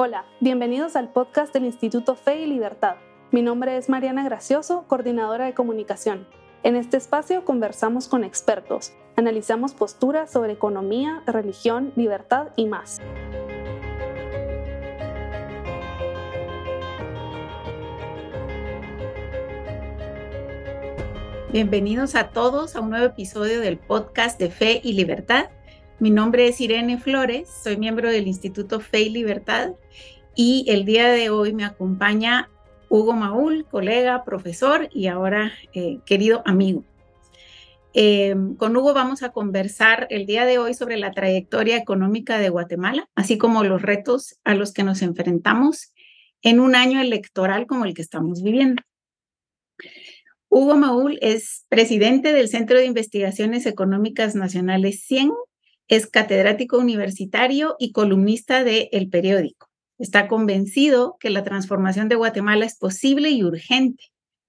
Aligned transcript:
Hola, 0.00 0.26
bienvenidos 0.38 0.94
al 0.94 1.10
podcast 1.10 1.52
del 1.52 1.64
Instituto 1.64 2.14
Fe 2.14 2.42
y 2.42 2.46
Libertad. 2.46 2.98
Mi 3.32 3.42
nombre 3.42 3.76
es 3.76 3.88
Mariana 3.88 4.22
Gracioso, 4.22 4.84
coordinadora 4.86 5.46
de 5.46 5.54
comunicación. 5.54 6.28
En 6.62 6.76
este 6.76 6.96
espacio 6.96 7.44
conversamos 7.44 8.06
con 8.06 8.22
expertos, 8.22 8.92
analizamos 9.16 9.74
posturas 9.74 10.30
sobre 10.30 10.52
economía, 10.52 11.24
religión, 11.26 11.92
libertad 11.96 12.50
y 12.54 12.66
más. 12.66 13.00
Bienvenidos 21.50 22.14
a 22.14 22.28
todos 22.28 22.76
a 22.76 22.80
un 22.82 22.90
nuevo 22.90 23.06
episodio 23.06 23.60
del 23.60 23.78
podcast 23.78 24.38
de 24.38 24.48
Fe 24.50 24.80
y 24.84 24.92
Libertad. 24.92 25.46
Mi 26.00 26.10
nombre 26.10 26.46
es 26.46 26.60
Irene 26.60 26.98
Flores, 26.98 27.48
soy 27.64 27.76
miembro 27.76 28.08
del 28.08 28.28
Instituto 28.28 28.78
Fe 28.78 29.00
y 29.00 29.08
Libertad 29.08 29.72
y 30.36 30.64
el 30.68 30.84
día 30.84 31.08
de 31.08 31.28
hoy 31.28 31.52
me 31.52 31.64
acompaña 31.64 32.48
Hugo 32.88 33.14
Maúl, 33.14 33.66
colega, 33.68 34.24
profesor 34.24 34.88
y 34.92 35.08
ahora 35.08 35.52
eh, 35.74 35.98
querido 36.06 36.42
amigo. 36.44 36.84
Eh, 37.94 38.36
con 38.58 38.76
Hugo 38.76 38.94
vamos 38.94 39.24
a 39.24 39.30
conversar 39.30 40.06
el 40.10 40.24
día 40.24 40.44
de 40.44 40.58
hoy 40.58 40.72
sobre 40.72 40.98
la 40.98 41.10
trayectoria 41.10 41.76
económica 41.76 42.38
de 42.38 42.50
Guatemala, 42.50 43.08
así 43.16 43.36
como 43.36 43.64
los 43.64 43.82
retos 43.82 44.38
a 44.44 44.54
los 44.54 44.72
que 44.72 44.84
nos 44.84 45.02
enfrentamos 45.02 45.92
en 46.42 46.60
un 46.60 46.76
año 46.76 47.00
electoral 47.00 47.66
como 47.66 47.86
el 47.86 47.94
que 47.94 48.02
estamos 48.02 48.44
viviendo. 48.44 48.84
Hugo 50.48 50.76
Maúl 50.76 51.18
es 51.22 51.66
presidente 51.68 52.32
del 52.32 52.48
Centro 52.48 52.78
de 52.78 52.86
Investigaciones 52.86 53.66
Económicas 53.66 54.36
Nacionales 54.36 55.02
100 55.02 55.32
es 55.88 56.06
catedrático 56.06 56.78
universitario 56.78 57.76
y 57.78 57.92
columnista 57.92 58.62
de 58.62 58.90
El 58.92 59.08
Periódico. 59.08 59.68
Está 59.98 60.28
convencido 60.28 61.16
que 61.18 61.30
la 61.30 61.42
transformación 61.42 62.08
de 62.08 62.14
Guatemala 62.14 62.66
es 62.66 62.76
posible 62.76 63.30
y 63.30 63.42
urgente 63.42 64.04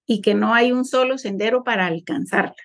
y 0.06 0.22
que 0.22 0.36
no 0.36 0.54
hay 0.54 0.72
un 0.72 0.86
solo 0.86 1.17
sendero 1.17 1.64
para 1.64 1.88
alcanzarla, 1.88 2.56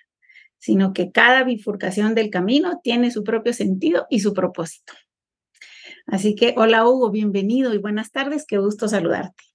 sino 0.57 0.93
que 0.93 1.11
cada 1.11 1.43
bifurcación 1.43 2.15
del 2.15 2.29
camino 2.29 2.79
tiene 2.83 3.11
su 3.11 3.23
propio 3.23 3.53
sentido 3.53 4.05
y 4.09 4.19
su 4.19 4.33
propósito. 4.33 4.93
Así 6.05 6.35
que, 6.35 6.53
hola 6.57 6.87
Hugo, 6.87 7.09
bienvenido 7.09 7.73
y 7.73 7.79
buenas 7.79 8.11
tardes, 8.11 8.45
qué 8.45 8.59
gusto 8.59 8.87
saludarte. 8.87 9.54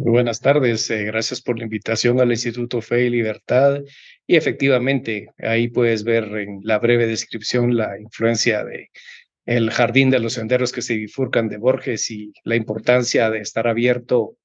Muy 0.00 0.12
buenas 0.12 0.40
tardes, 0.40 0.90
eh, 0.90 1.04
gracias 1.04 1.42
por 1.42 1.58
la 1.58 1.64
invitación 1.64 2.22
al 2.22 2.30
Instituto 2.30 2.80
Fe 2.80 3.04
y 3.04 3.10
Libertad. 3.10 3.82
Y 4.26 4.36
efectivamente, 4.36 5.28
ahí 5.36 5.68
puedes 5.68 6.04
ver 6.04 6.24
en 6.38 6.60
la 6.62 6.78
breve 6.78 7.06
descripción 7.06 7.76
la 7.76 8.00
influencia 8.00 8.64
de 8.64 8.88
el 9.44 9.70
jardín 9.70 10.08
de 10.08 10.18
los 10.18 10.32
senderos 10.32 10.72
que 10.72 10.80
se 10.80 10.96
bifurcan 10.96 11.50
de 11.50 11.58
Borges 11.58 12.10
y 12.10 12.32
la 12.44 12.56
importancia 12.56 13.28
de 13.28 13.40
estar 13.40 13.68
abierto 13.68 14.38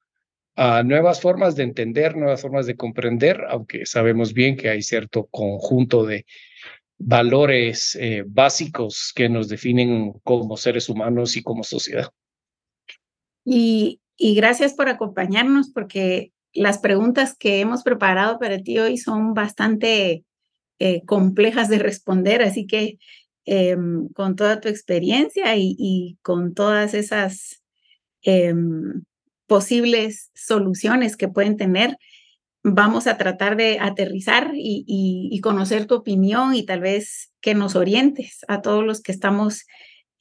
a 0.57 0.83
nuevas 0.83 1.21
formas 1.21 1.55
de 1.55 1.63
entender, 1.63 2.17
nuevas 2.17 2.41
formas 2.41 2.65
de 2.65 2.75
comprender, 2.75 3.41
aunque 3.47 3.85
sabemos 3.85 4.33
bien 4.33 4.57
que 4.57 4.67
hay 4.67 4.81
cierto 4.81 5.27
conjunto 5.27 6.05
de 6.05 6.25
valores 6.97 7.95
eh, 7.95 8.25
básicos 8.27 9.13
que 9.15 9.29
nos 9.29 9.47
definen 9.47 10.11
como 10.25 10.57
seres 10.57 10.89
humanos 10.89 11.37
y 11.37 11.43
como 11.43 11.63
sociedad. 11.63 12.09
Y 13.45 14.01
y 14.17 14.35
gracias 14.35 14.73
por 14.73 14.89
acompañarnos 14.89 15.69
porque 15.69 16.31
las 16.53 16.79
preguntas 16.79 17.35
que 17.37 17.59
hemos 17.59 17.83
preparado 17.83 18.39
para 18.39 18.59
ti 18.59 18.79
hoy 18.79 18.97
son 18.97 19.33
bastante 19.33 20.23
eh, 20.79 21.03
complejas 21.05 21.69
de 21.69 21.79
responder, 21.79 22.41
así 22.41 22.65
que 22.65 22.97
em, 23.45 24.07
con 24.09 24.35
toda 24.35 24.59
tu 24.61 24.69
experiencia 24.69 25.55
y, 25.57 26.17
con 26.21 26.53
todas 26.53 26.93
esas 26.93 27.61
em, 28.23 29.03
posibles 29.47 30.31
soluciones 30.33 31.17
que 31.17 31.27
pueden 31.27 31.57
tener, 31.57 31.97
vamos 32.63 33.05
a 33.05 33.17
tratar 33.17 33.57
de 33.57 33.77
aterrizar 33.79 34.51
y, 34.55 35.39
conocer 35.43 35.85
tu 35.85 35.95
opinión 35.95 36.55
y 36.55 36.65
tal 36.65 36.79
vez 36.79 37.31
que 37.41 37.53
nos 37.53 37.75
orientes 37.75 38.39
a 38.47 38.61
todos 38.61 38.83
los 38.83 39.01
que 39.01 39.11
estamos 39.11 39.65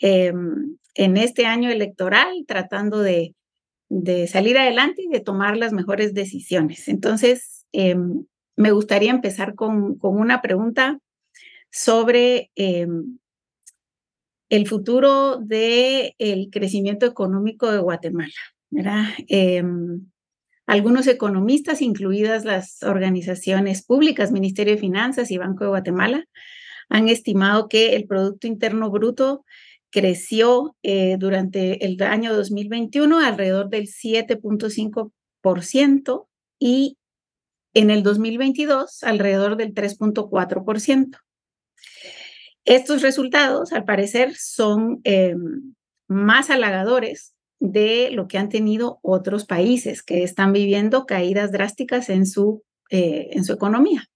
em, 0.01 0.77
en 0.95 1.17
este 1.17 1.47
año 1.47 1.71
electoral 1.71 2.45
tratando 2.47 3.01
de 3.01 3.35
de 3.89 4.27
salir 4.27 4.59
adelante 4.59 5.03
y 5.03 5.09
de 5.09 5.21
tomar 5.21 5.57
las 5.57 5.73
mejores 5.73 6.15
decisiones. 6.15 6.89
Entonces, 6.89 7.67
em, 7.73 8.25
me 8.57 8.71
gustaría 8.71 9.11
empezar 9.11 9.55
con, 9.55 9.99
con 9.99 10.19
una 10.19 10.43
pregunta 10.43 10.99
sobre 11.71 12.51
em, 12.55 13.19
el 14.49 14.69
futuro 14.69 15.37
del 15.37 16.15
el 16.19 16.49
crecimiento 16.51 17.07
económico 17.07 17.71
de 17.71 17.79
Guatemala. 17.79 18.33
Em, 19.29 20.07
algunos 20.67 21.07
economistas, 21.07 21.83
incluidas 21.83 22.45
las 22.45 22.83
organizaciones 22.83 23.85
públicas, 23.85 24.33
Ministerio 24.33 24.75
de 24.75 24.81
Finanzas 24.81 25.31
y 25.31 25.39
Banco 25.39 25.65
de 25.65 25.71
Guatemala, 25.71 26.25
han 26.89 27.09
estimado 27.09 27.69
que 27.69 27.97
el 27.97 28.07
Producto 28.07 28.47
Interno 28.47 28.91
Bruto 28.91 29.45
creció 29.95 30.77
eh, 30.83 31.17
durante 31.21 31.87
el 31.87 32.03
año 32.03 32.35
2021 32.35 33.21
alrededor 33.21 33.71
del 33.71 33.87
7.5% 33.87 36.27
y 36.59 36.99
en 37.75 37.91
el 37.91 38.03
2022 38.03 39.05
alrededor 39.05 39.57
del 39.57 39.73
3.4%. 39.73 41.17
Estos 42.65 43.03
resultados, 43.03 43.73
al 43.73 43.85
parecer, 43.85 44.35
son 44.35 45.01
em, 45.05 45.75
más 46.09 46.51
halagadores 46.51 47.37
de 47.61 48.11
lo 48.11 48.27
que 48.27 48.39
han 48.39 48.49
tenido 48.49 48.99
otros 49.01 49.47
países 49.47 50.03
que 50.03 50.25
están 50.25 50.53
viviendo 50.53 51.07
caídas 51.07 51.53
drásticas 51.53 52.09
en 52.09 52.27
su, 52.27 52.65
eh, 52.91 53.29
en 53.31 53.45
su 53.45 53.53
economía. 53.53 54.09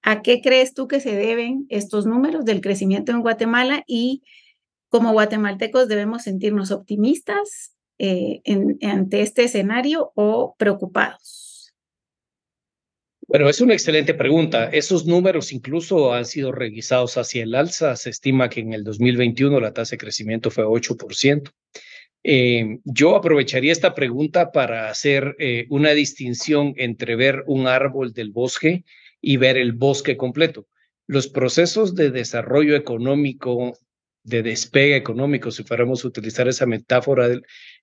¿A 0.00 0.22
qué 0.22 0.40
crees 0.40 0.74
tú 0.74 0.86
que 0.86 1.00
se 1.00 1.16
deben 1.16 1.66
estos 1.70 2.06
números 2.06 2.44
del 2.44 2.60
crecimiento 2.60 3.10
en 3.10 3.22
Guatemala 3.22 3.82
y 3.88 4.22
como 4.92 5.12
guatemaltecos 5.12 5.88
debemos 5.88 6.24
sentirnos 6.24 6.70
optimistas 6.70 7.74
eh, 7.98 8.42
ante 8.82 9.22
este 9.22 9.44
escenario 9.44 10.12
o 10.14 10.54
preocupados? 10.58 11.72
Bueno, 13.26 13.48
es 13.48 13.62
una 13.62 13.72
excelente 13.72 14.12
pregunta. 14.12 14.68
Esos 14.68 15.06
números 15.06 15.50
incluso 15.52 16.12
han 16.12 16.26
sido 16.26 16.52
revisados 16.52 17.16
hacia 17.16 17.42
el 17.42 17.54
alza. 17.54 17.96
Se 17.96 18.10
estima 18.10 18.50
que 18.50 18.60
en 18.60 18.74
el 18.74 18.84
2021 18.84 19.58
la 19.60 19.72
tasa 19.72 19.92
de 19.92 19.98
crecimiento 19.98 20.50
fue 20.50 20.64
8%. 20.64 21.50
Eh, 22.24 22.78
yo 22.84 23.16
aprovecharía 23.16 23.72
esta 23.72 23.94
pregunta 23.94 24.52
para 24.52 24.90
hacer 24.90 25.34
eh, 25.38 25.64
una 25.70 25.92
distinción 25.92 26.74
entre 26.76 27.16
ver 27.16 27.44
un 27.46 27.66
árbol 27.66 28.12
del 28.12 28.30
bosque 28.30 28.84
y 29.22 29.38
ver 29.38 29.56
el 29.56 29.72
bosque 29.72 30.18
completo. 30.18 30.66
Los 31.06 31.28
procesos 31.28 31.94
de 31.94 32.10
desarrollo 32.10 32.76
económico 32.76 33.78
de 34.24 34.42
despegue 34.42 34.96
económico, 34.96 35.50
si 35.50 35.64
fuéramos 35.64 36.04
a 36.04 36.08
utilizar 36.08 36.48
esa 36.48 36.66
metáfora 36.66 37.28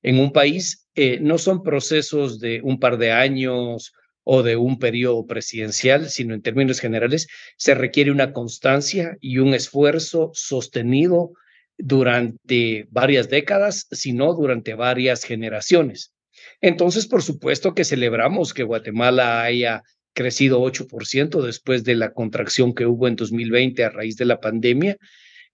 en 0.02 0.20
un 0.20 0.32
país, 0.32 0.88
eh, 0.96 1.20
no 1.20 1.38
son 1.38 1.64
procesos 1.64 2.40
de 2.40 2.62
un 2.64 2.80
par 2.80 2.98
de 2.98 3.12
años 3.12 3.94
o 4.24 4.44
de 4.44 4.56
un 4.56 4.80
periodo 4.80 5.26
presidencial, 5.26 6.10
sino 6.10 6.34
en 6.34 6.42
términos 6.42 6.80
generales 6.80 7.28
se 7.58 7.74
requiere 7.74 8.12
una 8.12 8.32
constancia 8.32 9.18
y 9.20 9.40
un 9.40 9.54
esfuerzo 9.54 10.32
sostenido 10.34 11.32
durante 11.78 12.88
varias 12.92 13.30
décadas, 13.30 13.88
sino 13.92 14.34
durante 14.34 14.76
varias 14.76 15.24
generaciones. 15.24 16.14
Entonces, 16.62 17.08
por 17.08 17.24
supuesto 17.24 17.74
que 17.74 17.86
celebramos 17.86 18.54
que 18.54 18.64
Guatemala 18.64 19.44
haya 19.44 19.84
crecido 20.14 20.62
8% 20.62 21.42
después 21.42 21.84
de 21.84 21.96
la 21.96 22.12
contracción 22.14 22.74
que 22.74 22.86
hubo 22.86 23.08
en 23.08 23.16
2020 23.16 23.84
a 23.84 23.90
raíz 23.90 24.18
de 24.18 24.26
la 24.26 24.40
pandemia, 24.40 24.98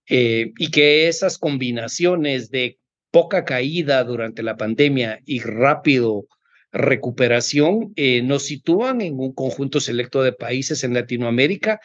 eh, 0.07 0.54
y 0.57 0.69
que 0.69 1.07
esas 1.07 1.38
combinaciones 1.38 2.50
de 2.52 2.78
poca 3.12 3.46
caída 3.46 4.04
durante 4.04 4.44
la 4.44 4.57
pandemia 4.57 5.19
y 5.25 5.40
rápido 5.40 6.28
recuperación 6.72 7.94
eh, 7.96 8.22
nos 8.22 8.44
sitúan 8.44 9.02
en 9.02 9.19
un 9.19 9.34
conjunto 9.34 9.80
selecto 9.80 10.22
de 10.22 10.34
países 10.34 10.84
en 10.84 10.94
Latinoamérica 10.94 11.80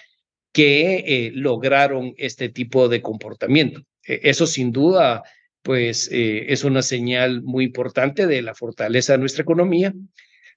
que 0.52 1.04
eh, 1.06 1.30
lograron 1.34 2.12
este 2.16 2.48
tipo 2.48 2.88
de 2.88 3.00
comportamiento. 3.00 3.82
eso 4.02 4.46
sin 4.46 4.72
duda, 4.72 5.22
pues 5.62 6.08
es 6.10 6.64
una 6.64 6.82
señal 6.82 7.42
muy 7.42 7.64
importante 7.66 8.26
de 8.26 8.42
la 8.42 8.54
fortaleza 8.54 9.12
de 9.12 9.18
nuestra 9.18 9.42
economía, 9.42 9.92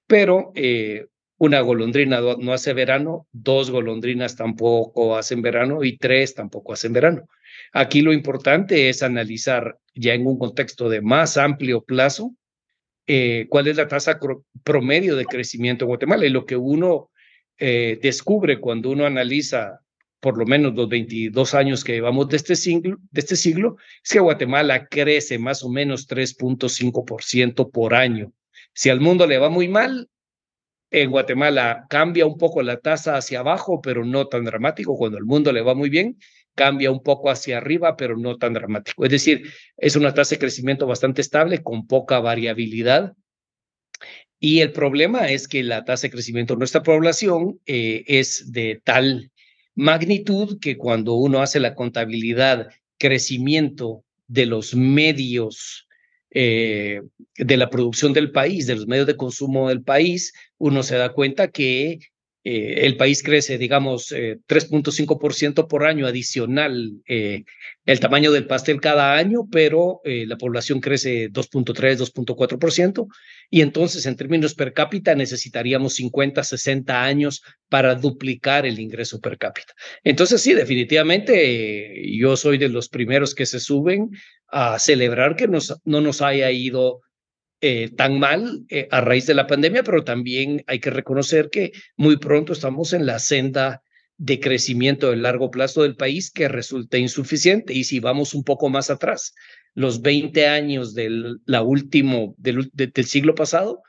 pero 0.08 0.52
una 1.38 1.60
golondrina 1.60 2.20
no 2.20 2.52
hace 2.52 2.72
verano, 2.72 3.28
dos 3.32 3.70
golondrinas 3.70 4.34
tampoco 4.34 5.16
hacen 5.16 5.42
verano 5.42 5.84
y 5.84 5.96
tres 5.98 6.34
tampoco 6.34 6.72
hacen 6.72 6.92
verano. 6.92 7.28
Aquí 7.72 8.02
lo 8.02 8.12
importante 8.12 8.88
es 8.88 9.02
analizar 9.02 9.78
ya 9.94 10.14
en 10.14 10.26
un 10.26 10.38
contexto 10.38 10.88
de 10.88 11.00
más 11.00 11.36
amplio 11.36 11.82
plazo 11.82 12.34
eh, 13.06 13.46
cuál 13.50 13.68
es 13.68 13.76
la 13.76 13.88
tasa 13.88 14.18
promedio 14.62 15.16
de 15.16 15.26
crecimiento 15.26 15.84
en 15.84 15.88
Guatemala. 15.88 16.26
Y 16.26 16.30
lo 16.30 16.46
que 16.46 16.56
uno 16.56 17.10
eh, 17.58 17.98
descubre 18.02 18.60
cuando 18.60 18.90
uno 18.90 19.06
analiza 19.06 19.80
por 20.20 20.38
lo 20.38 20.46
menos 20.46 20.74
los 20.74 20.88
22 20.88 21.52
años 21.52 21.84
que 21.84 21.92
llevamos 21.92 22.30
de 22.30 22.36
este 22.38 22.56
siglo, 22.56 22.96
de 23.10 23.20
este 23.20 23.36
siglo 23.36 23.76
es 24.02 24.10
que 24.10 24.20
Guatemala 24.20 24.86
crece 24.86 25.38
más 25.38 25.62
o 25.62 25.68
menos 25.68 26.08
3.5% 26.08 27.70
por 27.70 27.94
año. 27.94 28.32
Si 28.72 28.88
al 28.88 29.00
mundo 29.00 29.26
le 29.26 29.36
va 29.36 29.50
muy 29.50 29.68
mal, 29.68 30.08
en 30.90 31.10
Guatemala 31.10 31.84
cambia 31.90 32.24
un 32.24 32.38
poco 32.38 32.62
la 32.62 32.78
tasa 32.78 33.16
hacia 33.16 33.40
abajo, 33.40 33.82
pero 33.82 34.04
no 34.04 34.26
tan 34.28 34.44
dramático. 34.44 34.96
Cuando 34.96 35.18
al 35.18 35.24
mundo 35.24 35.52
le 35.52 35.60
va 35.60 35.74
muy 35.74 35.90
bien, 35.90 36.16
cambia 36.54 36.90
un 36.90 37.02
poco 37.02 37.30
hacia 37.30 37.58
arriba, 37.58 37.96
pero 37.96 38.16
no 38.16 38.36
tan 38.36 38.52
dramático. 38.52 39.04
Es 39.04 39.10
decir, 39.10 39.50
es 39.76 39.96
una 39.96 40.14
tasa 40.14 40.34
de 40.34 40.40
crecimiento 40.40 40.86
bastante 40.86 41.20
estable, 41.20 41.62
con 41.62 41.86
poca 41.86 42.20
variabilidad. 42.20 43.14
Y 44.38 44.60
el 44.60 44.72
problema 44.72 45.30
es 45.30 45.48
que 45.48 45.62
la 45.62 45.84
tasa 45.84 46.06
de 46.06 46.12
crecimiento 46.12 46.54
de 46.54 46.58
nuestra 46.58 46.82
población 46.82 47.60
eh, 47.66 48.04
es 48.06 48.52
de 48.52 48.80
tal 48.84 49.30
magnitud 49.74 50.58
que 50.60 50.76
cuando 50.76 51.14
uno 51.14 51.40
hace 51.42 51.60
la 51.60 51.74
contabilidad 51.74 52.68
crecimiento 52.98 54.04
de 54.28 54.46
los 54.46 54.74
medios 54.74 55.88
eh, 56.30 57.00
de 57.36 57.56
la 57.56 57.70
producción 57.70 58.12
del 58.12 58.32
país, 58.32 58.66
de 58.66 58.76
los 58.76 58.86
medios 58.86 59.06
de 59.06 59.16
consumo 59.16 59.68
del 59.68 59.82
país, 59.82 60.32
uno 60.58 60.82
se 60.82 60.96
da 60.96 61.12
cuenta 61.12 61.48
que 61.48 61.98
eh, 62.46 62.84
el 62.84 62.98
país 62.98 63.22
crece, 63.22 63.56
digamos, 63.56 64.12
3.5% 64.12 65.62
eh, 65.62 65.66
por 65.66 65.86
año 65.86 66.06
adicional 66.06 66.92
eh, 67.08 67.44
el 67.86 68.00
tamaño 68.00 68.32
del 68.32 68.46
pastel 68.46 68.82
cada 68.82 69.14
año, 69.16 69.48
pero 69.50 70.00
la 70.04 70.36
población 70.36 70.80
crece 70.80 71.30
2.3, 71.30 71.98
2.4%, 71.98 73.06
y 73.50 73.60
entonces 73.60 74.06
en 74.06 74.16
términos 74.16 74.54
per 74.54 74.72
cápita 74.72 75.14
necesitaríamos 75.14 75.94
50, 75.94 76.42
60 76.42 77.04
años 77.04 77.42
para 77.68 77.94
duplicar 77.94 78.64
el 78.64 78.78
ingreso 78.78 79.20
per 79.20 79.36
cápita. 79.36 79.74
Entonces 80.02 80.40
sí, 80.40 80.54
definitivamente 80.54 81.94
yo 82.18 82.36
soy 82.36 82.56
de 82.56 82.70
los 82.70 82.88
primeros 82.88 83.34
que 83.34 83.44
se 83.44 83.60
suben 83.60 84.10
a 84.48 84.78
celebrar 84.78 85.36
que 85.36 85.46
no 85.46 86.00
nos 86.00 86.22
haya 86.22 86.50
ido 86.50 87.02
eh, 87.66 87.88
tan 87.96 88.18
mal 88.18 88.66
eh, 88.68 88.88
a 88.90 89.00
raíz 89.00 89.24
de 89.26 89.32
la 89.32 89.46
pandemia, 89.46 89.82
pero 89.84 90.04
también 90.04 90.62
hay 90.66 90.80
que 90.80 90.90
reconocer 90.90 91.48
que 91.48 91.72
muy 91.96 92.18
pronto 92.18 92.52
estamos 92.52 92.92
en 92.92 93.06
la 93.06 93.18
senda 93.18 93.82
de 94.18 94.38
crecimiento 94.38 95.08
de 95.08 95.16
largo 95.16 95.50
plazo 95.50 95.80
del 95.80 95.96
país 95.96 96.30
que 96.30 96.46
resulta 96.48 96.98
insuficiente. 96.98 97.72
Y 97.72 97.84
si 97.84 98.00
vamos 98.00 98.34
un 98.34 98.44
poco 98.44 98.68
más 98.68 98.90
atrás, 98.90 99.34
los 99.72 100.02
20 100.02 100.46
años 100.46 100.92
del, 100.92 101.40
último, 101.46 102.34
del 102.36 103.06
siglo 103.06 103.34
pasado. 103.34 103.82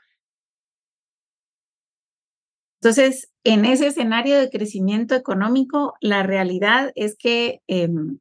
Entonces, 2.80 3.30
en 3.44 3.66
ese 3.66 3.88
escenario 3.88 4.38
de 4.38 4.48
crecimiento 4.48 5.14
económico, 5.14 5.96
la 6.00 6.22
realidad 6.22 6.92
es 6.94 7.14
que 7.18 7.60
em, 7.66 8.20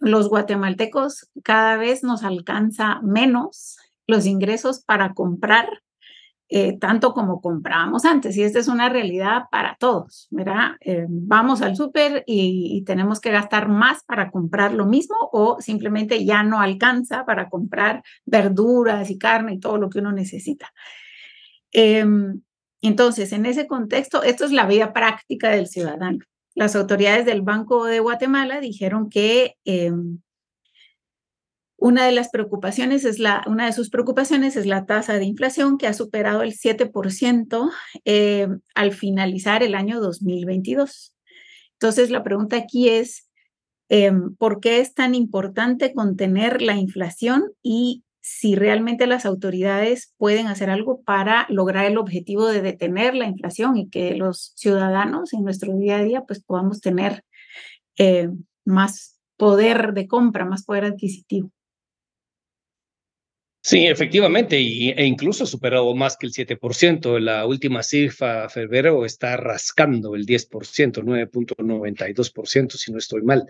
los 0.00 0.28
guatemaltecos 0.28 1.30
cada 1.42 1.78
vez 1.78 2.02
nos 2.02 2.24
alcanza 2.24 3.00
menos 3.00 3.78
los 4.10 4.26
ingresos 4.26 4.84
para 4.84 5.14
comprar 5.14 5.68
eh, 6.52 6.76
tanto 6.78 7.14
como 7.14 7.40
comprábamos 7.40 8.04
antes. 8.04 8.36
Y 8.36 8.42
esta 8.42 8.58
es 8.58 8.66
una 8.66 8.88
realidad 8.88 9.44
para 9.52 9.76
todos, 9.78 10.26
¿verdad? 10.32 10.72
Eh, 10.80 11.06
vamos 11.08 11.62
al 11.62 11.76
súper 11.76 12.24
y, 12.26 12.82
tenemos 12.84 13.20
que 13.20 13.30
gastar 13.30 13.68
más 13.68 14.02
para 14.02 14.32
comprar 14.32 14.74
lo 14.74 14.84
mismo 14.84 15.14
o 15.30 15.60
simplemente 15.60 16.24
ya 16.24 16.42
no 16.42 16.60
alcanza 16.60 17.24
para 17.24 17.48
comprar 17.48 18.02
verduras 18.26 19.10
y 19.10 19.18
carne 19.18 19.54
y 19.54 19.60
todo 19.60 19.78
lo 19.78 19.90
que 19.90 20.00
uno 20.00 20.10
necesita. 20.10 20.72
Em, 21.70 22.40
entonces, 22.82 23.32
en 23.32 23.46
ese 23.46 23.68
contexto, 23.68 24.24
esto 24.24 24.44
es 24.44 24.50
la 24.50 24.66
vida 24.66 24.92
práctica 24.92 25.50
del 25.50 25.68
ciudadano. 25.68 26.18
Las 26.56 26.74
autoridades 26.74 27.26
del 27.26 27.42
Banco 27.42 27.84
de 27.84 28.00
Guatemala 28.00 28.58
dijeron 28.60 29.08
que 29.08 29.54
em, 29.64 30.18
una 31.80 32.04
de 32.04 32.12
las 32.12 32.28
preocupaciones 32.28 33.04
es 33.06 33.18
la, 33.18 33.42
una 33.46 33.66
de 33.66 33.72
sus 33.72 33.88
preocupaciones 33.88 34.54
es 34.54 34.66
la 34.66 34.84
tasa 34.84 35.14
de 35.14 35.24
inflación 35.24 35.78
que 35.78 35.86
ha 35.86 35.94
superado 35.94 36.42
el 36.42 36.52
7% 36.52 37.70
eh, 38.04 38.48
al 38.74 38.92
finalizar 38.92 39.62
el 39.62 39.74
año 39.74 40.00
2022. 40.00 41.14
Entonces, 41.72 42.10
la 42.10 42.22
pregunta 42.22 42.56
aquí 42.56 42.90
es, 42.90 43.30
em, 43.88 44.36
¿por 44.36 44.60
qué 44.60 44.80
es 44.80 44.92
tan 44.92 45.14
importante 45.14 45.94
contener 45.94 46.60
la 46.60 46.76
inflación 46.76 47.44
y 47.62 48.04
si 48.20 48.54
realmente 48.54 49.06
las 49.06 49.24
autoridades 49.24 50.12
pueden 50.18 50.48
hacer 50.48 50.68
algo 50.68 51.00
para 51.02 51.46
lograr 51.48 51.86
el 51.86 51.96
objetivo 51.96 52.46
de 52.46 52.60
detener 52.60 53.14
la 53.14 53.26
inflación 53.26 53.78
y 53.78 53.88
que 53.88 54.14
los 54.14 54.52
ciudadanos 54.54 55.32
en 55.32 55.44
nuestro 55.44 55.74
día 55.74 55.96
a 55.96 56.04
día 56.04 56.24
pues 56.26 56.44
podamos 56.44 56.82
tener 56.82 57.24
eh, 57.96 58.28
más 58.66 59.18
poder 59.38 59.94
de 59.94 60.06
compra, 60.06 60.44
más 60.44 60.64
poder 60.66 60.84
adquisitivo? 60.84 61.50
Sí, 63.62 63.86
efectivamente, 63.86 64.58
y, 64.58 64.90
e 64.90 65.04
incluso 65.04 65.44
superado 65.44 65.94
más 65.94 66.16
que 66.16 66.26
el 66.26 66.32
7%. 66.32 67.18
La 67.18 67.46
última 67.46 67.82
cifra, 67.82 68.48
febrero, 68.48 69.04
está 69.04 69.36
rascando 69.36 70.14
el 70.14 70.24
10%, 70.24 71.02
9.92%, 71.02 72.70
si 72.76 72.90
no 72.92 72.98
estoy 72.98 73.22
mal. 73.22 73.44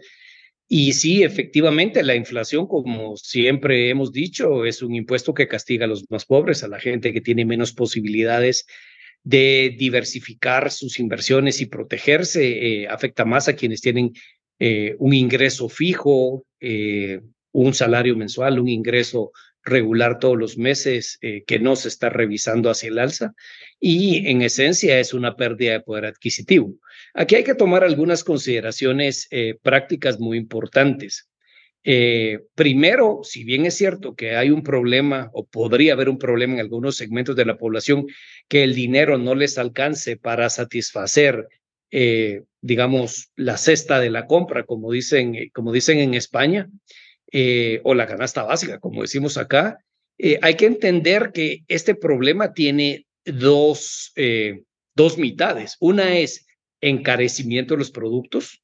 Y 0.67 0.93
sí, 0.93 1.23
efectivamente, 1.23 2.03
la 2.03 2.15
inflación, 2.17 2.67
como 2.67 3.17
siempre 3.17 3.91
hemos 3.91 4.13
dicho, 4.13 4.65
es 4.65 4.83
un 4.83 4.95
impuesto 4.95 5.35
que 5.35 5.49
castiga 5.49 5.85
a 5.85 5.89
los 5.89 6.05
más 6.11 6.25
pobres, 6.25 6.63
a 6.65 6.69
la 6.69 6.81
gente 6.81 7.13
que 7.13 7.21
tiene 7.21 7.45
menos 7.45 7.73
posibilidades 7.73 8.67
de 9.23 9.75
diversificar 9.79 10.71
sus 10.71 10.99
inversiones 10.99 11.61
y 11.61 11.67
protegerse. 11.67 12.83
Eh, 12.83 12.89
afecta 12.89 13.25
más 13.25 13.49
a 13.49 13.55
quienes 13.55 13.81
tienen 13.81 14.13
eh, 14.59 14.97
un 14.99 15.13
ingreso 15.13 15.69
fijo, 15.69 16.45
eh, 16.61 17.21
un 17.53 17.75
salario 17.75 18.17
mensual, 18.17 18.59
un 18.61 18.69
ingreso 18.69 19.33
regular 19.63 20.19
todos 20.19 20.39
los 20.39 20.57
meses 20.57 21.19
eh, 21.21 21.45
que 21.47 21.59
no 21.59 21.77
se 21.77 21.89
está 21.89 22.09
revisando 22.09 22.71
hacia 22.71 22.89
el 22.89 22.99
alza 22.99 23.35
y 23.79 24.29
en 24.29 24.43
esencia 24.43 24.99
es 24.99 25.13
una 25.15 25.37
pérdida 25.37 25.73
de 25.73 25.81
poder 25.81 26.07
adquisitivo. 26.07 26.75
Aquí 27.15 27.35
hay 27.35 27.45
que 27.45 27.55
tomar 27.55 27.85
algunas 27.85 28.25
consideraciones 28.25 29.27
eh, 29.31 29.57
prácticas 29.63 30.19
muy 30.19 30.39
importantes. 30.39 31.29
Eh, 31.83 32.41
primero, 32.55 33.21
si 33.23 33.45
bien 33.45 33.65
es 33.65 33.75
cierto 33.77 34.15
que 34.15 34.37
hay 34.37 34.51
un 34.51 34.63
problema 34.63 35.31
o 35.33 35.47
podría 35.47 35.95
haber 35.95 36.09
un 36.09 36.19
problema 36.19 36.55
en 36.55 36.61
algunos 36.61 36.97
segmentos 36.97 37.37
de 37.37 37.47
la 37.47 37.57
población 37.57 38.07
que 38.49 38.65
el 38.65 38.75
dinero 38.75 39.17
no 39.17 39.35
les 39.35 39.57
alcance 39.57 40.17
para 40.17 40.51
satisfacer, 40.51 41.49
digamos, 42.61 43.33
la 43.35 43.57
cesta 43.57 43.99
de 43.99 44.11
la 44.11 44.27
compra, 44.27 44.65
como 44.65 44.93
dicen, 44.93 45.51
como 45.53 45.73
dicen 45.73 45.99
en 45.99 46.15
España, 46.15 46.69
eh, 47.33 47.81
o 47.85 47.95
la 47.95 48.07
canasta 48.07 48.43
básica, 48.43 48.79
como 48.79 49.03
decimos 49.03 49.37
acá, 49.37 49.79
eh, 50.19 50.39
hay 50.43 50.55
que 50.55 50.67
entender 50.67 51.31
que 51.33 51.65
este 51.69 51.95
problema 51.95 52.53
tiene 52.53 53.07
dos, 53.25 54.13
eh, 54.17 54.63
dos 54.95 55.17
mitades. 55.17 55.77
Una 55.81 56.19
es 56.19 56.47
encarecimiento 56.81 57.75
de 57.75 57.79
los 57.79 57.91
productos 57.91 58.63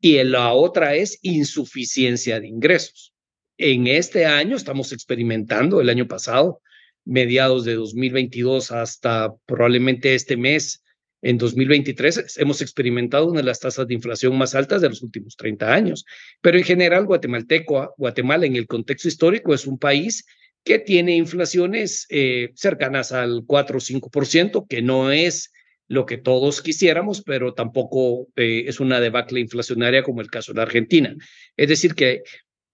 y 0.00 0.22
la 0.24 0.52
otra 0.52 0.94
es 0.96 1.18
insuficiencia 1.22 2.40
de 2.40 2.48
ingresos. 2.48 3.14
En 3.58 3.86
este 3.86 4.26
año 4.26 4.56
estamos 4.56 4.92
experimentando, 4.92 5.80
el 5.80 5.88
año 5.88 6.08
pasado, 6.08 6.60
mediados 7.04 7.64
de 7.64 7.74
2022 7.74 8.72
hasta 8.72 9.34
probablemente 9.46 10.14
este 10.14 10.36
mes, 10.36 10.81
en 11.22 11.38
2023 11.38 12.38
hemos 12.38 12.60
experimentado 12.60 13.28
una 13.28 13.40
de 13.40 13.46
las 13.46 13.60
tasas 13.60 13.86
de 13.86 13.94
inflación 13.94 14.36
más 14.36 14.54
altas 14.54 14.82
de 14.82 14.88
los 14.88 15.02
últimos 15.02 15.36
30 15.36 15.72
años. 15.72 16.04
Pero 16.40 16.58
en 16.58 16.64
general, 16.64 17.06
Guatemalteco, 17.06 17.94
Guatemala 17.96 18.44
en 18.44 18.56
el 18.56 18.66
contexto 18.66 19.08
histórico 19.08 19.54
es 19.54 19.66
un 19.66 19.78
país 19.78 20.26
que 20.64 20.78
tiene 20.78 21.16
inflaciones 21.16 22.06
eh, 22.10 22.50
cercanas 22.54 23.12
al 23.12 23.44
4 23.46 23.78
o 23.78 23.80
5%, 23.80 24.66
que 24.68 24.82
no 24.82 25.10
es 25.10 25.52
lo 25.88 26.06
que 26.06 26.18
todos 26.18 26.62
quisiéramos, 26.62 27.22
pero 27.22 27.54
tampoco 27.54 28.28
eh, 28.36 28.64
es 28.66 28.80
una 28.80 29.00
debacle 29.00 29.40
inflacionaria 29.40 30.02
como 30.02 30.20
el 30.20 30.30
caso 30.30 30.52
de 30.52 30.56
la 30.56 30.62
Argentina. 30.62 31.14
Es 31.56 31.68
decir, 31.68 31.94
que 31.94 32.22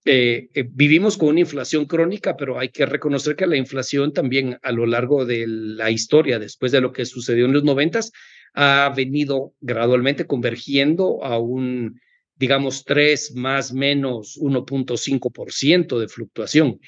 eh, 0.05 0.49
vivimos 0.71 1.17
con 1.17 1.31
una 1.31 1.41
inflación 1.41 1.87
crónica, 1.87 2.37
pero 2.37 2.59
hay 2.59 2.69
que 2.69 2.87
reconocer 2.87 3.37
que 3.37 3.47
la 3.47 3.57
inflación 3.57 4.13
también 4.13 4.59
a 4.63 4.73
lo 4.73 4.87
largo 4.87 5.25
de 5.25 5.47
la 5.47 5.91
historia, 5.91 6.39
después 6.39 6.73
de 6.73 6.81
lo 6.81 6.93
que 6.93 7.05
sucedió 7.05 7.47
en 7.47 7.53
los 7.53 7.65
noventas, 7.65 8.13
ha 8.55 8.93
venido 8.95 9.55
gradualmente 9.61 10.27
convergiendo 10.27 11.25
a 11.25 11.39
un, 11.39 12.01
digamos, 12.37 12.85
3 12.85 13.35
más 13.35 13.73
menos 13.73 14.39
1.5% 14.39 15.99
de 15.99 16.09
fluctuación. 16.09 16.81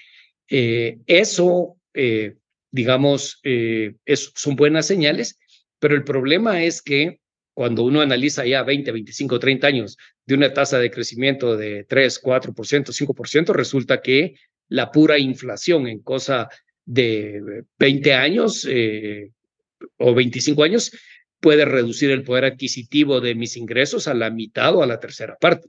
Eh, 0.48 0.98
eso, 1.06 1.76
eh, 1.94 2.36
digamos, 2.70 3.40
eh, 3.44 3.94
son 4.34 4.56
buenas 4.56 4.86
señales, 4.86 5.38
pero 5.78 5.94
el 5.94 6.04
problema 6.04 6.62
es 6.62 6.82
que 6.82 7.20
cuando 7.54 7.84
uno 7.84 8.00
analiza 8.00 8.46
ya 8.46 8.62
20, 8.62 8.92
25, 8.92 9.38
30 9.38 9.66
años 9.66 9.96
de 10.26 10.34
una 10.34 10.52
tasa 10.52 10.78
de 10.78 10.90
crecimiento 10.90 11.56
de 11.56 11.84
3, 11.84 12.22
4%, 12.22 12.92
5%, 12.92 13.52
resulta 13.52 14.00
que 14.00 14.34
la 14.68 14.90
pura 14.90 15.18
inflación 15.18 15.88
en 15.88 16.00
cosa 16.00 16.48
de 16.84 17.64
20 17.78 18.14
años 18.14 18.66
o 19.98 20.14
25 20.14 20.62
años 20.62 20.92
puede 21.40 21.64
reducir 21.64 22.10
el 22.10 22.22
poder 22.22 22.44
adquisitivo 22.44 23.20
de 23.20 23.34
mis 23.34 23.56
ingresos 23.56 24.08
a 24.08 24.14
la 24.14 24.30
mitad 24.30 24.74
o 24.76 24.82
a 24.82 24.86
la 24.86 25.00
tercera 25.00 25.36
parte. 25.40 25.68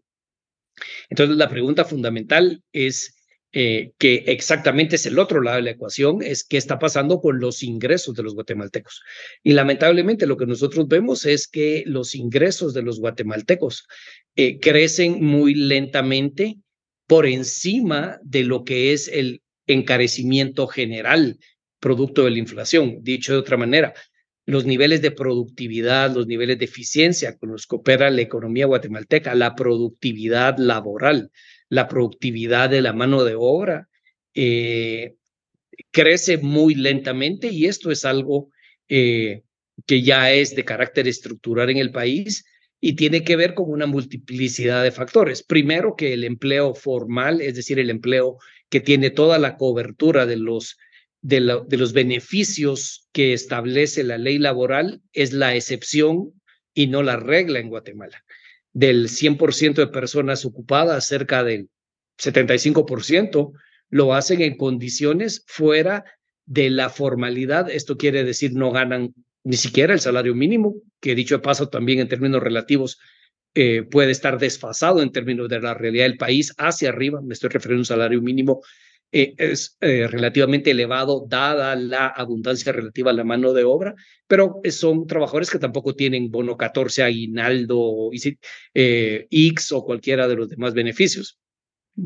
Entonces, 1.09 1.37
la 1.37 1.49
pregunta 1.49 1.85
fundamental 1.85 2.63
es 2.71 3.15
eh, 3.53 3.91
que 3.97 4.23
exactamente 4.27 4.95
es 4.95 5.05
el 5.05 5.19
otro 5.19 5.41
lado 5.41 5.57
de 5.57 5.63
la 5.63 5.71
ecuación, 5.71 6.21
es 6.21 6.45
qué 6.45 6.55
está 6.55 6.79
pasando 6.79 7.19
con 7.19 7.41
los 7.41 7.63
ingresos 7.63 8.15
de 8.15 8.23
los 8.23 8.33
guatemaltecos. 8.33 9.01
Y 9.43 9.51
lamentablemente 9.51 10.25
lo 10.25 10.37
que 10.37 10.45
nosotros 10.45 10.87
vemos 10.87 11.25
es 11.25 11.49
que 11.49 11.83
los 11.85 12.15
ingresos 12.15 12.73
de 12.73 12.81
los 12.81 12.99
guatemaltecos 12.99 13.87
eh, 14.37 14.59
crecen 14.59 15.23
muy 15.23 15.53
lentamente 15.53 16.59
por 17.07 17.25
encima 17.25 18.19
de 18.23 18.45
lo 18.45 18.63
que 18.63 18.93
es 18.93 19.09
el 19.09 19.41
encarecimiento 19.67 20.67
general 20.67 21.37
producto 21.81 22.23
de 22.23 22.31
la 22.31 22.39
inflación. 22.39 22.99
Dicho 23.01 23.33
de 23.33 23.39
otra 23.39 23.57
manera, 23.57 23.93
los 24.45 24.65
niveles 24.65 25.01
de 25.01 25.11
productividad, 25.11 26.13
los 26.13 26.27
niveles 26.27 26.57
de 26.59 26.65
eficiencia 26.65 27.37
con 27.37 27.51
los 27.51 27.67
que 27.67 27.75
opera 27.75 28.09
la 28.09 28.21
economía 28.21 28.65
guatemalteca, 28.65 29.35
la 29.35 29.55
productividad 29.55 30.57
laboral, 30.57 31.31
la 31.69 31.87
productividad 31.87 32.69
de 32.69 32.81
la 32.81 32.93
mano 32.93 33.23
de 33.23 33.35
obra, 33.37 33.87
eh, 34.33 35.15
crece 35.91 36.37
muy 36.37 36.75
lentamente 36.75 37.49
y 37.49 37.65
esto 37.65 37.91
es 37.91 38.05
algo 38.05 38.49
eh, 38.89 39.43
que 39.85 40.01
ya 40.01 40.31
es 40.31 40.55
de 40.55 40.65
carácter 40.65 41.07
estructural 41.07 41.69
en 41.69 41.77
el 41.77 41.91
país 41.91 42.45
y 42.79 42.93
tiene 42.93 43.23
que 43.23 43.35
ver 43.35 43.53
con 43.53 43.69
una 43.69 43.85
multiplicidad 43.85 44.83
de 44.83 44.91
factores. 44.91 45.43
Primero 45.43 45.95
que 45.95 46.13
el 46.13 46.23
empleo 46.23 46.73
formal, 46.73 47.41
es 47.41 47.55
decir, 47.55 47.79
el 47.79 47.89
empleo 47.89 48.37
que 48.69 48.79
tiene 48.79 49.11
toda 49.11 49.37
la 49.37 49.55
cobertura 49.57 50.25
de 50.25 50.37
los 50.37 50.77
de, 51.21 51.39
los 51.39 51.93
beneficios 51.93 53.07
que 53.11 53.33
establece 53.33 54.03
la 54.03 54.17
ley 54.17 54.39
laboral 54.39 55.01
es 55.13 55.33
la 55.33 55.55
excepción 55.55 56.33
y 56.73 56.87
no 56.87 57.03
la 57.03 57.17
regla 57.17 57.59
en 57.59 57.69
Guatemala. 57.69 58.23
Del 58.73 59.09
100% 59.09 59.75
de 59.75 59.87
personas 59.87 60.45
ocupadas, 60.45 61.05
cerca 61.05 61.43
del 61.43 61.69
75% 62.17 63.51
lo 63.89 64.13
hacen 64.13 64.41
en 64.41 64.57
condiciones 64.57 65.43
fuera 65.47 66.05
de 66.45 66.69
la 66.69 66.89
formalidad. 66.89 67.69
Esto 67.69 67.97
quiere 67.97 68.23
decir 68.23 68.53
no 68.53 68.71
ganan 68.71 69.13
ni 69.43 69.57
siquiera 69.57 69.93
el 69.93 69.99
salario 69.99 70.33
mínimo, 70.33 70.75
que 70.99 71.15
dicho 71.15 71.35
de 71.35 71.41
paso 71.41 71.69
también 71.69 71.99
en 71.99 72.07
términos 72.07 72.41
relativos 72.41 72.99
eh, 73.53 73.83
puede 73.83 74.11
estar 74.11 74.39
desfasado 74.39 75.01
en 75.01 75.11
términos 75.11 75.49
de 75.49 75.59
la 75.59 75.73
realidad 75.73 76.05
del 76.05 76.17
país 76.17 76.53
hacia 76.57 76.89
arriba. 76.89 77.21
Me 77.21 77.33
estoy 77.33 77.49
refiriendo 77.49 77.79
a 77.79 77.81
un 77.81 77.85
salario 77.85 78.21
mínimo 78.21 78.61
eh, 79.11 79.33
es 79.37 79.77
eh, 79.81 80.07
relativamente 80.07 80.71
elevado 80.71 81.25
dada 81.27 81.75
la 81.75 82.07
abundancia 82.07 82.71
relativa 82.71 83.11
a 83.11 83.13
la 83.13 83.25
mano 83.25 83.51
de 83.51 83.65
obra, 83.65 83.93
pero 84.27 84.61
son 84.69 85.05
trabajadores 85.05 85.49
que 85.49 85.59
tampoco 85.59 85.95
tienen 85.95 86.31
bono 86.31 86.55
14, 86.55 87.03
aguinaldo, 87.03 88.09
eh, 88.73 89.27
X 89.29 89.71
o 89.73 89.83
cualquiera 89.83 90.27
de 90.29 90.35
los 90.35 90.49
demás 90.49 90.73
beneficios. 90.73 91.37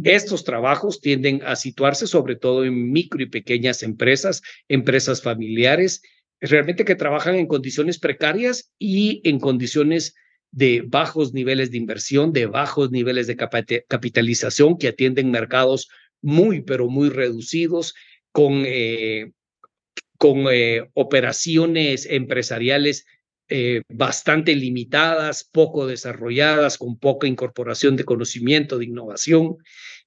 Estos 0.03 0.43
trabajos 0.43 0.99
tienden 0.99 1.41
a 1.45 1.55
situarse 1.55 2.07
sobre 2.07 2.35
todo 2.35 2.65
en 2.65 2.91
micro 2.91 3.21
y 3.21 3.27
pequeñas 3.27 3.83
empresas, 3.83 4.41
empresas 4.67 5.21
familiares, 5.21 6.01
realmente 6.41 6.85
que 6.85 6.95
trabajan 6.95 7.35
en 7.35 7.45
condiciones 7.45 7.99
precarias 7.99 8.71
y 8.79 9.21
en 9.29 9.39
condiciones 9.39 10.15
de 10.51 10.83
bajos 10.87 11.33
niveles 11.33 11.69
de 11.69 11.77
inversión, 11.77 12.31
de 12.31 12.45
bajos 12.45 12.89
niveles 12.89 13.27
de 13.27 13.35
capitalización 13.35 14.77
que 14.77 14.87
atienden 14.87 15.29
mercados 15.29 15.89
muy, 16.25 16.61
pero 16.61 16.89
muy 16.89 17.09
reducidos, 17.09 17.93
con, 18.31 18.63
eh, 18.65 19.31
con 20.17 20.47
eh, 20.51 20.89
operaciones 20.93 22.07
empresariales 22.09 23.05
eh, 23.47 23.83
bastante 23.87 24.55
limitadas, 24.55 25.47
poco 25.49 25.85
desarrolladas, 25.85 26.79
con 26.79 26.97
poca 26.97 27.27
incorporación 27.27 27.95
de 27.95 28.03
conocimiento, 28.03 28.79
de 28.79 28.85
innovación 28.85 29.57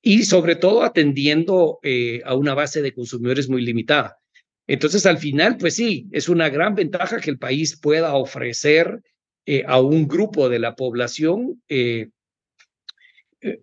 y 0.02 0.24
sobre 0.24 0.56
todo 0.56 0.82
atendiendo 0.82 1.78
a 2.24 2.34
una 2.34 2.54
base 2.54 2.82
de 2.82 2.92
consumidores 2.92 3.48
muy 3.48 3.62
limitada. 3.62 4.18
Entonces, 4.66 5.06
al 5.06 5.18
final, 5.18 5.56
pues 5.56 5.76
sí, 5.76 6.08
es 6.12 6.28
una 6.28 6.50
gran 6.50 6.74
ventaja 6.74 7.20
que 7.20 7.30
el 7.30 7.38
país 7.38 7.78
pueda 7.80 8.14
ofrecer 8.14 9.00
a 9.66 9.80
un 9.80 10.06
grupo 10.06 10.48
de 10.48 10.58
la 10.58 10.74
población 10.74 11.62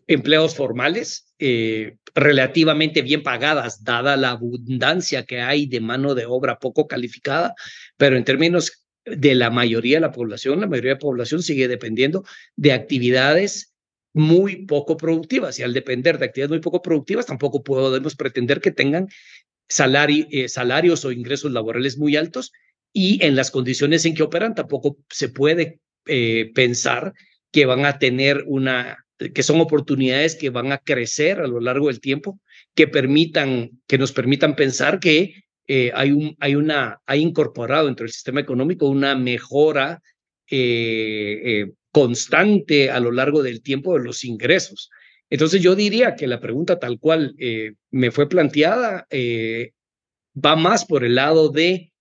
empleos 0.07 0.55
formales 0.55 1.25
eh, 1.39 1.98
relativamente 2.13 3.01
bien 3.01 3.24
pagadas, 3.24 3.84
dada 3.84 4.15
la 4.15 4.32
abundancia 4.32 5.25
que 5.25 5.42
hay 5.42 5.65
de 5.65 5.82
mano 5.82 6.15
de 6.15 6.25
obra 6.25 6.60
poco 6.60 6.88
calificada, 6.88 7.56
pero 7.98 8.15
en 8.18 8.24
términos 8.24 8.86
de 9.06 9.36
la 9.36 9.50
mayoría 9.50 9.98
de 9.98 10.01
la 10.01 10.12
población, 10.12 10.62
la 10.62 10.68
mayoría 10.68 10.92
de 10.92 10.96
la 10.96 11.00
población 11.00 11.44
sigue 11.44 11.68
dependiendo 11.68 12.24
de 12.56 12.74
actividades 12.74 13.75
muy 14.13 14.65
poco 14.65 14.96
productivas 14.96 15.60
y 15.60 15.63
al 15.63 15.74
depender 15.74 16.18
de 16.18 16.25
actividades 16.25 16.51
muy 16.51 16.62
poco 16.62 16.82
productivas 16.82 17.25
tampoco 17.25 17.63
podemos 17.63 18.15
pretender 18.15 18.62
que 18.62 18.72
tengan 18.72 19.10
eh, 19.10 20.48
salarios 20.48 21.04
o 21.04 21.12
ingresos 21.12 21.51
laborales 21.51 21.98
muy 21.98 22.15
altos 22.15 22.54
y 22.94 23.24
en 23.25 23.36
las 23.36 23.51
condiciones 23.51 24.06
en 24.06 24.15
que 24.15 24.24
operan 24.24 24.56
tampoco 24.56 24.98
se 25.10 25.27
puede 25.27 25.82
eh, 26.06 26.50
pensar 26.56 27.13
que 27.51 27.65
van 27.65 27.86
a 27.86 28.00
tener 28.00 28.46
una 28.48 29.04
que 29.17 29.43
son 29.43 29.62
oportunidades 29.62 30.36
que 30.36 30.50
van 30.50 30.72
a 30.72 30.77
crecer 30.77 31.39
a 31.39 31.48
lo 31.48 31.60
largo 31.60 31.88
del 31.88 32.01
tiempo, 32.01 32.39
que 32.74 32.88
permitan, 32.88 33.72
que 33.88 33.98
nos 33.98 34.12
permitan 34.12 34.55
pensar 34.55 35.00
que 35.00 35.36
eh, 35.67 35.91
hay, 35.95 36.12
un, 36.12 36.36
hay, 36.39 36.55
una, 36.55 37.00
incorporado 37.15 37.86
dentro 37.86 38.03
del 38.03 38.12
sistema 38.12 38.41
económico 38.41 38.88
una 38.88 39.15
mejora 39.15 40.01
eh, 40.50 41.41
eh, 41.43 41.72
constante 41.91 42.91
a 42.91 43.00
lo 43.00 43.12
largo 43.12 43.41
del 43.41 43.62
tiempo 43.62 43.98
de 43.98 44.03
los 44.03 44.24
ingresos. 44.24 44.89
Entonces 45.29 45.62
yo 45.62 45.75
diría 45.75 46.15
que 46.15 46.27
la 46.27 46.39
pregunta 46.39 46.77
tal 46.77 47.00
cual 47.00 47.36
me 47.89 48.12
fue 48.12 48.29
planteada 48.29 49.07
va 50.36 50.55
más 50.55 50.86
por 50.86 51.03
el 51.03 51.15
lado 51.15 51.50
de 51.50 51.91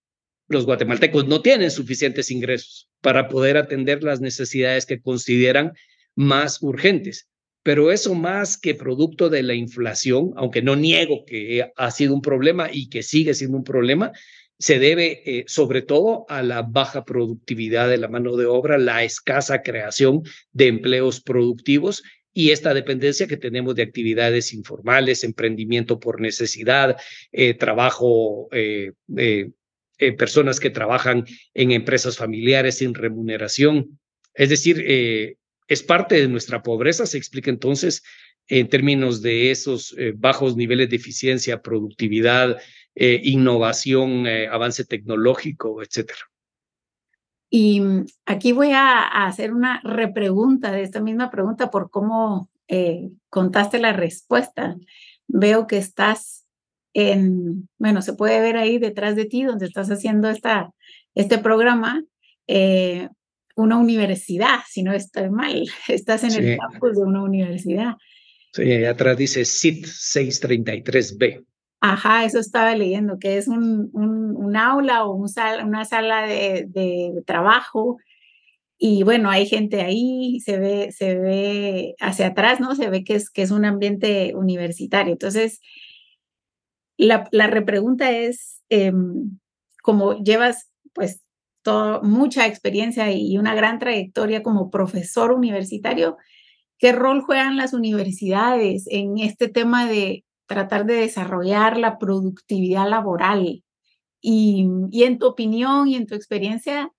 los 0.48 0.66
guatemaltecos 0.66 1.26
no 1.26 1.40
tienen 1.40 1.70
suficientes 1.70 2.30
ingresos 2.30 2.90
para 3.00 3.28
poder 3.28 3.56
atender 3.56 4.02
las 4.02 4.20
necesidades 4.20 4.84
que 4.84 5.00
consideran 5.00 5.72
más 6.14 6.62
urgentes. 6.62 7.28
Pero 7.64 7.90
eso 7.90 8.14
más 8.14 8.58
que 8.58 8.74
producto 8.74 9.30
de 9.30 9.42
la 9.42 9.54
inflación, 9.54 10.32
aunque 10.36 10.60
no 10.60 10.76
niego 10.76 11.24
que 11.26 11.72
ha 11.74 11.90
sido 11.90 12.14
un 12.14 12.20
problema 12.20 12.68
y 12.70 12.90
que 12.90 13.02
sigue 13.02 13.32
siendo 13.32 13.56
un 13.56 13.64
problema, 13.64 14.12
se 14.58 14.78
debe 14.78 15.22
eh, 15.24 15.44
sobre 15.46 15.80
todo 15.80 16.26
a 16.28 16.42
la 16.42 16.62
baja 16.62 17.04
productividad 17.06 17.88
de 17.88 17.96
la 17.96 18.08
mano 18.08 18.36
de 18.36 18.44
obra, 18.44 18.76
la 18.76 19.02
escasa 19.02 19.62
creación 19.62 20.22
de 20.52 20.68
empleos 20.68 21.22
productivos 21.22 22.02
y 22.34 22.50
esta 22.50 22.74
dependencia 22.74 23.26
que 23.26 23.38
tenemos 23.38 23.74
de 23.76 23.82
actividades 23.82 24.52
informales, 24.52 25.24
emprendimiento 25.24 25.98
por 25.98 26.20
necesidad, 26.20 26.96
eh, 27.32 27.54
trabajo, 27.54 28.48
eh, 28.52 28.92
personas 30.18 30.60
que 30.60 30.70
trabajan 30.70 31.24
en 31.54 31.70
empresas 31.70 32.18
familiares 32.18 32.78
sin 32.78 32.92
remuneración. 32.92 33.98
Es 34.34 34.50
decir, 34.50 34.84
es 35.68 35.82
parte 35.82 36.16
de 36.20 36.28
nuestra 36.28 36.62
pobreza, 36.62 37.06
se 37.06 37.18
explica 37.18 37.50
entonces 37.50 38.02
en 38.48 38.68
términos 38.68 39.22
de 39.22 39.50
esos 39.50 39.94
eh, 39.98 40.12
bajos 40.14 40.56
niveles 40.56 40.90
de 40.90 40.96
eficiencia, 40.96 41.62
productividad, 41.62 42.58
eh, 42.94 43.20
innovación, 43.24 44.26
eh, 44.26 44.48
avance 44.48 44.84
tecnológico, 44.84 45.82
etcétera. 45.82 46.20
Y 47.50 47.80
mm, 47.80 48.06
aquí 48.26 48.52
voy 48.52 48.72
a, 48.72 49.26
hacer 49.26 49.52
una 49.52 49.80
repregunta 49.82 50.72
de 50.72 50.82
esta 50.82 51.00
misma 51.00 51.30
pregunta 51.30 51.70
por 51.70 51.90
cómo 51.90 52.50
contaste 53.28 53.78
la 53.78 53.92
respuesta. 53.92 54.76
Veo 55.28 55.66
que 55.66 55.76
estás 55.76 56.46
en, 56.94 57.68
bueno, 57.78 58.00
se 58.00 58.14
puede 58.14 58.40
ver 58.40 58.56
ahí 58.56 58.78
detrás 58.78 59.16
de 59.16 59.26
ti 59.26 59.42
donde 59.44 59.66
estás 59.66 59.90
haciendo 59.90 60.30
esta, 60.30 60.72
este 61.14 61.36
programa, 61.38 62.02
una 63.54 63.76
universidad, 63.76 64.60
si 64.68 64.82
no 64.82 64.92
estoy 64.92 65.30
mal. 65.30 65.64
Estás 65.88 66.24
en 66.24 66.44
el 66.44 66.58
campus 66.58 66.96
de 66.96 67.02
una 67.02 67.22
universidad. 67.22 67.94
Sí, 68.52 68.84
atrás 68.84 69.16
dice 69.16 69.44
CIT 69.44 69.86
633B. 69.86 71.44
Ajá, 71.80 72.24
eso 72.24 72.38
estaba 72.38 72.74
leyendo, 72.74 73.18
que 73.18 73.36
es 73.36 73.46
un, 73.46 73.90
un, 73.92 74.56
aula 74.56 75.04
o 75.04 75.12
un 75.12 75.28
una 75.64 75.84
sala 75.84 76.26
de, 76.26 76.64
de, 76.68 77.22
trabajo. 77.26 77.98
Y 78.78 79.02
bueno, 79.02 79.28
hay 79.28 79.46
gente 79.46 79.82
ahí, 79.82 80.40
se 80.40 80.58
ve, 80.58 80.92
se 80.92 81.18
ve 81.18 81.94
hacia 82.00 82.28
atrás, 82.28 82.58
¿no? 82.58 82.74
Se 82.74 82.88
ve 82.88 83.04
que 83.04 83.16
es, 83.16 83.28
que 83.28 83.42
es 83.42 83.50
un 83.50 83.64
ambiente 83.66 84.32
universitario. 84.34 85.12
Entonces, 85.12 85.60
la, 86.96 87.28
la 87.32 87.48
repregunta 87.48 88.12
es, 88.12 88.62
em, 88.70 89.38
como 89.82 90.22
llevas 90.22 90.70
pues 90.94 91.23
mucha 92.02 92.46
experiencia 92.46 93.10
y 93.12 93.38
una 93.38 93.54
gran 93.54 93.78
trayectoria 93.78 94.42
como 94.42 94.70
profesor 94.70 95.32
universitario, 95.32 96.16
¿qué 96.78 96.92
rol 96.92 97.22
juegan 97.22 97.56
las 97.56 97.72
universidades 97.72 98.86
en 98.88 99.18
este 99.18 99.48
tema 99.48 99.86
de 99.86 100.24
tratar 100.46 100.84
de 100.84 100.94
desarrollar 100.94 101.78
la 101.78 101.98
productividad 101.98 102.88
laboral? 102.88 103.62
Y, 104.20 104.66
y 104.90 105.04
en 105.04 105.18
tu 105.18 105.26
opinión 105.26 105.88
y 105.88 105.96
en 105.96 106.06
tu 106.06 106.14
experiencia, 106.14 106.90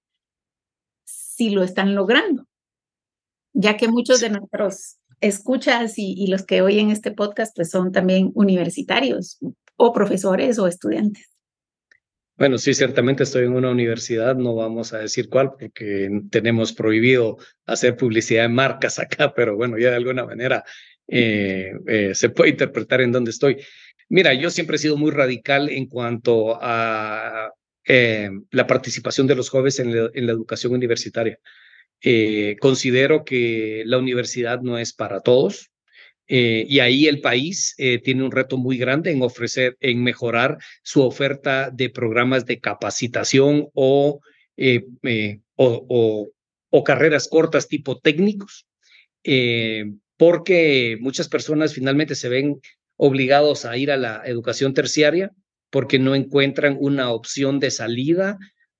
si 1.06 1.50
lo 1.50 1.64
están 1.64 1.96
logrando, 1.96 2.46
ya 3.54 3.78
que 3.78 3.88
muchos 3.88 4.22
de 4.22 4.30
nuestros 4.30 4.98
escuchas 5.22 5.98
y, 5.98 6.14
y 6.14 6.28
los 6.28 6.46
que 6.46 6.62
oyen 6.62 6.92
este 6.92 7.12
podcast 7.12 7.56
pues 7.56 7.70
son 7.70 7.92
también 7.92 8.32
universitarios 8.36 9.40
o 9.78 9.94
profesores 9.94 10.60
o 10.60 10.68
estudiantes. 10.68 11.35
Bueno, 12.38 12.58
sí, 12.58 12.74
ciertamente 12.74 13.24
estoy 13.24 13.46
en 13.46 13.54
una 13.54 13.72
universidad, 13.72 14.36
no 14.36 14.56
vamos 14.56 14.92
a 14.92 15.00
decir 15.00 15.30
cuál, 15.30 15.52
porque 15.58 16.10
tenemos 16.30 16.74
prohibido 16.74 17.38
hacer 17.66 17.96
publicidad 17.96 18.44
de 18.44 18.50
marcas 18.50 19.00
acá, 19.00 19.34
pero 19.34 19.56
bueno, 19.56 19.78
ya 19.78 19.92
de 19.92 19.96
alguna 19.96 20.26
manera 20.26 20.64
eh, 21.08 21.72
eh, 21.88 22.14
se 22.14 22.30
puede 22.30 22.50
interpretar 22.52 23.00
en 23.02 23.14
dónde 23.14 23.32
estoy. 23.32 23.58
Mira, 24.10 24.34
yo 24.34 24.50
siempre 24.50 24.76
he 24.76 24.80
sido 24.80 24.98
muy 24.98 25.12
radical 25.12 25.70
en 25.70 25.88
cuanto 25.88 26.58
a 26.62 27.52
eh, 27.86 28.30
la 28.52 28.68
participación 28.68 29.28
de 29.28 29.36
los 29.36 29.50
jóvenes 29.50 29.80
en 29.80 29.96
la, 29.96 30.10
en 30.14 30.26
la 30.26 30.34
educación 30.34 30.74
universitaria. 30.74 31.40
considero 32.60 33.24
que 33.24 33.84
la 33.86 33.98
universidad 33.98 34.62
no 34.62 34.78
es 34.78 34.94
para 34.94 35.22
todos, 35.22 35.72
eh, 36.28 36.66
y 36.68 36.80
ahí 36.80 37.08
el 37.08 37.22
país 37.22 37.76
eh, 37.78 38.00
tiene 38.00 38.24
un 38.24 38.32
reto 38.32 38.58
muy 38.58 38.78
grande 38.78 39.12
en 39.12 39.22
ofrecer, 39.22 39.78
en 39.80 40.04
mejorar 40.04 40.58
su 40.82 41.04
oferta 41.04 41.70
de 41.70 41.90
programas 41.90 42.46
de 42.46 42.60
capacitación 42.60 43.68
o, 43.74 44.22
eh, 44.58 44.86
o, 45.56 46.32
o, 46.70 46.84
carreras 46.84 47.28
cortas 47.28 47.68
tipo 47.68 48.00
técnicos, 48.00 48.68
porque 50.18 50.98
muchas 51.00 51.30
personas 51.30 51.74
finalmente 51.74 52.16
se 52.16 52.30
ven 52.30 52.60
obligados 52.98 53.66
a 53.66 53.78
ir 53.78 53.92
a 53.92 53.98
la 53.98 54.22
educación 54.26 54.74
terciaria 54.74 55.32
porque 55.70 56.00
no 56.00 56.16
encuentran 56.16 56.78
una 56.80 57.12
opción 57.12 57.60
de 57.60 57.72
salida 57.72 58.38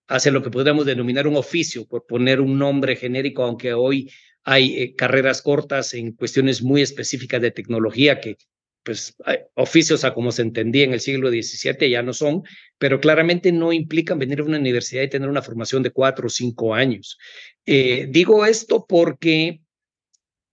hacia 0.08 0.32
lo 0.32 0.44
que 0.44 0.52
podríamos 0.52 0.86
denominar 0.86 1.28
un 1.28 1.36
oficio, 1.36 1.88
por 1.88 2.06
poner 2.06 2.42
un 2.42 2.60
nombre 2.60 2.96
genérico, 2.96 3.44
aunque 3.44 3.74
hoy 3.74 4.12
hay 4.46 4.78
eh, 4.78 4.96
carreras 4.96 5.42
cortas 5.42 5.94
en 5.96 6.14
cuestiones 6.14 6.62
muy 6.62 6.82
específicas 6.82 7.42
de 7.42 7.52
tecnología 7.52 8.22
que, 8.22 8.38
pues, 8.84 9.16
oficios 9.56 10.04
a 10.04 10.14
como 10.14 10.32
se 10.32 10.44
entendía 10.44 10.84
en 10.84 10.94
el 10.94 11.00
siglo 11.00 11.30
XVII 11.30 11.90
ya 11.90 12.04
no 12.04 12.14
son, 12.14 12.44
pero 12.78 13.00
claramente 13.00 13.52
no 13.52 13.74
implican 13.74 14.20
venir 14.20 14.40
a 14.40 14.44
una 14.44 14.60
universidad 14.60 15.02
y 15.02 15.10
tener 15.10 15.28
una 15.28 15.42
formación 15.42 15.82
de 15.82 15.90
cuatro 15.90 16.28
o 16.28 16.30
cinco 16.30 16.76
años. 16.76 17.18
Eh, 17.66 18.06
digo 18.10 18.46
esto 18.46 18.86
porque 18.88 19.62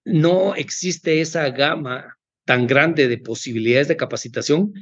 no 0.05 0.55
existe 0.55 1.21
esa 1.21 1.49
gama 1.51 2.17
tan 2.47 2.67
grande 2.67 3.09
de 3.09 3.19
posibilidades 3.19 3.89
de 3.89 3.99
capacitación, 3.99 4.73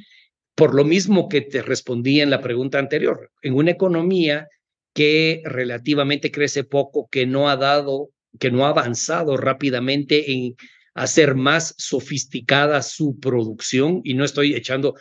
por 0.54 0.72
lo 0.72 0.84
mismo 0.84 1.28
que 1.28 1.40
te 1.40 1.62
respondí 1.62 2.20
en 2.20 2.30
la 2.30 2.40
pregunta 2.40 2.78
anterior. 2.78 3.32
En 3.42 3.54
una 3.54 3.72
economía 3.72 4.48
que 4.94 5.42
relativamente 5.44 6.30
crece 6.30 6.62
poco, 6.62 7.08
que 7.10 7.26
no 7.26 7.50
ha 7.50 7.56
dado 7.56 8.10
que 8.38 8.50
no 8.50 8.64
ha 8.64 8.70
avanzado 8.70 9.36
rápidamente 9.36 10.32
en 10.32 10.56
hacer 10.94 11.34
más 11.34 11.74
sofisticada 11.78 12.82
su 12.82 13.18
producción 13.18 14.00
y 14.04 14.14
no 14.14 14.24
estoy 14.24 14.54
echando 14.54 14.94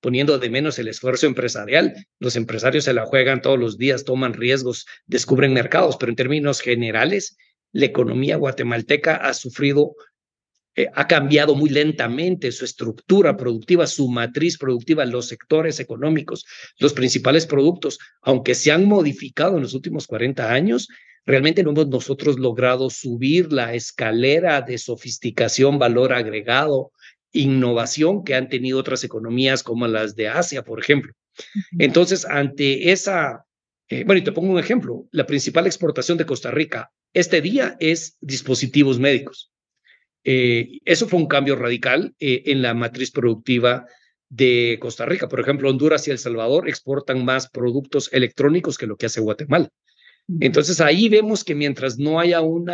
poniendo 0.00 0.38
de 0.38 0.50
menos 0.50 0.78
el 0.78 0.88
esfuerzo 0.88 1.26
empresarial. 1.26 1.94
Los 2.18 2.36
empresarios 2.36 2.84
se 2.84 2.94
la 2.94 3.04
juegan 3.04 3.42
todos 3.42 3.58
los 3.58 3.78
días, 3.78 4.04
toman 4.04 4.32
riesgos, 4.32 4.86
descubren 5.06 5.52
mercados, 5.52 5.96
pero 5.98 6.10
en 6.10 6.16
términos 6.16 6.60
generales, 6.60 7.36
la 7.72 7.86
economía 7.86 8.36
guatemalteca 8.36 9.16
ha 9.16 9.34
sufrido, 9.34 9.94
eh, 10.74 10.88
ha 10.94 11.06
cambiado 11.06 11.54
muy 11.54 11.68
lentamente 11.68 12.50
su 12.50 12.64
estructura 12.64 13.36
productiva, 13.36 13.86
su 13.86 14.08
matriz 14.08 14.56
productiva, 14.58 15.04
los 15.04 15.28
sectores 15.28 15.78
económicos, 15.80 16.46
los 16.78 16.94
principales 16.94 17.46
productos, 17.46 17.98
aunque 18.22 18.54
se 18.54 18.72
han 18.72 18.86
modificado 18.86 19.56
en 19.56 19.62
los 19.62 19.74
últimos 19.74 20.06
40 20.06 20.50
años, 20.50 20.88
realmente 21.26 21.62
no 21.62 21.70
hemos 21.70 21.88
nosotros 21.88 22.38
logrado 22.38 22.90
subir 22.90 23.52
la 23.52 23.74
escalera 23.74 24.62
de 24.62 24.78
sofisticación, 24.78 25.78
valor 25.78 26.12
agregado, 26.12 26.92
innovación 27.32 28.24
que 28.24 28.34
han 28.34 28.48
tenido 28.48 28.78
otras 28.78 29.04
economías 29.04 29.62
como 29.62 29.86
las 29.86 30.16
de 30.16 30.28
Asia, 30.28 30.62
por 30.62 30.80
ejemplo. 30.80 31.12
Entonces, 31.78 32.24
ante 32.24 32.90
esa, 32.90 33.44
eh, 33.88 34.04
bueno, 34.04 34.20
y 34.20 34.24
te 34.24 34.32
pongo 34.32 34.52
un 34.52 34.58
ejemplo, 34.58 35.06
la 35.12 35.26
principal 35.26 35.66
exportación 35.66 36.18
de 36.18 36.26
Costa 36.26 36.50
Rica 36.50 36.90
este 37.12 37.40
día 37.40 37.76
es 37.80 38.16
dispositivos 38.20 39.00
médicos. 39.00 39.52
Eh, 40.22 40.78
eso 40.84 41.08
fue 41.08 41.18
un 41.18 41.26
cambio 41.26 41.56
radical 41.56 42.14
eh, 42.20 42.42
en 42.46 42.62
la 42.62 42.74
matriz 42.74 43.10
productiva 43.10 43.86
de 44.28 44.78
Costa 44.80 45.06
Rica. 45.06 45.28
Por 45.28 45.40
ejemplo, 45.40 45.68
Honduras 45.68 46.06
y 46.06 46.12
El 46.12 46.18
Salvador 46.18 46.68
exportan 46.68 47.24
más 47.24 47.50
productos 47.50 48.10
electrónicos 48.12 48.78
que 48.78 48.86
lo 48.86 48.96
que 48.96 49.06
hace 49.06 49.20
Guatemala. 49.20 49.68
Entonces 50.38 50.80
ahí 50.80 51.08
vemos 51.08 51.42
que 51.42 51.54
mientras 51.54 51.98
no 51.98 52.20
haya 52.20 52.40
un 52.40 52.70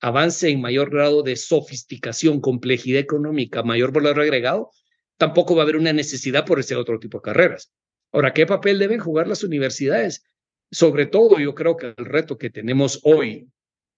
avance 0.00 0.48
en 0.48 0.60
mayor 0.60 0.90
grado 0.90 1.22
de 1.22 1.36
sofisticación, 1.36 2.40
complejidad 2.40 3.00
económica, 3.00 3.62
mayor 3.62 3.92
valor 3.92 4.20
agregado, 4.20 4.70
tampoco 5.16 5.54
va 5.54 5.62
a 5.62 5.64
haber 5.64 5.76
una 5.76 5.92
necesidad 5.92 6.44
por 6.44 6.60
ese 6.60 6.76
otro 6.76 6.98
tipo 6.98 7.18
de 7.18 7.22
carreras. 7.22 7.72
Ahora, 8.12 8.32
¿qué 8.32 8.46
papel 8.46 8.78
deben 8.78 9.00
jugar 9.00 9.28
las 9.28 9.44
universidades? 9.44 10.24
Sobre 10.70 11.06
todo, 11.06 11.38
yo 11.38 11.54
creo 11.54 11.76
que 11.76 11.94
el 11.96 12.04
reto 12.04 12.38
que 12.38 12.50
tenemos 12.50 13.00
hoy 13.02 13.48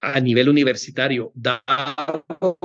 a 0.01 0.19
nivel 0.21 0.49
universitario, 0.49 1.31
dado 1.35 2.59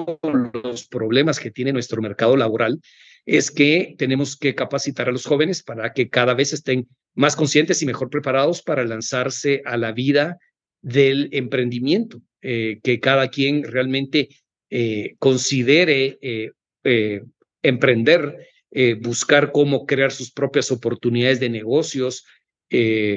los 0.64 0.88
problemas 0.88 1.40
que 1.40 1.52
tiene 1.52 1.72
nuestro 1.72 2.02
mercado 2.02 2.36
laboral, 2.36 2.82
es 3.28 3.52
que 3.52 3.94
tenemos 3.98 4.38
que 4.38 4.56
capacitar 4.56 5.10
a 5.10 5.12
los 5.12 5.26
jóvenes 5.26 5.62
para 5.62 5.92
que 5.92 6.10
cada 6.10 6.34
vez 6.34 6.54
estén 6.54 6.88
más 7.14 7.36
conscientes 7.36 7.82
y 7.82 7.86
mejor 7.86 8.10
preparados 8.10 8.62
para 8.62 8.86
lanzarse 8.86 9.62
a 9.66 9.76
la 9.76 9.92
vida 9.92 10.38
del 10.82 11.28
emprendimiento, 11.34 12.22
eh, 12.42 12.80
que 12.82 13.02
cada 13.02 13.28
quien 13.28 13.64
realmente 13.64 14.30
eh, 14.70 15.16
considere 15.20 16.18
eh, 16.22 17.22
emprender, 17.62 18.48
buscar 19.02 19.52
cómo 19.52 19.86
crear 19.86 20.12
sus 20.12 20.32
propias 20.32 20.72
oportunidades 20.72 21.40
de 21.40 21.50
negocios, 21.50 22.24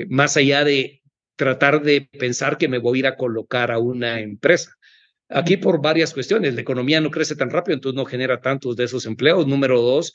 más 0.09 0.37
allá 0.37 0.64
de 0.64 1.03
tratar 1.37 1.83
de 1.83 2.09
pensar 2.18 2.57
que 2.57 2.66
me 2.66 2.79
voy 2.79 2.99
a 2.99 3.01
ir 3.01 3.07
a 3.07 3.16
colocar 3.16 3.70
a 3.70 3.79
una 3.79 4.20
empresa. 4.20 4.77
Aquí 5.33 5.57
por 5.57 5.81
varias 5.81 6.12
cuestiones, 6.12 6.55
la 6.55 6.61
economía 6.61 7.01
no 7.01 7.11
crece 7.11 7.37
tan 7.37 7.51
rápido, 7.51 7.75
entonces 7.75 7.97
no 7.97 8.05
genera 8.05 8.40
tantos 8.40 8.75
de 8.75 8.85
esos 8.85 9.07
empleos. 9.07 9.47
Número 9.47 9.81
dos, 9.81 10.12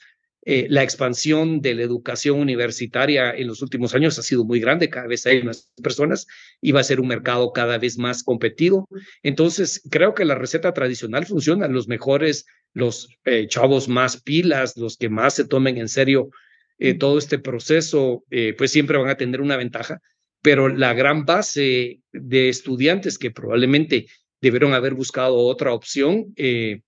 eh, 0.47 0.67
la 0.69 0.84
expansión 0.84 1.62
de 1.62 1.73
la 1.73 1.84
educación 1.84 2.38
universitaria 2.38 3.32
en 3.32 3.47
los 3.47 3.62
últimos 3.62 3.95
años 3.95 4.19
ha 4.19 4.21
sido 4.21 4.43
muy 4.43 4.60
grande, 4.60 4.89
cada 4.89 5.08
vez 5.08 5.25
hay 5.25 5.41
más 5.41 5.71
personas 5.82 6.28
y 6.62 6.73
va 6.73 6.82
a 6.82 6.84
ser 6.84 6.99
un 6.99 7.08
mercado 7.08 7.54
cada 7.54 7.78
vez 7.78 7.97
más 7.97 8.23
competido. 8.23 8.89
Entonces, 9.23 9.82
creo 9.89 10.13
que 10.13 10.25
la 10.25 10.36
receta 10.36 10.73
tradicional 10.73 11.25
funciona, 11.25 11.69
los 11.69 11.88
mejores, 11.88 12.45
los 12.73 13.08
eh, 13.23 13.47
chavos 13.47 13.88
más 13.88 14.21
pilas, 14.21 14.75
los 14.75 14.97
que 14.97 15.08
más 15.08 15.34
se 15.36 15.47
tomen 15.47 15.78
en 15.78 15.88
serio 15.88 16.30
eh, 16.78 16.93
todo 16.93 17.17
este 17.17 17.39
proceso, 17.39 18.25
pues 18.58 18.69
siempre 18.69 18.97
van 18.97 19.10
a 19.10 19.15
tener 19.15 19.39
una 19.39 19.56
ventaja, 19.56 20.01
pero 20.41 20.67
la 20.67 20.93
gran 20.93 21.25
base 21.25 22.01
de 22.12 22.49
estudiantes 22.49 23.17
que 23.17 23.32
probablemente 23.32 24.08
debieron 24.41 24.73
haber 24.73 24.93
buscado 24.93 25.37
otra 25.37 25.73
opción, 25.73 26.33
eh, 26.35 26.81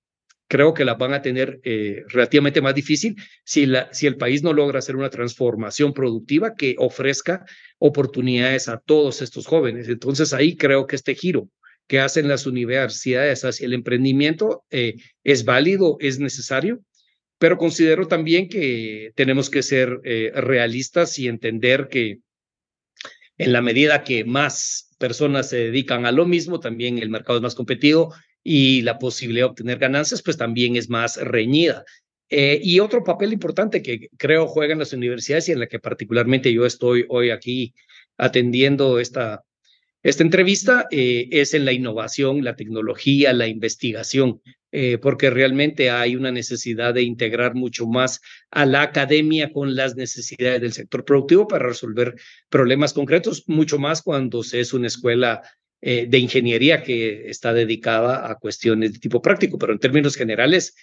creo 0.48 0.74
que 0.74 0.86
la 0.86 0.96
van 0.96 1.14
a 1.14 1.22
tener 1.22 1.60
eh, 1.64 2.04
relativamente 2.08 2.62
más 2.62 2.74
difícil 2.74 3.16
si, 3.44 3.66
la, 3.66 3.94
si 3.94 4.08
el 4.08 4.18
país 4.18 4.44
no 4.44 4.54
logra 4.54 4.80
hacer 4.80 4.96
una 4.96 5.10
transformación 5.10 5.94
productiva 5.94 6.56
que 6.56 6.76
ofrezca 6.78 7.46
oportunidades 7.80 8.70
a 8.70 8.80
todos 8.80 9.22
estos 9.22 9.46
jóvenes. 9.46 9.90
Entonces 9.90 10.34
ahí 10.34 10.56
creo 10.56 10.88
que 10.88 10.96
este 10.96 11.16
giro 11.16 11.50
que 11.88 12.00
hacen 12.00 12.28
las 12.28 12.46
universidades 12.46 13.46
hacia 13.46 13.66
el 13.66 13.74
emprendimiento 13.74 14.64
eh, 14.70 14.96
es 15.24 15.46
válido, 15.46 15.98
es 16.00 16.20
necesario, 16.20 16.82
pero 17.38 17.58
considero 17.58 18.08
también 18.08 18.50
que 18.50 19.12
tenemos 19.16 19.50
que 19.50 19.62
ser 19.62 20.00
realistas 20.34 21.20
y 21.20 21.28
entender 21.28 21.88
que 21.88 22.20
en 23.38 23.54
la 23.54 23.62
medida 23.62 24.04
que 24.04 24.26
más 24.26 24.87
personas 24.98 25.50
se 25.50 25.58
dedican 25.58 26.06
a 26.06 26.12
lo 26.12 26.26
mismo, 26.26 26.60
también 26.60 26.98
el 26.98 27.10
mercado 27.10 27.38
es 27.38 27.44
más 27.44 27.56
competido 27.56 28.14
y 28.44 28.82
la 28.82 29.00
posibilidad 29.00 29.46
de 29.46 29.52
obtener 29.52 29.78
ganancias, 29.78 30.22
pues 30.22 30.38
también 30.38 30.76
es 30.76 30.90
más 30.90 31.18
reñida. 31.18 31.86
Eh, 32.30 32.60
y 32.62 32.80
otro 32.80 33.04
papel 33.04 33.32
importante 33.34 33.82
que 33.82 34.10
creo 34.18 34.48
juegan 34.48 34.80
las 34.80 34.94
universidades 34.94 35.48
y 35.48 35.54
en 35.54 35.60
la 35.60 35.68
que 35.68 35.80
particularmente 35.80 36.52
yo 36.52 36.66
estoy 36.66 37.06
hoy 37.08 37.30
aquí 37.30 37.74
atendiendo 38.18 39.00
esta, 39.00 39.44
esta 40.04 40.24
entrevista 40.24 40.88
eh, 40.92 41.28
es 41.32 41.54
en 41.54 41.66
la 41.66 41.72
innovación, 41.72 42.44
la 42.44 42.56
tecnología, 42.56 43.34
la 43.34 43.48
investigación, 43.48 44.42
eh, 44.72 44.98
porque 44.98 45.30
realmente 45.30 45.90
hay 45.90 46.18
una 46.18 46.30
necesidad 46.30 46.94
de 46.94 47.02
integrar 47.02 47.56
mucho 47.56 47.88
más 47.88 48.20
a 48.52 48.66
la 48.66 48.82
academia 48.82 49.54
con 49.54 49.76
las 49.76 49.96
necesidades 49.96 50.60
del 50.60 50.74
sector 50.74 51.06
productivo 51.06 51.48
para 51.48 51.68
resolver 51.68 52.16
problemas 52.50 52.92
concretos, 52.92 53.46
mucho 53.48 53.80
más 53.80 54.02
cuando 54.02 54.44
se 54.44 54.60
es 54.60 54.74
una 54.74 54.88
escuela 54.88 55.42
eh, 55.80 56.06
de 56.10 56.18
ingeniería 56.18 56.84
que 56.84 57.30
está 57.30 57.54
dedicada 57.54 58.30
a 58.30 58.36
cuestiones 58.36 58.92
de 58.92 59.00
tipo 59.00 59.22
práctico, 59.22 59.58
pero 59.58 59.72
en 59.72 59.80
términos 59.80 60.16
generales, 60.16 60.76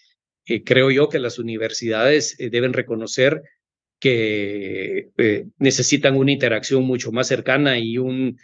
creo 0.64 0.90
yo 0.90 1.08
que 1.08 1.18
las 1.18 1.38
universidades 1.38 2.36
deben 2.38 2.74
reconocer 2.74 3.42
que 3.98 5.10
necesitan 5.58 6.16
una 6.16 6.32
interacción 6.32 6.84
mucho 6.84 7.12
más 7.12 7.28
cercana 7.28 7.78
y 7.78 7.96
un 7.96 8.38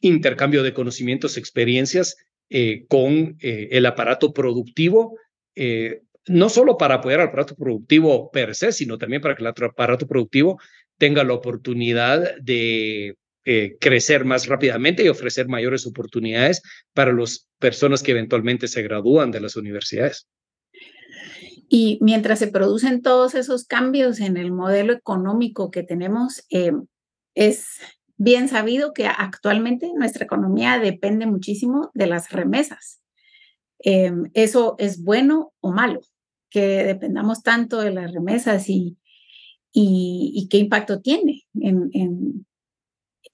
intercambio 0.00 0.62
de 0.62 0.72
conocimientos, 0.72 1.36
experiencias 1.36 2.16
con 2.88 3.36
el 3.40 3.86
aparato 3.86 4.32
productivo, 4.32 5.18
no 6.28 6.48
solo 6.48 6.76
para 6.76 6.96
apoyar 6.96 7.20
al 7.20 7.28
aparato 7.28 7.54
productivo 7.54 8.30
per 8.30 8.54
se, 8.54 8.72
sino 8.72 8.98
también 8.98 9.22
para 9.22 9.34
que 9.34 9.42
el 9.42 9.48
aparato 9.48 10.06
productivo 10.06 10.58
tenga 10.98 11.24
la 11.24 11.34
oportunidad 11.34 12.36
de 12.40 13.16
eh, 13.48 13.76
crecer 13.80 14.24
más 14.24 14.48
rápidamente 14.48 15.04
y 15.04 15.08
ofrecer 15.08 15.46
mayores 15.46 15.86
oportunidades 15.86 16.62
para 16.92 17.12
las 17.12 17.48
personas 17.58 18.02
que 18.02 18.10
eventualmente 18.10 18.66
se 18.66 18.82
gradúan 18.82 19.30
de 19.30 19.40
las 19.40 19.54
universidades. 19.54 20.26
Y 21.68 21.98
mientras 22.00 22.40
se 22.40 22.48
producen 22.48 23.02
todos 23.02 23.36
esos 23.36 23.64
cambios 23.64 24.18
en 24.18 24.36
el 24.36 24.50
modelo 24.50 24.92
económico 24.92 25.70
que 25.70 25.84
tenemos, 25.84 26.44
eh, 26.50 26.72
es 27.36 27.78
bien 28.16 28.48
sabido 28.48 28.92
que 28.92 29.06
actualmente 29.06 29.90
nuestra 29.94 30.24
economía 30.24 30.78
depende 30.78 31.26
muchísimo 31.26 31.90
de 31.94 32.06
las 32.06 32.30
remesas. 32.32 33.00
Eh, 33.84 34.12
¿Eso 34.34 34.76
es 34.78 35.02
bueno 35.02 35.52
o 35.60 35.72
malo? 35.72 36.00
Que 36.50 36.84
dependamos 36.84 37.42
tanto 37.42 37.80
de 37.80 37.92
las 37.92 38.12
remesas 38.12 38.68
y, 38.68 38.96
y, 39.72 40.48
qué 40.50 40.58
impacto 40.58 41.00
tiene 41.02 41.44
en, 41.60 41.90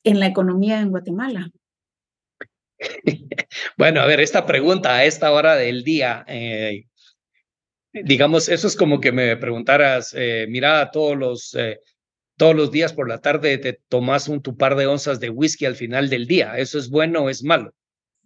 en 0.04 0.20
la 0.20 0.26
economía 0.26 0.80
en 0.80 0.90
Guatemala? 0.90 1.50
Bueno, 3.76 4.00
a 4.00 4.06
ver, 4.06 4.20
esta 4.20 4.46
pregunta 4.46 4.96
a 4.96 5.04
esta 5.04 5.30
hora 5.32 5.56
del 5.56 5.84
día, 5.84 6.24
eh, 6.26 6.86
digamos, 7.92 8.48
eso 8.48 8.66
es 8.66 8.76
como 8.76 9.00
que 9.00 9.12
me 9.12 9.36
preguntaras, 9.36 10.14
eh, 10.16 10.46
mira, 10.48 10.90
todos 10.90 11.16
los, 11.16 11.54
eh, 11.54 11.80
todos 12.42 12.56
los 12.56 12.72
días 12.72 12.92
por 12.92 13.08
la 13.08 13.18
tarde 13.18 13.56
te 13.58 13.78
tomas 13.88 14.26
un 14.26 14.42
tu 14.42 14.56
par 14.56 14.74
de 14.74 14.88
onzas 14.88 15.20
de 15.20 15.30
whisky 15.30 15.64
al 15.64 15.76
final 15.76 16.10
del 16.10 16.26
día, 16.26 16.58
¿eso 16.58 16.76
es 16.76 16.90
bueno 16.90 17.20
o 17.20 17.30
es 17.30 17.44
malo? 17.44 17.72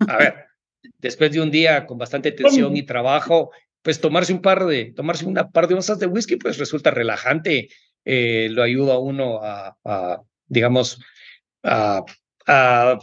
A 0.09 0.17
ver, 0.17 0.35
después 1.01 1.33
de 1.33 1.43
un 1.43 1.51
día 1.51 1.85
con 1.85 1.99
bastante 1.99 2.33
tensión 2.33 2.75
y 2.79 2.83
trabajo, 2.85 3.51
pues 3.83 4.01
tomarse 4.01 4.33
un 4.33 4.41
par 4.41 4.65
de, 4.65 4.95
tomarse 4.97 5.27
una 5.27 5.51
par 5.51 5.69
de 5.69 5.75
onzas 5.75 5.99
de 5.99 6.07
whisky, 6.07 6.37
pues 6.37 6.57
resulta 6.57 6.91
relajante, 6.91 7.69
lo 8.07 8.63
ayuda 8.63 8.95
a 8.95 8.99
uno 8.99 9.41
a, 9.43 9.77
a 9.85 10.23
digamos, 10.47 10.99
a, 11.63 12.03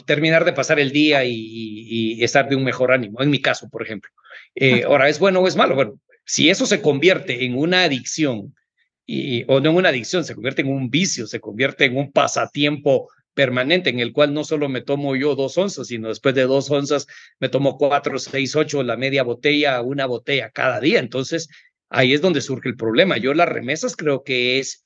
terminar 0.07 0.45
de 0.45 0.53
pasar 0.53 0.79
el 0.79 0.91
día 0.91 1.23
y, 1.25 2.23
estar 2.23 2.49
de 2.49 2.55
un 2.55 2.63
mejor 2.63 2.91
ánimo, 2.91 3.21
en 3.21 3.29
mi 3.29 3.39
caso, 3.39 3.69
por 3.69 3.83
ejemplo. 3.83 4.09
Eh, 4.55 4.81
ahora, 4.83 5.09
¿es 5.09 5.19
bueno 5.19 5.41
o 5.41 5.47
es 5.47 5.55
malo? 5.55 5.75
Bueno, 5.75 5.99
si 6.25 6.49
eso 6.49 6.65
se 6.65 6.81
convierte 6.81 7.45
en 7.45 7.55
una 7.55 7.83
adicción, 7.83 8.55
y, 9.05 9.43
o 9.47 9.59
no 9.59 9.71
en 9.71 9.75
una 9.75 9.89
adicción, 9.89 10.23
se 10.23 10.33
convierte 10.33 10.61
en 10.61 10.69
un 10.69 10.89
vicio, 10.89 11.27
se 11.27 11.39
convierte 11.39 11.85
en 11.85 11.97
un 11.97 12.11
pasatiempo 12.11 13.09
permanente 13.33 13.89
en 13.89 13.99
el 13.99 14.13
cual 14.13 14.33
no 14.33 14.43
solo 14.43 14.69
me 14.69 14.81
tomo 14.81 15.15
yo 15.15 15.35
dos 15.35 15.57
onzas, 15.57 15.87
sino 15.87 16.07
después 16.07 16.35
de 16.35 16.43
dos 16.43 16.69
onzas 16.69 17.07
me 17.39 17.49
tomo 17.49 17.77
cuatro, 17.77 18.19
seis, 18.19 18.55
ocho, 18.55 18.83
la 18.83 18.97
media 18.97 19.23
botella, 19.23 19.81
una 19.81 20.05
botella 20.05 20.51
cada 20.51 20.79
día. 20.79 20.99
Entonces, 20.99 21.49
ahí 21.89 22.13
es 22.13 22.21
donde 22.21 22.41
surge 22.41 22.69
el 22.69 22.75
problema. 22.75 23.17
Yo 23.17 23.33
las 23.33 23.49
remesas 23.49 23.95
creo 23.95 24.23
que 24.23 24.59
es 24.59 24.85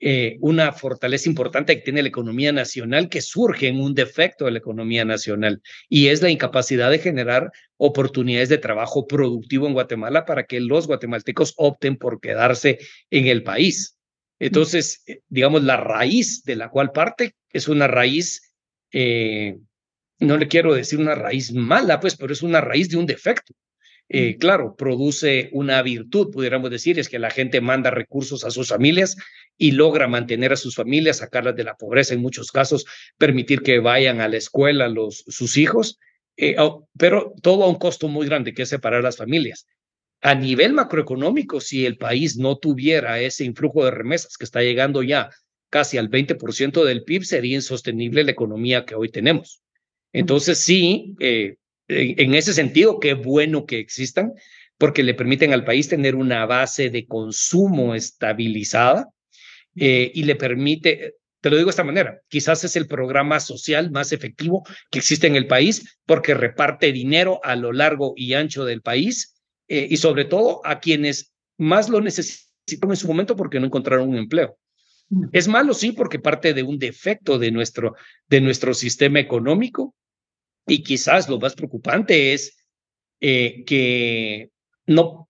eh, 0.00 0.36
una 0.40 0.72
fortaleza 0.72 1.28
importante 1.28 1.74
que 1.76 1.82
tiene 1.82 2.02
la 2.02 2.08
economía 2.08 2.52
nacional 2.52 3.08
que 3.08 3.20
surge 3.20 3.66
en 3.66 3.80
un 3.80 3.94
defecto 3.94 4.44
de 4.44 4.52
la 4.52 4.58
economía 4.58 5.04
nacional 5.04 5.60
y 5.88 6.06
es 6.06 6.22
la 6.22 6.30
incapacidad 6.30 6.90
de 6.90 7.00
generar 7.00 7.50
oportunidades 7.76 8.48
de 8.48 8.58
trabajo 8.58 9.08
productivo 9.08 9.66
en 9.66 9.72
Guatemala 9.72 10.24
para 10.24 10.44
que 10.44 10.60
los 10.60 10.86
guatemaltecos 10.86 11.54
opten 11.56 11.96
por 11.96 12.20
quedarse 12.20 12.78
en 13.10 13.26
el 13.26 13.42
país. 13.42 13.98
Entonces, 14.38 15.02
eh, 15.06 15.20
digamos, 15.28 15.64
la 15.64 15.76
raíz 15.76 16.44
de 16.44 16.56
la 16.56 16.68
cual 16.68 16.92
parte 16.92 17.34
es 17.52 17.66
una 17.66 17.88
raíz, 17.88 18.52
eh, 18.92 19.56
no 20.20 20.36
le 20.36 20.48
quiero 20.48 20.74
decir 20.74 21.00
una 21.00 21.16
raíz 21.16 21.52
mala, 21.52 21.98
pues, 21.98 22.16
pero 22.16 22.32
es 22.32 22.42
una 22.42 22.60
raíz 22.60 22.88
de 22.88 22.98
un 22.98 23.06
defecto. 23.06 23.54
Eh, 24.10 24.38
claro, 24.38 24.74
produce 24.74 25.50
una 25.52 25.82
virtud, 25.82 26.30
pudiéramos 26.30 26.70
decir, 26.70 26.98
es 26.98 27.10
que 27.10 27.18
la 27.18 27.30
gente 27.30 27.60
manda 27.60 27.90
recursos 27.90 28.42
a 28.42 28.50
sus 28.50 28.68
familias 28.68 29.16
y 29.58 29.72
logra 29.72 30.06
mantener 30.06 30.52
a 30.52 30.56
sus 30.56 30.76
familias, 30.76 31.18
sacarlas 31.18 31.56
de 31.56 31.64
la 31.64 31.74
pobreza 31.74 32.14
en 32.14 32.22
muchos 32.22 32.52
casos, 32.52 32.86
permitir 33.18 33.60
que 33.60 33.80
vayan 33.80 34.20
a 34.20 34.28
la 34.28 34.36
escuela 34.36 34.88
los, 34.88 35.24
sus 35.26 35.56
hijos, 35.56 35.98
eh, 36.36 36.56
pero 36.96 37.34
todo 37.42 37.64
a 37.64 37.68
un 37.68 37.74
costo 37.74 38.06
muy 38.06 38.26
grande, 38.26 38.54
que 38.54 38.62
es 38.62 38.68
separar 38.68 39.02
las 39.02 39.16
familias. 39.16 39.66
A 40.20 40.36
nivel 40.36 40.72
macroeconómico, 40.72 41.60
si 41.60 41.84
el 41.84 41.98
país 41.98 42.36
no 42.36 42.56
tuviera 42.56 43.20
ese 43.20 43.44
influjo 43.44 43.84
de 43.84 43.90
remesas 43.90 44.36
que 44.36 44.44
está 44.44 44.62
llegando 44.62 45.02
ya 45.02 45.30
casi 45.70 45.98
al 45.98 46.08
20% 46.08 46.84
del 46.84 47.02
PIB, 47.02 47.24
sería 47.24 47.56
insostenible 47.56 48.24
la 48.24 48.30
economía 48.30 48.84
que 48.84 48.94
hoy 48.94 49.10
tenemos. 49.10 49.60
Entonces, 50.12 50.58
sí, 50.58 51.14
eh, 51.20 51.56
en 51.88 52.34
ese 52.34 52.52
sentido, 52.52 53.00
qué 53.00 53.14
bueno 53.14 53.66
que 53.66 53.78
existan, 53.78 54.32
porque 54.78 55.02
le 55.02 55.14
permiten 55.14 55.52
al 55.52 55.64
país 55.64 55.88
tener 55.88 56.14
una 56.14 56.46
base 56.46 56.90
de 56.90 57.06
consumo 57.06 57.94
estabilizada 57.94 59.08
eh, 59.78 60.10
y 60.14 60.24
le 60.24 60.36
permite, 60.36 61.14
te 61.40 61.50
lo 61.50 61.56
digo 61.56 61.66
de 61.66 61.70
esta 61.70 61.84
manera, 61.84 62.20
quizás 62.28 62.64
es 62.64 62.76
el 62.76 62.86
programa 62.86 63.40
social 63.40 63.90
más 63.90 64.12
efectivo 64.12 64.64
que 64.90 64.98
existe 64.98 65.26
en 65.26 65.36
el 65.36 65.46
país 65.46 65.98
porque 66.06 66.34
reparte 66.34 66.92
dinero 66.92 67.40
a 67.44 67.56
lo 67.56 67.72
largo 67.72 68.14
y 68.16 68.34
ancho 68.34 68.64
del 68.64 68.82
país 68.82 69.36
eh, 69.68 69.86
y 69.90 69.96
sobre 69.98 70.24
todo 70.24 70.60
a 70.64 70.80
quienes 70.80 71.32
más 71.58 71.88
lo 71.88 72.00
necesitan 72.00 72.48
en 72.90 72.96
su 72.96 73.08
momento 73.08 73.36
porque 73.36 73.60
no 73.60 73.66
encontraron 73.66 74.08
un 74.08 74.16
empleo. 74.16 74.58
Mm. 75.10 75.24
Es 75.32 75.48
malo, 75.48 75.74
sí, 75.74 75.92
porque 75.92 76.18
parte 76.18 76.54
de 76.54 76.62
un 76.62 76.78
defecto 76.78 77.38
de 77.38 77.50
nuestro, 77.50 77.94
de 78.28 78.40
nuestro 78.40 78.74
sistema 78.74 79.20
económico, 79.20 79.94
y 80.66 80.82
quizás 80.82 81.28
lo 81.28 81.38
más 81.38 81.54
preocupante 81.54 82.34
es 82.34 82.56
eh, 83.20 83.64
que 83.66 84.50
no, 84.86 85.28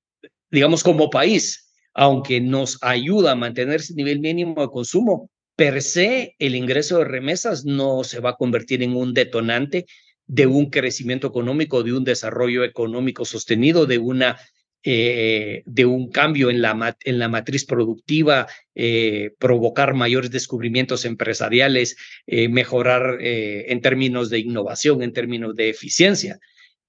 digamos, 0.51 0.83
como 0.83 1.11
país, 1.11 1.68
aunque 2.01 2.41
nos 2.41 2.79
ayuda 2.81 3.33
a 3.33 3.35
mantener 3.35 3.81
ese 3.81 3.93
nivel 3.93 4.21
mínimo 4.21 4.63
de 4.63 4.69
consumo, 4.69 5.31
per 5.57 5.83
se 5.83 6.37
el 6.39 6.55
ingreso 6.55 6.99
de 6.99 7.05
remesas 7.07 7.65
no 7.65 8.05
se 8.05 8.21
va 8.21 8.31
a 8.31 8.37
convertir 8.37 8.85
en 8.85 8.95
un 8.95 9.13
detonante 9.15 9.85
de 10.29 10.47
un 10.47 10.71
crecimiento 10.71 11.27
económico, 11.27 11.83
de 11.83 11.95
un 11.95 12.05
desarrollo 12.05 12.63
económico 12.63 13.25
sostenido, 13.25 13.85
de 13.85 13.99
una 13.99 14.39
eh, 14.85 15.65
de 15.67 15.87
un 15.87 16.09
cambio 16.09 16.51
en 16.51 16.63
la, 16.63 16.97
en 17.05 17.19
la 17.19 17.29
matriz 17.29 17.65
productiva, 17.65 18.47
eh, 18.77 19.33
provocar 19.41 19.95
mayores 19.95 20.31
descubrimientos 20.31 21.05
empresariales, 21.05 21.97
eh, 22.29 22.49
mejorar 22.49 23.19
en 23.21 23.81
términos 23.81 24.31
de 24.31 24.39
innovación, 24.39 25.03
en 25.03 25.13
términos 25.13 25.57
de 25.57 25.71
eficiencia. 25.71 26.39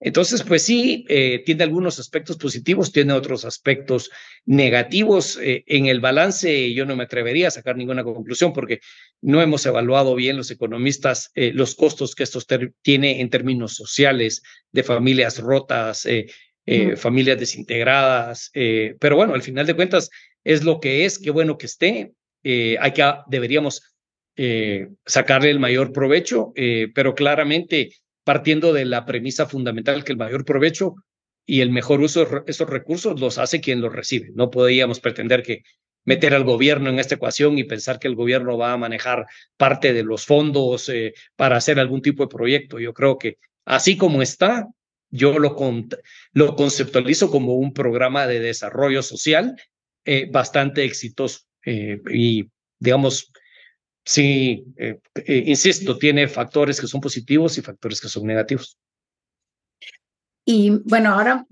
Entonces, 0.01 0.43
pues 0.43 0.63
sí, 0.63 1.05
tiene 1.45 1.63
algunos 1.63 1.99
aspectos 1.99 2.37
positivos, 2.37 2.93
tiene 2.93 3.11
otros 3.11 3.43
aspectos 3.43 4.09
negativos. 4.45 5.37
en 5.41 5.87
el 5.87 5.99
balance 5.99 6.73
yo 6.73 6.85
no 6.85 6.95
me 6.95 7.03
atrevería 7.03 7.49
a 7.49 7.51
sacar 7.51 7.75
ninguna 7.75 8.05
conclusión 8.05 8.53
porque 8.53 8.79
no 9.21 9.41
hemos 9.41 9.65
evaluado 9.65 10.15
bien 10.15 10.37
los 10.37 10.51
economistas 10.51 11.31
los 11.35 11.75
costos 11.75 12.15
que 12.15 12.23
esto 12.23 12.39
tiene 12.81 13.19
en 13.19 13.29
términos 13.29 13.73
sociales, 13.73 14.41
de 14.71 14.83
familias 14.83 15.39
rotas, 15.39 16.07
eh, 16.71 16.95
familias 16.97 17.39
desintegradas, 17.39 18.51
eh, 18.53 18.95
pero 18.99 19.15
bueno, 19.15 19.33
al 19.33 19.41
final 19.41 19.65
de 19.65 19.73
cuentas 19.73 20.11
es 20.43 20.63
lo 20.63 20.79
que 20.79 21.03
es, 21.03 21.17
qué 21.17 21.31
bueno 21.31 21.57
que 21.57 21.65
esté, 21.65 22.11
eh, 22.43 22.77
hay 22.79 22.91
que, 22.91 23.11
deberíamos 23.25 23.81
sacarle 25.05 25.49
el 25.49 25.59
mayor 25.59 25.91
provecho, 25.91 26.53
pero 26.95 27.13
claramente 27.13 27.89
partiendo 28.29 28.73
de 28.73 28.85
la 28.85 29.07
premisa 29.07 29.47
fundamental 29.47 30.03
que 30.03 30.11
el 30.11 30.19
mayor 30.19 30.45
provecho 30.45 30.93
y 31.47 31.61
el 31.61 31.71
mejor 31.71 31.99
uso 31.99 32.25
de 32.25 32.43
esos 32.45 32.69
recursos 32.69 33.19
los 33.19 33.39
hace 33.39 33.59
quien 33.59 33.81
los 33.81 33.91
recibe. 33.91 34.29
No 34.35 34.51
podríamos 34.51 34.99
pretender 34.99 35.41
que 35.41 35.63
meter 36.05 36.35
al 36.35 36.43
gobierno 36.43 36.91
en 36.91 36.99
esta 36.99 37.15
ecuación 37.15 37.57
y 37.57 37.63
pensar 37.63 37.97
que 37.97 38.07
el 38.07 38.13
gobierno 38.13 38.55
va 38.55 38.71
a 38.71 38.77
manejar 38.77 39.25
parte 39.57 39.93
de 39.93 40.03
los 40.03 40.27
fondos 40.27 40.91
para 41.35 41.57
hacer 41.57 41.79
algún 41.79 42.03
tipo 42.03 42.21
de 42.21 42.29
proyecto. 42.29 42.77
Yo 42.77 42.93
creo 42.93 43.17
que 43.17 43.39
así 43.65 43.97
como 43.97 44.21
está, 44.21 44.67
yo 45.09 45.39
lo, 45.39 45.57
lo 46.33 46.55
conceptualizo 46.55 47.31
como 47.31 47.55
un 47.55 47.73
programa 47.73 48.27
de 48.27 48.41
desarrollo 48.41 49.01
social 49.01 49.55
eh, 50.05 50.29
bastante 50.31 50.83
exitoso. 50.83 51.39
Eh, 51.65 51.99
y, 52.11 52.45
digamos, 52.77 53.31
sí, 54.09 54.65
eh, 54.77 54.99
insisto, 55.45 55.97
tiene 55.97 56.27
factores 56.27 56.81
que 56.81 56.87
son 56.87 56.99
positivos 56.99 57.57
y 57.57 57.61
factores 57.61 58.01
que 58.01 58.07
son 58.07 58.25
negativos. 58.25 58.77
Y 60.45 60.71
bueno, 60.85 61.13
ahora, 61.13 61.45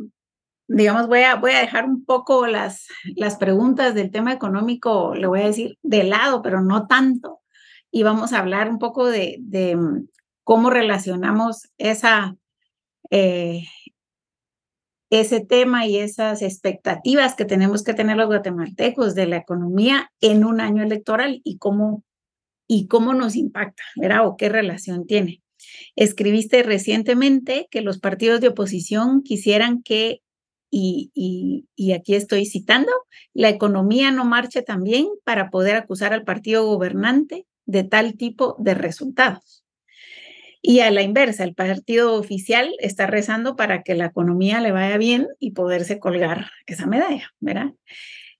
digamos, 0.67 1.07
voy 1.07 1.19
a, 1.19 1.35
voy 1.35 1.51
a 1.51 1.59
dejar 1.59 1.85
un 1.85 2.03
poco 2.03 2.47
las, 2.47 2.87
las 3.15 3.37
preguntas 3.37 3.93
del 3.93 4.09
tema 4.09 4.33
económico, 4.33 5.13
le 5.13 5.27
voy 5.27 5.41
a 5.41 5.47
decir, 5.47 5.77
de 5.83 6.03
lado, 6.03 6.41
pero 6.41 6.61
no 6.61 6.87
tanto. 6.87 7.41
Y 7.91 8.03
vamos 8.03 8.33
a 8.33 8.39
hablar 8.39 8.69
un 8.69 8.79
poco 8.79 9.05
de, 9.05 9.37
de 9.39 9.75
mm, 9.75 10.07
cómo 10.43 10.69
relacionamos 10.69 11.69
esa 11.77 12.35
eh, 13.11 13.63
ese 15.09 15.39
tema 15.39 15.85
y 15.85 15.97
esas 15.97 16.41
expectativas 16.41 17.35
que 17.35 17.45
tenemos 17.45 17.83
que 17.83 17.93
tener 17.93 18.17
los 18.17 18.27
guatemaltecos 18.27 19.15
de 19.15 19.27
la 19.27 19.37
economía 19.37 20.11
en 20.21 20.43
un 20.43 20.59
año 20.59 20.83
electoral 20.83 21.41
y 21.43 21.57
cómo, 21.57 22.03
y 22.67 22.87
cómo 22.87 23.13
nos 23.13 23.35
impacta, 23.35 23.83
¿verdad? 23.95 24.27
O 24.27 24.37
qué 24.37 24.49
relación 24.49 25.05
tiene. 25.05 25.41
Escribiste 25.95 26.63
recientemente 26.63 27.67
que 27.71 27.81
los 27.81 27.99
partidos 27.99 28.41
de 28.41 28.49
oposición 28.49 29.21
quisieran 29.23 29.81
que, 29.81 30.21
y, 30.69 31.63
aquí 31.95 32.15
estoy 32.15 32.45
citando, 32.45 32.91
la 33.33 33.49
economía 33.49 34.11
no 34.11 34.25
marche 34.25 34.61
también 34.61 35.07
para 35.23 35.49
poder 35.49 35.75
acusar 35.75 36.13
al 36.13 36.23
partido 36.23 36.65
gobernante 36.65 37.47
de 37.65 37.83
tal 37.83 38.15
tipo 38.15 38.55
de 38.59 38.73
resultados. 38.73 39.63
Y 40.61 40.81
a 40.81 40.91
la 40.91 41.01
inversa, 41.01 41.43
el 41.43 41.53
partido 41.53 42.15
oficial 42.15 42.73
está 42.79 43.07
rezando 43.07 43.55
para 43.55 43.83
que 43.83 43.95
la 43.95 44.07
economía 44.07 44.59
le 44.59 44.71
vaya 44.71 44.97
bien 44.97 45.27
y 45.39 45.51
poderse 45.51 45.99
colgar 45.99 46.49
esa 46.65 46.87
medalla, 46.87 47.31
¿verdad? 47.39 47.73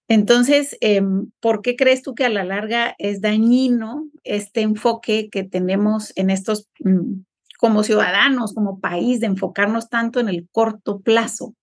Entonces, 0.08 0.78
em, 0.80 1.32
¿por 1.42 1.62
qué 1.62 1.76
crees 1.76 2.02
tú 2.02 2.16
que 2.16 2.26
a 2.26 2.30
la 2.30 2.46
larga 2.46 2.96
es 2.98 3.20
dañino 3.20 4.10
este 4.24 4.62
enfoque 4.62 5.30
que 5.30 5.44
tenemos 5.44 6.14
en 6.16 6.30
estos, 6.30 6.68
mm, 6.80 7.22
como 7.60 7.84
ciudadanos, 7.84 8.54
como 8.54 8.80
país, 8.80 9.20
de 9.20 9.28
enfocarnos 9.28 9.90
tanto 9.90 10.20
en 10.20 10.30
el 10.30 10.48
corto 10.52 11.02
plazo 11.02 11.56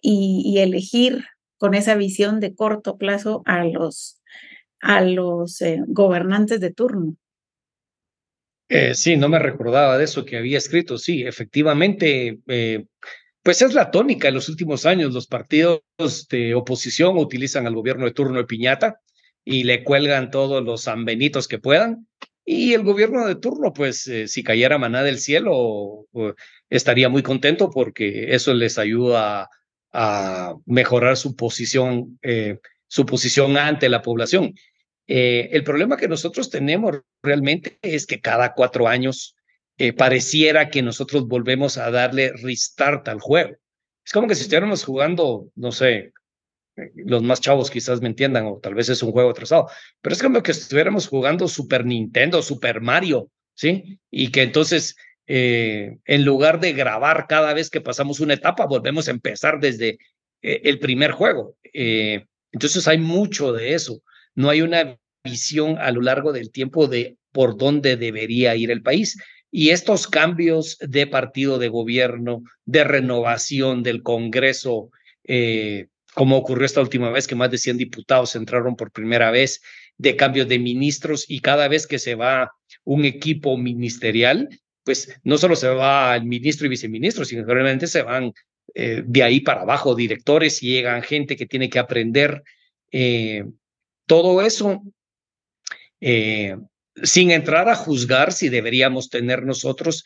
y, 0.00 0.58
elegir 0.58 1.24
con 1.56 1.74
esa 1.74 1.94
visión 1.94 2.40
de 2.40 2.54
corto 2.54 2.98
plazo 2.98 3.42
a 3.46 3.64
los, 3.64 4.20
a 4.80 5.00
los 5.00 5.60
eh, 5.62 5.82
gobernantes 5.86 6.60
de 6.60 6.72
turno? 6.72 7.16
Eh, 8.68 8.94
sí, 8.94 9.16
no 9.16 9.28
me 9.30 9.38
recordaba 9.38 9.96
de 9.96 10.04
eso 10.04 10.24
que 10.26 10.36
había 10.36 10.58
escrito. 10.58 10.98
Sí, 10.98 11.22
efectivamente, 11.22 12.40
eh, 12.46 12.84
pues 13.48 13.62
es 13.62 13.72
la 13.72 13.90
tónica 13.90 14.28
en 14.28 14.34
los 14.34 14.50
últimos 14.50 14.84
años. 14.84 15.14
Los 15.14 15.26
partidos 15.26 15.80
de 16.28 16.54
oposición 16.54 17.16
utilizan 17.16 17.66
al 17.66 17.74
gobierno 17.74 18.04
de 18.04 18.10
turno 18.10 18.36
de 18.36 18.44
piñata 18.44 19.00
y 19.42 19.64
le 19.64 19.84
cuelgan 19.84 20.30
todos 20.30 20.62
los 20.62 20.82
sanbenitos 20.82 21.48
que 21.48 21.58
puedan. 21.58 22.06
Y 22.44 22.74
el 22.74 22.82
gobierno 22.82 23.26
de 23.26 23.36
turno, 23.36 23.72
pues 23.72 24.06
eh, 24.06 24.28
si 24.28 24.42
cayera 24.42 24.76
maná 24.76 25.02
del 25.02 25.18
cielo, 25.18 26.06
estaría 26.68 27.08
muy 27.08 27.22
contento 27.22 27.70
porque 27.70 28.34
eso 28.34 28.52
les 28.52 28.76
ayuda 28.76 29.48
a, 29.94 30.54
mejorar 30.66 31.16
su 31.16 31.34
posición, 31.34 32.18
eh, 32.20 32.58
su 32.86 33.06
posición 33.06 33.56
ante 33.56 33.88
la 33.88 34.02
población. 34.02 34.52
Eh, 35.06 35.48
el 35.52 35.64
problema 35.64 35.96
que 35.96 36.06
nosotros 36.06 36.50
tenemos 36.50 37.00
realmente 37.22 37.78
es 37.80 38.04
que 38.04 38.20
cada 38.20 38.52
cuatro 38.52 38.88
años 38.88 39.37
eh, 39.80 39.92
pareciera 39.92 40.70
que 40.70 40.82
nosotros 40.82 41.28
volvemos 41.28 41.78
a 41.78 41.90
darle 41.92 42.32
restart 42.32 43.06
al 43.06 43.20
juego. 43.20 43.56
Es 44.04 44.12
como 44.12 44.26
que 44.26 44.34
si 44.34 44.42
estuviéramos 44.42 44.84
jugando, 44.84 45.52
no 45.54 45.70
sé, 45.70 46.12
eh, 46.76 46.90
los 46.96 47.22
más 47.22 47.40
chavos 47.40 47.70
quizás 47.70 48.00
me 48.00 48.08
entiendan, 48.08 48.46
o 48.46 48.58
tal 48.60 48.74
vez 48.74 48.88
es 48.88 49.04
un 49.04 49.12
juego 49.12 49.30
atrasado, 49.30 49.68
pero 50.00 50.14
es 50.14 50.22
como 50.22 50.42
que 50.42 50.50
estuviéramos 50.50 51.06
jugando 51.06 51.46
Super 51.46 51.86
Nintendo, 51.86 52.42
Super 52.42 52.80
Mario, 52.80 53.30
¿sí? 53.54 54.00
Y 54.10 54.32
que 54.32 54.42
entonces, 54.42 54.96
eh, 55.28 55.98
en 56.06 56.24
lugar 56.24 56.58
de 56.58 56.72
grabar 56.72 57.26
cada 57.28 57.54
vez 57.54 57.70
que 57.70 57.80
pasamos 57.80 58.18
una 58.18 58.34
etapa, 58.34 58.66
volvemos 58.66 59.06
a 59.06 59.12
empezar 59.12 59.60
desde 59.60 59.98
el 60.42 60.78
primer 60.78 61.12
juego. 61.12 61.56
entonces 62.52 62.86
hay 62.88 62.98
mucho 62.98 63.52
de 63.52 63.74
eso. 63.74 64.02
No 64.34 64.50
hay 64.50 64.62
una 64.62 64.96
visión 65.24 65.78
a 65.78 65.90
lo 65.90 66.00
largo 66.00 66.32
del 66.32 66.50
tiempo 66.52 66.86
de 66.86 67.16
por 67.32 67.56
dónde 67.56 67.96
debería 67.96 68.54
ir 68.56 68.70
el 68.70 68.82
país. 68.82 69.16
Y 69.50 69.70
estos 69.70 70.06
cambios 70.06 70.76
de 70.80 71.06
partido 71.06 71.58
de 71.58 71.68
gobierno, 71.68 72.42
de 72.64 72.84
renovación 72.84 73.82
del 73.82 74.02
Congreso, 74.02 74.90
eh, 75.24 75.86
como 76.14 76.36
ocurrió 76.36 76.66
esta 76.66 76.80
última 76.80 77.10
vez, 77.10 77.26
que 77.26 77.34
más 77.34 77.50
de 77.50 77.58
100 77.58 77.78
diputados 77.78 78.36
entraron 78.36 78.76
por 78.76 78.92
primera 78.92 79.30
vez, 79.30 79.62
de 79.96 80.16
cambios 80.16 80.48
de 80.48 80.58
ministros 80.58 81.24
y 81.28 81.40
cada 81.40 81.68
vez 81.68 81.86
que 81.86 81.98
se 81.98 82.14
va 82.14 82.52
un 82.84 83.04
equipo 83.04 83.56
ministerial, 83.56 84.48
pues 84.84 85.18
no 85.24 85.38
solo 85.38 85.56
se 85.56 85.68
va 85.68 86.16
el 86.16 86.24
ministro 86.24 86.66
y 86.66 86.70
viceministro, 86.70 87.24
sino 87.24 87.44
que 87.44 87.52
realmente 87.52 87.86
se 87.86 88.02
van 88.02 88.32
eh, 88.74 89.02
de 89.04 89.22
ahí 89.22 89.40
para 89.40 89.62
abajo 89.62 89.94
directores 89.94 90.62
y 90.62 90.68
llegan 90.68 91.02
gente 91.02 91.36
que 91.36 91.46
tiene 91.46 91.68
que 91.68 91.78
aprender. 91.78 92.42
Eh, 92.90 93.44
todo 94.06 94.40
eso 94.40 94.82
sin 97.02 97.30
entrar 97.30 97.68
a 97.68 97.74
juzgar 97.74 98.32
si 98.32 98.48
deberíamos 98.48 99.08
tener 99.10 99.44
nosotros 99.44 100.04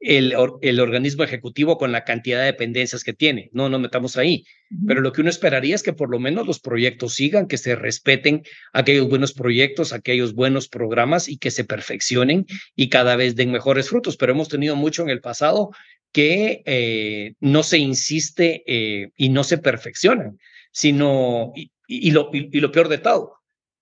el, 0.00 0.34
el, 0.62 0.80
organismo 0.80 1.24
ejecutivo 1.24 1.76
con 1.76 1.90
la 1.90 2.04
cantidad 2.04 2.38
de 2.40 2.46
dependencias 2.46 3.02
que 3.02 3.12
tiene. 3.12 3.50
No 3.52 3.68
nos 3.68 3.80
metamos 3.80 4.16
ahí. 4.16 4.44
Pero 4.86 5.00
lo 5.00 5.12
que 5.12 5.22
uno 5.22 5.30
esperaría 5.30 5.74
es 5.74 5.82
que 5.82 5.92
por 5.92 6.10
lo 6.10 6.20
menos 6.20 6.46
los 6.46 6.60
proyectos 6.60 7.14
sigan, 7.14 7.48
que 7.48 7.58
se 7.58 7.74
respeten 7.74 8.42
aquellos 8.72 9.08
buenos 9.08 9.32
proyectos, 9.32 9.92
aquellos 9.92 10.34
buenos 10.34 10.68
programas 10.68 11.28
y 11.28 11.38
que 11.38 11.50
se 11.50 11.64
perfeccionen 11.64 12.46
y 12.76 12.90
cada 12.90 13.16
vez 13.16 13.34
den 13.34 13.50
mejores 13.50 13.88
frutos. 13.88 14.16
Pero 14.16 14.32
hemos 14.32 14.48
tenido 14.48 14.76
mucho 14.76 15.02
en 15.02 15.10
el 15.10 15.20
pasado 15.20 15.70
que 16.12 16.62
eh, 16.64 17.34
no 17.40 17.62
se 17.62 17.78
insiste 17.78 18.62
eh, 18.66 19.10
y 19.16 19.28
no 19.30 19.44
se 19.44 19.58
perfeccionan, 19.58 20.38
sino, 20.70 21.52
y, 21.86 22.10
lo, 22.12 22.30
y 22.32 22.60
lo 22.60 22.72
peor 22.72 22.88
de 22.88 22.98
todo, 22.98 23.37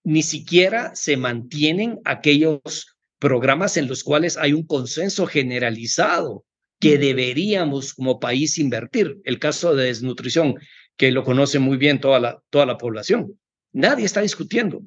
ni 0.07 0.23
siquiera 0.23 0.95
se 0.95 1.17
mantienen 1.17 1.99
aquellos 2.05 2.97
programas 3.19 3.77
en 3.77 3.89
los 3.89 4.05
cuales 4.05 4.37
hay 4.37 4.53
un 4.53 4.65
consenso 4.65 5.27
generalizado 5.27 6.45
que 6.79 6.97
deberíamos 6.97 7.93
como 7.93 8.21
país 8.21 8.57
invertir. 8.59 9.19
El 9.25 9.41
caso 9.41 9.75
de 9.75 9.87
desnutrición, 9.87 10.55
que 10.97 11.11
lo 11.11 11.25
conoce 11.25 11.59
muy 11.59 11.77
bien 11.77 12.01
toda 12.01 12.21
la, 12.21 12.41
toda 12.51 12.67
la 12.67 12.79
población. 12.79 13.37
Nadie 13.73 14.05
está 14.05 14.21
discutiendo 14.21 14.85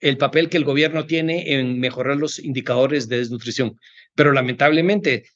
el 0.00 0.16
papel 0.16 0.48
que 0.48 0.56
el 0.56 0.64
gobierno 0.64 1.04
tiene 1.04 1.52
en 1.56 1.78
mejorar 1.78 2.16
los 2.16 2.38
indicadores 2.38 3.06
de 3.06 3.18
desnutrición. 3.18 3.78
Pero 4.14 4.32
lamentablemente, 4.32 5.26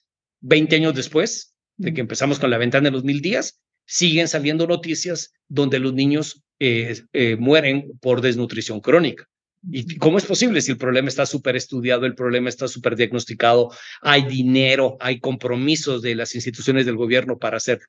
20 0.40 0.76
años 0.76 0.94
después 0.94 1.54
de 1.76 1.92
que 1.92 2.00
empezamos 2.00 2.38
con 2.38 2.48
la 2.48 2.56
ventana 2.56 2.86
de 2.86 2.92
los 2.92 3.04
mil 3.04 3.20
días, 3.20 3.60
siguen 3.88 4.28
saliendo 4.28 4.66
noticias 4.66 5.32
donde 5.48 5.78
los 5.78 5.94
niños 5.94 6.44
eh, 6.60 7.02
eh, 7.14 7.36
mueren 7.36 7.98
por 8.00 8.20
desnutrición 8.20 8.80
crónica. 8.80 9.26
¿Y 9.72 9.96
cómo 9.96 10.18
es 10.18 10.26
posible 10.26 10.60
si 10.60 10.70
el 10.70 10.78
problema 10.78 11.08
está 11.08 11.26
súper 11.26 11.56
estudiado, 11.56 12.04
el 12.06 12.14
problema 12.14 12.48
está 12.48 12.68
súper 12.68 12.94
diagnosticado, 12.94 13.70
hay 14.02 14.24
dinero, 14.24 14.96
hay 15.00 15.18
compromisos 15.18 16.02
de 16.02 16.14
las 16.14 16.34
instituciones 16.34 16.86
del 16.86 16.96
gobierno 16.96 17.38
para 17.38 17.56
hacerlo? 17.56 17.86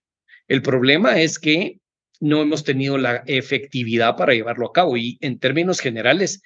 El 0.48 0.62
problema 0.62 1.22
es 1.22 1.38
que 1.38 1.80
no 2.22 2.42
hemos 2.42 2.64
tenido 2.64 2.98
la 2.98 3.24
efectividad 3.28 4.16
para 4.16 4.34
llevarlo 4.34 4.68
a 4.68 4.74
cabo 4.74 4.98
y 4.98 5.18
en 5.22 5.38
términos 5.38 5.80
generales, 5.80 6.42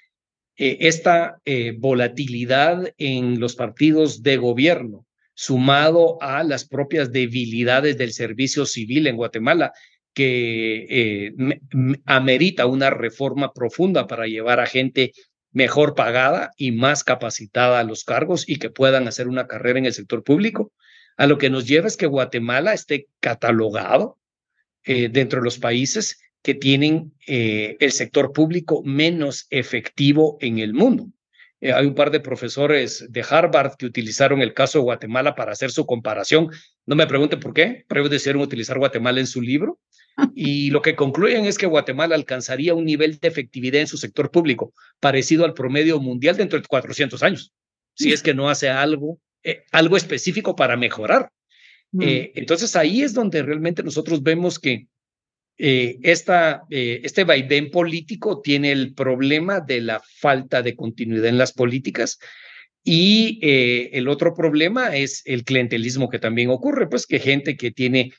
eh, 0.58 0.78
esta 0.82 1.38
volatilidad 1.78 2.94
en 2.98 3.40
los 3.40 3.56
partidos 3.56 4.24
de 4.24 4.38
gobierno, 4.38 5.06
sumado 5.34 6.22
a 6.22 6.44
las 6.44 6.66
propias 6.66 7.12
debilidades 7.12 7.98
del 7.98 8.14
servicio 8.14 8.66
civil 8.66 9.08
en 9.08 9.18
Guatemala, 9.18 9.74
que 10.14 10.86
eh, 10.90 11.34
amerita 12.06 12.66
una 12.68 12.90
reforma 12.90 13.52
profunda 13.52 14.06
para 14.08 14.28
llevar 14.28 14.60
a 14.60 14.68
gente 14.68 15.12
mejor 15.52 15.96
pagada 15.96 16.52
y 16.58 16.72
más 16.72 17.04
capacitada 17.04 17.80
a 17.80 17.84
los 17.84 18.04
cargos 18.04 18.48
y 18.48 18.58
que 18.58 18.70
puedan 18.70 19.08
hacer 19.08 19.28
una 19.28 19.48
carrera 19.48 19.80
en 19.80 19.86
el 19.86 19.94
sector 19.94 20.24
público. 20.24 20.72
A 21.18 21.28
lo 21.28 21.38
que 21.38 21.50
nos 21.50 21.68
lleva 21.68 21.88
es 21.88 21.98
que 21.98 22.08
Guatemala 22.08 22.74
esté 22.74 23.08
catalogado 23.20 24.18
eh, 24.84 25.10
dentro 25.10 25.40
de 25.40 25.46
los 25.46 25.60
países 25.60 26.20
que 26.42 26.56
tienen 26.56 27.14
eh, 27.28 27.78
el 27.80 27.92
sector 27.92 28.34
público 28.34 28.84
menos 28.84 29.48
efectivo 29.50 30.38
en 30.42 30.60
el 30.60 30.74
mundo. 30.74 31.08
Hay 31.72 31.86
un 31.86 31.96
par 31.96 32.12
de 32.12 32.20
profesores 32.20 33.06
de 33.10 33.26
Harvard 33.28 33.76
que 33.78 33.86
utilizaron 33.86 34.42
el 34.42 34.54
caso 34.54 34.80
de 34.80 34.84
Guatemala 34.84 35.36
para 35.36 35.54
hacer 35.54 35.72
su 35.72 35.86
comparación. 35.86 36.50
No 36.86 36.96
me 36.96 37.08
pregunten 37.08 37.40
por 37.40 37.54
qué, 37.54 37.86
pero 37.88 38.10
decidieron 38.10 38.42
utilizar 38.42 38.78
Guatemala 38.78 39.20
en 39.20 39.28
su 39.28 39.42
libro 39.42 39.80
y 40.36 40.70
lo 40.70 40.82
que 40.82 40.96
concluyen 40.96 41.46
es 41.46 41.58
que 41.58 41.66
Guatemala 41.66 42.16
alcanzaría 42.16 42.74
un 42.74 42.86
nivel 42.86 43.18
de 43.20 43.28
efectividad 43.28 43.82
en 43.82 43.88
su 43.88 43.98
sector 43.98 44.32
público 44.32 44.74
parecido 45.00 45.46
al 45.46 45.54
promedio 45.54 46.00
mundial 46.00 46.38
dentro 46.38 46.60
de 46.60 46.68
400 46.68 47.24
años, 47.24 47.54
si 47.96 48.14
es 48.14 48.22
que 48.22 48.34
no 48.34 48.50
hace 48.50 48.70
algo, 48.70 49.20
eh, 49.44 49.64
algo 49.72 49.98
específico 49.98 50.56
para 50.56 50.78
mejorar. 50.78 51.32
Mm. 51.92 52.02
Eh, 52.04 52.32
entonces 52.36 52.76
ahí 52.76 53.02
es 53.02 53.14
donde 53.14 53.42
realmente 53.42 53.84
nosotros 53.84 54.22
vemos 54.22 54.60
que 54.60 54.88
eh, 55.58 56.00
esta, 56.02 56.64
este 56.70 57.24
vaivén 57.24 57.70
político 57.70 58.42
tiene 58.42 58.72
el 58.72 58.94
problema 58.94 59.60
de 59.60 59.82
la 59.82 60.02
falta 60.20 60.62
de 60.62 60.76
continuidad 60.76 61.28
en 61.28 61.38
las 61.38 61.54
políticas 61.54 62.20
y 62.84 63.40
el 63.42 64.10
otro 64.10 64.34
problema 64.34 64.96
es 64.96 65.22
el 65.26 65.46
clientelismo 65.46 66.10
que 66.10 66.20
también 66.20 66.50
ocurre, 66.50 66.90
pues 66.90 67.08
que 67.08 67.20
gente 67.20 67.56
que 67.56 67.72
tiene 67.72 68.12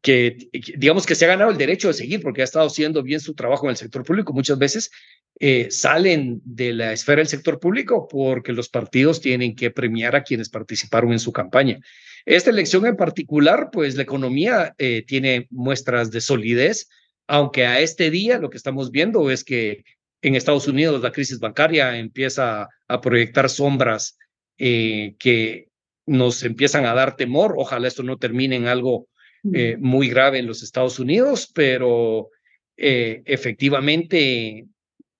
que 0.00 0.36
digamos 0.76 1.04
que 1.04 1.14
se 1.14 1.24
ha 1.24 1.28
ganado 1.28 1.50
el 1.50 1.58
derecho 1.58 1.88
de 1.88 1.94
seguir 1.94 2.22
porque 2.22 2.40
ha 2.40 2.44
estado 2.44 2.66
haciendo 2.66 3.02
bien 3.02 3.20
su 3.20 3.34
trabajo 3.34 3.66
en 3.66 3.70
el 3.70 3.76
sector 3.76 4.04
público, 4.04 4.32
muchas 4.32 4.58
veces 4.58 4.90
eh, 5.38 5.68
salen 5.70 6.40
de 6.44 6.72
la 6.72 6.92
esfera 6.92 7.18
del 7.18 7.28
sector 7.28 7.60
público 7.60 8.08
porque 8.08 8.52
los 8.52 8.70
partidos 8.70 9.20
tienen 9.20 9.54
que 9.54 9.70
premiar 9.70 10.16
a 10.16 10.22
quienes 10.22 10.48
participaron 10.48 11.12
en 11.12 11.18
su 11.18 11.30
campaña. 11.30 11.78
Esta 12.26 12.50
elección 12.50 12.84
en 12.86 12.96
particular, 12.96 13.70
pues 13.72 13.94
la 13.94 14.02
economía 14.02 14.74
eh, 14.76 15.04
tiene 15.06 15.46
muestras 15.50 16.10
de 16.10 16.20
solidez, 16.20 16.88
aunque 17.26 17.66
a 17.66 17.80
este 17.80 18.10
día 18.10 18.38
lo 18.38 18.50
que 18.50 18.58
estamos 18.58 18.90
viendo 18.90 19.30
es 19.30 19.42
que 19.42 19.84
en 20.22 20.34
Estados 20.34 20.68
Unidos 20.68 21.02
la 21.02 21.12
crisis 21.12 21.38
bancaria 21.38 21.96
empieza 21.98 22.68
a 22.88 23.00
proyectar 23.00 23.48
sombras 23.48 24.18
eh, 24.58 25.14
que 25.18 25.68
nos 26.06 26.42
empiezan 26.42 26.86
a 26.86 26.94
dar 26.94 27.16
temor. 27.16 27.54
Ojalá 27.56 27.88
esto 27.88 28.02
no 28.02 28.16
termine 28.16 28.56
en 28.56 28.66
algo 28.66 29.08
eh, 29.52 29.76
muy 29.78 30.08
grave 30.08 30.38
en 30.38 30.46
los 30.46 30.62
Estados 30.62 30.98
Unidos, 30.98 31.50
pero 31.54 32.30
eh, 32.76 33.22
efectivamente, 33.24 34.66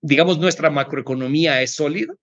digamos, 0.01 0.39
nuestra 0.39 0.71
macroeconomía 0.71 1.63
es 1.63 1.75
sólida, 1.75 2.15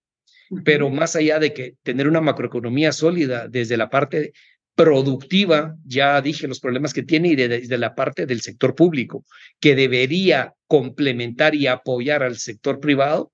pero 0.65 0.89
más 0.89 1.15
allá 1.15 1.39
de 1.39 1.53
que 1.53 1.75
tener 1.83 2.07
una 2.07 2.21
macroeconomía 2.21 2.91
sólida 2.91 3.47
desde 3.47 3.77
la 3.77 3.89
parte 3.89 4.33
productiva, 4.75 5.75
ya 5.85 6.21
dije 6.21 6.47
los 6.47 6.59
problemas 6.59 6.93
que 6.93 7.03
tiene 7.03 7.29
y 7.29 7.35
desde 7.35 7.77
la 7.77 7.93
parte 7.93 8.25
del 8.25 8.41
sector 8.41 8.75
público, 8.75 9.25
que 9.59 9.75
debería 9.75 10.53
complementar 10.67 11.53
y 11.55 11.67
apoyar 11.67 12.23
al 12.23 12.37
sector 12.37 12.79
privado, 12.79 13.31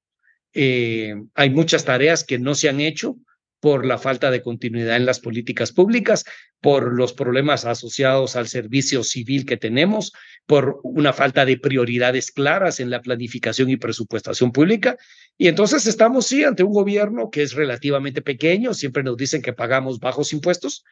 eh, 0.54 1.16
hay 1.36 1.50
muchas 1.50 1.86
tareas 1.86 2.24
que 2.24 2.40
no 2.40 2.56
se 2.56 2.70
han 2.70 2.82
hecho 2.82 3.16
por 3.60 3.86
la 3.86 3.98
falta 3.98 4.32
de 4.32 4.42
continuidad 4.42 4.96
en 4.96 5.06
las 5.06 5.20
políticas 5.20 5.72
públicas, 5.72 6.24
por 6.62 6.94
los 6.94 7.14
problemas 7.14 7.66
asociados 7.66 8.36
al 8.36 8.48
servicio 8.48 9.04
civil 9.04 9.46
que 9.46 9.58
tenemos, 9.58 10.14
por 10.46 10.80
una 10.84 11.14
falta 11.14 11.46
de 11.46 11.58
prioridades 11.58 12.32
claras 12.32 12.80
en 12.80 12.90
la 12.90 13.02
planificación 13.02 13.70
y 13.70 13.78
presupuestación 13.78 14.52
pública. 14.52 14.98
Y 15.38 15.48
entonces 15.48 15.88
estamos, 15.88 16.28
sí, 16.28 16.44
ante 16.44 16.64
un 16.64 16.74
gobierno 16.74 17.30
que 17.30 17.44
es 17.44 17.54
relativamente 17.54 18.22
pequeño, 18.22 18.74
siempre 18.74 19.04
nos 19.04 19.18
dicen 19.18 19.42
que 19.42 19.54
pagamos 19.54 20.00
bajos 20.00 20.32
impuestos, 20.34 20.84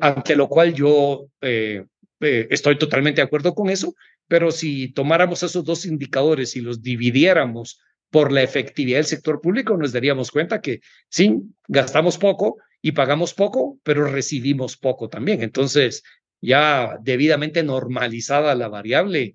ante 0.00 0.36
lo 0.36 0.48
cual 0.48 0.74
yo 0.74 1.26
eh, 1.40 1.84
eh, 2.20 2.46
estoy 2.50 2.78
totalmente 2.78 3.20
de 3.20 3.26
acuerdo 3.26 3.54
con 3.54 3.70
eso, 3.70 3.94
pero 4.28 4.50
si 4.50 4.92
tomáramos 4.92 5.42
esos 5.42 5.64
dos 5.64 5.84
indicadores 5.84 6.56
y 6.56 6.60
los 6.60 6.82
dividiéramos 6.82 7.80
por 8.10 8.32
la 8.32 8.42
efectividad 8.42 8.98
del 8.98 9.06
sector 9.06 9.40
público, 9.40 9.76
nos 9.76 9.92
daríamos 9.92 10.30
cuenta 10.30 10.60
que 10.60 10.80
sí, 11.08 11.42
gastamos 11.66 12.16
poco 12.16 12.58
y 12.80 12.92
pagamos 12.92 13.34
poco, 13.34 13.78
pero 13.82 14.06
recibimos 14.06 14.76
poco 14.76 15.08
también. 15.08 15.42
Entonces, 15.42 16.04
ya 16.40 16.96
debidamente 17.02 17.62
normalizada 17.62 18.54
la 18.54 18.68
variable, 18.68 19.34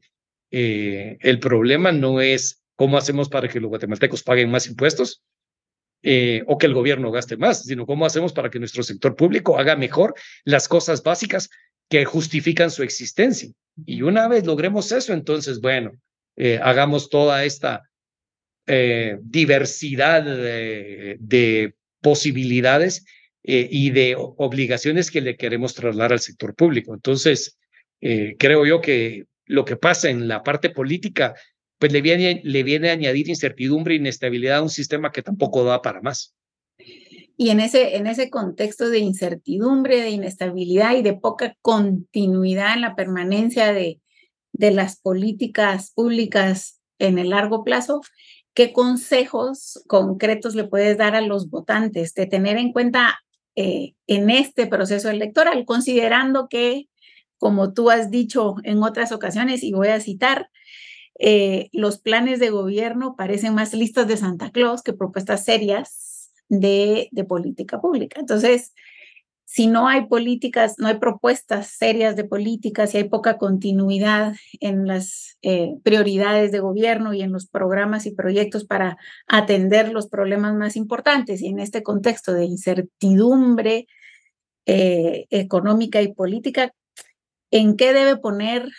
eh, 0.52 1.18
el 1.20 1.40
problema 1.40 1.92
no 1.92 2.22
es 2.22 2.64
cómo 2.76 2.98
hacemos 2.98 3.28
para 3.28 3.50
que 3.50 3.60
los 3.60 3.70
guatemaltecos 3.70 4.24
paguen 4.24 4.50
más 4.50 4.68
impuestos 4.68 5.22
eh, 6.02 6.44
o 6.48 6.58
que 6.58 6.66
el 6.66 6.74
gobierno 6.74 7.12
gaste 7.12 7.36
más, 7.36 7.64
sino 7.64 7.86
cómo 7.86 8.06
hacemos 8.06 8.32
para 8.32 8.50
que 8.50 8.60
nuestro 8.60 8.84
sector 8.84 9.16
público 9.16 9.60
haga 9.60 9.76
mejor 9.76 10.16
las 10.46 10.68
cosas 10.68 11.04
básicas 11.04 11.50
que 11.90 12.06
justifican 12.06 12.72
su 12.72 12.84
existencia. 12.84 13.50
Y 13.86 14.02
una 14.02 14.28
vez 14.28 14.46
logremos 14.46 14.92
eso, 14.92 15.14
entonces, 15.14 15.60
bueno, 15.60 15.92
eh, 16.38 16.60
hagamos 16.62 17.10
toda 17.10 17.44
esta 17.44 17.84
eh, 18.66 19.18
diversidad 19.22 20.24
de, 20.24 21.74
posibilidades 22.02 23.04
y 23.44 23.90
de 23.90 24.16
obligaciones 24.18 25.12
que 25.12 25.20
le 25.20 25.36
queremos 25.36 25.74
trasladar 25.74 26.14
al 26.14 26.22
sector 26.22 26.56
público. 26.56 26.94
Entonces, 26.94 27.58
creo 28.00 28.66
yo 28.66 28.80
que 28.80 29.26
lo 29.48 29.66
que 29.66 29.76
pasa 29.76 30.10
en 30.10 30.30
la 30.30 30.44
parte 30.44 30.70
política, 30.70 31.36
pues 31.80 31.92
le 31.92 32.02
viene, 32.02 32.42
le 32.44 32.64
viene 32.64 32.90
a 32.90 32.94
añadir 32.94 33.30
incertidumbre 33.30 33.96
e 33.96 33.98
inestabilidad 33.98 34.58
a 34.58 34.64
un 34.64 34.70
sistema 34.70 35.12
que 35.12 35.24
tampoco 35.24 35.64
da 35.64 35.82
para 35.82 36.02
más. 36.02 36.36
Y 37.38 37.50
en 37.50 37.62
ese, 37.62 37.96
en 37.96 38.06
ese 38.06 38.30
contexto 38.30 38.90
de 38.90 39.00
incertidumbre, 39.00 40.02
de 40.02 40.10
inestabilidad 40.10 40.96
y 40.96 41.02
de 41.02 41.14
poca 41.14 41.56
continuidad 41.62 42.74
en 42.74 42.82
la 42.82 42.96
permanencia 42.96 43.72
de, 43.72 44.02
de 44.52 44.72
las 44.72 45.00
políticas 45.00 45.92
públicas 45.92 46.82
en 47.00 47.18
el 47.18 47.30
largo 47.30 47.64
plazo, 47.64 48.02
¿qué 48.54 48.74
consejos 48.74 49.82
concretos 49.88 50.54
le 50.54 50.66
puedes 50.66 50.98
dar 50.98 51.16
a 51.16 51.22
los 51.22 51.50
votantes 51.50 52.14
de 52.14 52.26
tener 52.26 52.58
en 52.58 52.74
cuenta 52.74 53.20
eh, 53.56 53.94
en 54.08 54.30
este 54.30 54.68
proceso 54.68 55.10
electoral, 55.10 55.66
considerando 55.66 56.48
que, 56.50 56.90
como 57.38 57.74
tú 57.74 57.90
has 57.90 58.12
dicho 58.12 58.56
en 58.64 58.84
otras 58.84 59.12
ocasiones, 59.12 59.64
y 59.64 59.72
voy 59.72 59.88
a 59.90 60.00
citar, 60.00 60.50
eh, 61.20 61.70
los 61.72 62.00
planes 62.00 62.40
de 62.40 62.50
gobierno 62.50 63.16
parecen 63.16 63.54
más 63.54 63.74
listas 63.74 64.08
de 64.08 64.18
Santa 64.18 64.50
Claus 64.52 64.82
que 64.82 64.94
propuestas 64.94 65.46
serias 65.46 66.32
de, 66.50 67.10
de 67.12 67.24
política 67.24 67.80
pública. 67.80 68.20
Entonces, 68.20 68.74
si 69.52 69.66
no 69.66 69.88
hay 69.88 70.06
políticas, 70.06 70.76
no 70.78 70.88
hay 70.88 71.00
propuestas 71.00 71.72
serias 71.72 72.16
de 72.16 72.24
políticas, 72.24 72.92
si 72.92 72.98
hay 72.98 73.06
poca 73.06 73.40
continuidad 73.40 74.36
en 74.60 74.86
las 74.86 75.40
eh, 75.42 75.76
prioridades 75.82 76.52
de 76.52 76.60
gobierno 76.60 77.16
y 77.16 77.24
en 77.24 77.32
los 77.32 77.48
programas 77.48 78.06
y 78.06 78.12
proyectos 78.12 78.66
para 78.66 78.98
atender 79.26 79.92
los 79.92 80.08
problemas 80.08 80.54
más 80.54 80.76
importantes, 80.76 81.42
y 81.42 81.48
en 81.48 81.58
este 81.58 81.82
contexto 81.82 82.34
de 82.34 82.46
incertidumbre 82.46 83.88
eh, 84.68 85.26
económica 85.32 86.00
y 86.04 86.14
política, 86.14 86.72
¿en 87.50 87.76
qué 87.76 87.92
debe 87.92 88.18
poner, 88.18 88.70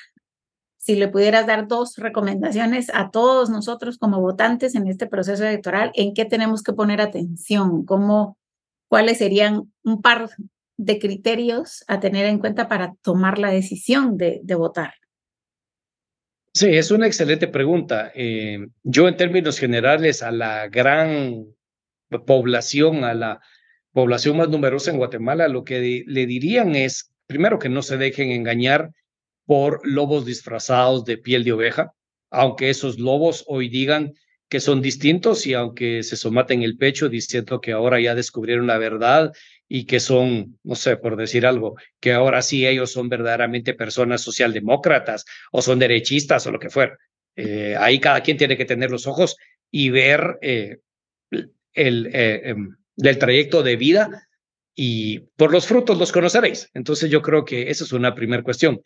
si 0.80 0.96
le 0.96 1.08
pudieras 1.08 1.46
dar 1.46 1.68
dos 1.68 1.96
recomendaciones 1.98 2.90
a 2.94 3.10
todos 3.10 3.50
nosotros 3.50 3.98
como 3.98 4.18
votantes 4.22 4.74
en 4.74 4.86
este 4.86 5.06
proceso 5.06 5.44
electoral, 5.44 5.92
en 5.94 6.14
qué 6.14 6.24
tenemos 6.24 6.62
que 6.62 6.72
poner 6.72 7.02
atención? 7.02 7.84
¿Cómo, 7.84 8.38
¿Cuáles 8.88 9.18
serían 9.18 9.70
un 9.84 10.00
par 10.00 10.30
de 10.78 10.98
criterios 10.98 11.84
a 11.86 12.00
tener 12.00 12.24
en 12.24 12.38
cuenta 12.38 12.66
para 12.66 12.94
tomar 13.02 13.38
la 13.38 13.50
decisión 13.50 14.16
de, 14.16 14.40
votar? 14.56 14.94
Sí, 16.54 16.74
es 16.74 16.90
una 16.90 17.06
excelente 17.06 17.46
pregunta. 17.46 18.10
Eh, 18.14 18.66
yo 18.82 19.06
en 19.06 19.18
términos 19.18 19.58
generales 19.58 20.22
a 20.22 20.32
la 20.32 20.66
gran 20.68 21.44
población, 22.26 23.04
a 23.04 23.12
la 23.12 23.40
población 23.92 24.38
más 24.38 24.48
numerosa 24.48 24.90
en 24.90 24.96
Guatemala, 24.96 25.46
lo 25.48 25.62
que 25.62 26.04
le 26.06 26.26
dirían 26.26 26.74
es, 26.74 27.12
primero, 27.26 27.58
que 27.58 27.68
no 27.68 27.82
se 27.82 27.98
dejen 27.98 28.30
engañar 28.30 28.92
por 29.50 29.80
lobos 29.82 30.26
disfrazados 30.26 31.04
de 31.04 31.18
piel 31.18 31.42
de 31.42 31.50
oveja, 31.50 31.92
aunque 32.30 32.70
esos 32.70 33.00
lobos 33.00 33.42
hoy 33.48 33.68
digan 33.68 34.14
que 34.48 34.60
son 34.60 34.80
distintos 34.80 35.44
y 35.44 35.54
aunque 35.54 36.04
se 36.04 36.16
somaten 36.16 36.62
el 36.62 36.76
pecho 36.76 37.08
diciendo 37.08 37.60
que 37.60 37.72
ahora 37.72 38.00
ya 38.00 38.14
descubrieron 38.14 38.68
la 38.68 38.78
verdad 38.78 39.32
y 39.66 39.86
que 39.86 39.98
son, 39.98 40.56
no 40.62 40.76
sé, 40.76 40.96
por 40.98 41.16
decir 41.16 41.46
algo, 41.46 41.74
que 41.98 42.12
ahora 42.12 42.42
sí 42.42 42.64
ellos 42.64 42.92
son 42.92 43.08
verdaderamente 43.08 43.74
personas 43.74 44.20
socialdemócratas 44.20 45.24
o 45.50 45.62
son 45.62 45.80
derechistas 45.80 46.46
o 46.46 46.52
lo 46.52 46.60
que 46.60 46.70
fuera. 46.70 46.96
Eh, 47.34 47.74
ahí 47.76 47.98
cada 47.98 48.20
quien 48.20 48.36
tiene 48.36 48.56
que 48.56 48.66
tener 48.66 48.92
los 48.92 49.08
ojos 49.08 49.36
y 49.68 49.90
ver 49.90 50.38
eh, 50.42 50.76
el, 51.72 52.06
eh, 52.14 52.40
em, 52.44 52.76
del 52.94 53.18
trayecto 53.18 53.64
de 53.64 53.74
vida 53.74 54.28
y 54.76 55.18
por 55.34 55.50
los 55.50 55.66
frutos 55.66 55.98
los 55.98 56.12
conoceréis. 56.12 56.70
Entonces 56.72 57.10
yo 57.10 57.20
creo 57.20 57.44
que 57.44 57.68
esa 57.68 57.82
es 57.82 57.92
una 57.92 58.14
primera 58.14 58.44
cuestión. 58.44 58.80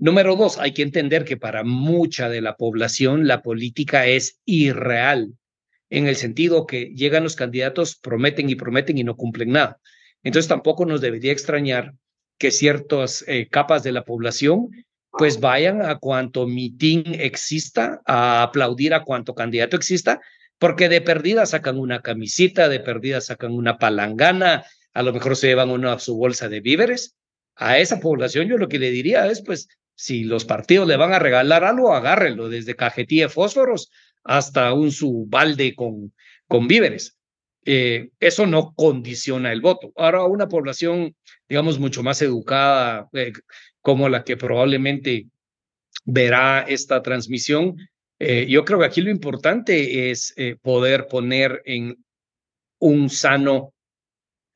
Número 0.00 0.36
dos, 0.36 0.58
hay 0.58 0.72
que 0.72 0.82
entender 0.82 1.24
que 1.24 1.36
para 1.36 1.64
mucha 1.64 2.28
de 2.28 2.40
la 2.40 2.56
población 2.56 3.26
la 3.26 3.42
política 3.42 4.06
es 4.06 4.38
irreal, 4.44 5.34
en 5.90 6.06
el 6.06 6.14
sentido 6.14 6.66
que 6.66 6.92
llegan 6.94 7.24
los 7.24 7.34
candidatos, 7.34 7.96
prometen 7.96 8.48
y 8.48 8.54
prometen 8.54 8.96
y 8.96 9.02
no 9.02 9.16
cumplen 9.16 9.50
nada. 9.50 9.80
Entonces 10.22 10.48
tampoco 10.48 10.86
nos 10.86 11.00
debería 11.00 11.32
extrañar 11.32 11.94
que 12.38 12.52
ciertas 12.52 13.24
eh, 13.26 13.48
capas 13.50 13.82
de 13.82 13.90
la 13.90 14.04
población 14.04 14.70
pues 15.10 15.40
vayan 15.40 15.82
a 15.82 15.98
cuanto 15.98 16.46
mitin 16.46 17.02
exista, 17.14 18.00
a 18.06 18.42
aplaudir 18.44 18.94
a 18.94 19.02
cuanto 19.02 19.34
candidato 19.34 19.74
exista, 19.74 20.20
porque 20.58 20.88
de 20.88 21.00
perdida 21.00 21.44
sacan 21.44 21.76
una 21.76 22.02
camisita, 22.02 22.68
de 22.68 22.78
perdida 22.78 23.20
sacan 23.20 23.52
una 23.52 23.78
palangana, 23.78 24.64
a 24.92 25.02
lo 25.02 25.12
mejor 25.12 25.34
se 25.34 25.48
llevan 25.48 25.70
una 25.70 25.98
su 25.98 26.16
bolsa 26.16 26.48
de 26.48 26.60
víveres. 26.60 27.16
A 27.56 27.78
esa 27.78 27.98
población 27.98 28.46
yo 28.46 28.58
lo 28.58 28.68
que 28.68 28.78
le 28.78 28.92
diría 28.92 29.26
es, 29.26 29.42
pues, 29.42 29.68
si 29.98 30.22
los 30.22 30.44
partidos 30.44 30.86
le 30.86 30.96
van 30.96 31.12
a 31.12 31.18
regalar 31.18 31.64
algo, 31.64 31.92
agárrenlo, 31.92 32.48
desde 32.48 32.76
cajetilla 32.76 33.24
de 33.24 33.30
fósforos 33.30 33.90
hasta 34.22 34.72
un 34.72 34.92
su 34.92 35.26
balde 35.26 35.74
con, 35.74 36.14
con 36.46 36.68
víveres. 36.68 37.18
Eh, 37.64 38.10
eso 38.20 38.46
no 38.46 38.74
condiciona 38.74 39.50
el 39.52 39.60
voto. 39.60 39.92
Ahora, 39.96 40.22
una 40.22 40.46
población, 40.46 41.16
digamos, 41.48 41.80
mucho 41.80 42.04
más 42.04 42.22
educada, 42.22 43.08
eh, 43.12 43.32
como 43.80 44.08
la 44.08 44.22
que 44.22 44.36
probablemente 44.36 45.26
verá 46.04 46.60
esta 46.60 47.02
transmisión, 47.02 47.76
eh, 48.20 48.46
yo 48.48 48.64
creo 48.64 48.78
que 48.78 48.86
aquí 48.86 49.00
lo 49.00 49.10
importante 49.10 50.10
es 50.10 50.32
poder 50.62 51.08
poner 51.08 51.60
en 51.64 52.04
un 52.78 53.10
sano 53.10 53.74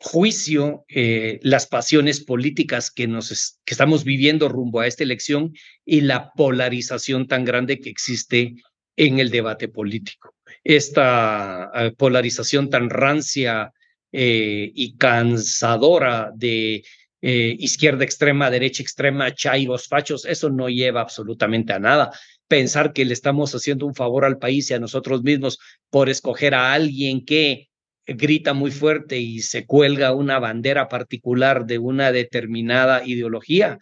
juicio 0.02 0.84
eh, 0.88 1.38
las 1.42 1.66
pasiones 1.66 2.24
políticas 2.24 2.90
que, 2.90 3.06
nos 3.06 3.60
que 3.64 3.74
estamos 3.74 4.04
viviendo 4.04 4.48
rumbo 4.48 4.80
a 4.80 4.86
esta 4.86 5.04
elección 5.04 5.54
y 5.84 6.00
la 6.00 6.32
polarización 6.32 7.28
tan 7.28 7.44
grande 7.44 7.78
que 7.78 7.90
existe 7.90 8.56
en 8.96 9.20
el 9.20 9.30
debate 9.30 9.68
político. 9.68 10.34
Esta 10.64 11.70
eh, 11.74 11.92
polarización 11.96 12.68
tan 12.68 12.90
rancia 12.90 13.72
eh, 14.10 14.72
y 14.74 14.96
cansadora 14.96 16.32
de 16.34 16.84
izquierda 17.24 18.02
extrema, 18.02 18.50
derecha 18.50 18.82
extrema, 18.82 19.32
chairos, 19.32 19.86
fachos, 19.86 20.24
eso 20.24 20.50
no 20.50 20.68
lleva 20.68 21.02
absolutamente 21.02 21.72
a 21.72 21.78
nada. 21.78 22.10
Pensar 22.48 22.92
que 22.92 23.04
le 23.04 23.12
estamos 23.12 23.54
haciendo 23.54 23.86
un 23.86 23.94
favor 23.94 24.24
al 24.24 24.38
país 24.38 24.68
y 24.68 24.74
a 24.74 24.80
nosotros 24.80 25.22
mismos 25.22 25.60
por 25.88 26.08
escoger 26.08 26.52
a 26.52 26.72
alguien 26.72 27.24
que 27.24 27.70
grita 28.06 28.52
muy 28.52 28.70
fuerte 28.70 29.18
y 29.18 29.40
se 29.40 29.66
cuelga 29.66 30.12
una 30.12 30.38
bandera 30.38 30.88
particular 30.88 31.66
de 31.66 31.78
una 31.78 32.12
determinada 32.12 33.06
ideología, 33.06 33.78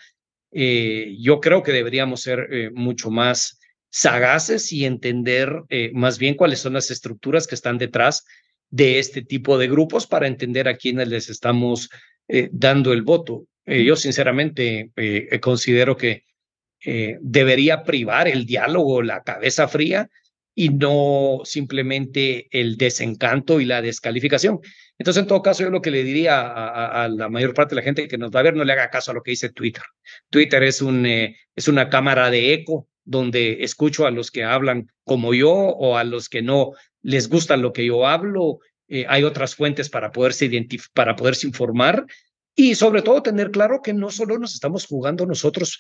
eh, 0.52 1.16
yo 1.18 1.40
creo 1.40 1.62
que 1.62 1.72
deberíamos 1.72 2.22
ser 2.22 2.48
eh, 2.50 2.70
mucho 2.72 3.10
más 3.10 3.60
sagaces 3.88 4.72
y 4.72 4.84
entender 4.84 5.62
eh, 5.68 5.90
más 5.94 6.18
bien 6.18 6.34
cuáles 6.34 6.60
son 6.60 6.74
las 6.74 6.90
estructuras 6.90 7.46
que 7.46 7.54
están 7.54 7.78
detrás 7.78 8.24
de 8.68 8.98
este 8.98 9.22
tipo 9.22 9.58
de 9.58 9.68
grupos 9.68 10.06
para 10.06 10.26
entender 10.26 10.68
a 10.68 10.76
quiénes 10.76 11.08
les 11.08 11.28
estamos 11.28 11.88
dando 12.52 12.92
el 12.92 13.02
voto. 13.02 13.48
yo 13.66 13.96
sinceramente 13.96 14.92
considero 15.40 15.96
que 15.96 16.22
debería 17.20 17.82
privar 17.82 18.28
el 18.28 18.46
diálogo, 18.46 19.02
la 19.02 19.24
cabeza 19.24 19.66
fría 19.66 20.08
y 20.54 20.70
no 20.70 21.40
simplemente 21.44 22.48
el 22.50 22.76
desencanto 22.76 23.60
y 23.60 23.64
la 23.64 23.82
descalificación. 23.82 24.60
Entonces, 24.98 25.22
en 25.22 25.28
todo 25.28 25.42
caso, 25.42 25.62
yo 25.62 25.70
lo 25.70 25.80
que 25.80 25.90
le 25.90 26.04
diría 26.04 26.40
a, 26.40 27.08
la 27.08 27.28
mayor 27.28 27.54
parte 27.54 27.74
de 27.74 27.80
la 27.80 27.84
gente 27.84 28.08
que 28.08 28.18
nos 28.18 28.30
va 28.30 28.40
a 28.40 28.44
ver, 28.44 28.54
no 28.54 28.64
le 28.64 28.72
haga 28.72 28.90
caso 28.90 29.10
a 29.10 29.14
lo 29.14 29.22
que 29.22 29.30
dice 29.30 29.50
Twitter. 29.50 29.82
Twitter 30.28 30.62
es, 30.62 30.82
un, 30.82 31.06
eh, 31.06 31.36
es 31.56 31.68
una 31.68 31.88
cámara 31.88 32.30
de 32.30 32.52
eco 32.52 32.88
donde 33.04 33.62
escucho 33.64 34.06
a 34.06 34.10
los 34.10 34.30
que 34.30 34.44
hablan 34.44 34.90
como 35.04 35.32
yo 35.32 35.50
o 35.50 35.96
a 35.96 36.04
los 36.04 36.28
que 36.28 36.42
no 36.42 36.72
les 37.02 37.28
gusta 37.28 37.56
lo 37.56 37.72
que 37.72 37.86
yo 37.86 38.06
hablo. 38.06 38.58
Eh, 38.88 39.06
hay 39.08 39.24
otras 39.24 39.54
fuentes 39.54 39.88
para 39.88 40.12
poderse, 40.12 40.50
para 40.92 41.16
poderse 41.16 41.46
informar 41.46 42.04
y 42.54 42.74
sobre 42.74 43.02
todo 43.02 43.22
tener 43.22 43.50
claro 43.50 43.80
que 43.82 43.94
no 43.94 44.10
solo 44.10 44.38
nos 44.38 44.54
estamos 44.54 44.86
jugando 44.86 45.24
nosotros 45.24 45.78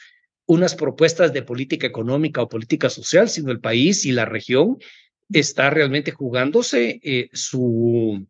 unas 0.50 0.74
propuestas 0.74 1.32
de 1.32 1.42
política 1.42 1.86
económica 1.86 2.42
o 2.42 2.48
política 2.48 2.90
social, 2.90 3.28
sino 3.28 3.52
el 3.52 3.60
país 3.60 4.04
y 4.04 4.10
la 4.10 4.24
región 4.24 4.78
está 5.32 5.70
realmente 5.70 6.10
jugándose 6.10 6.98
eh, 7.04 7.28
su 7.32 8.26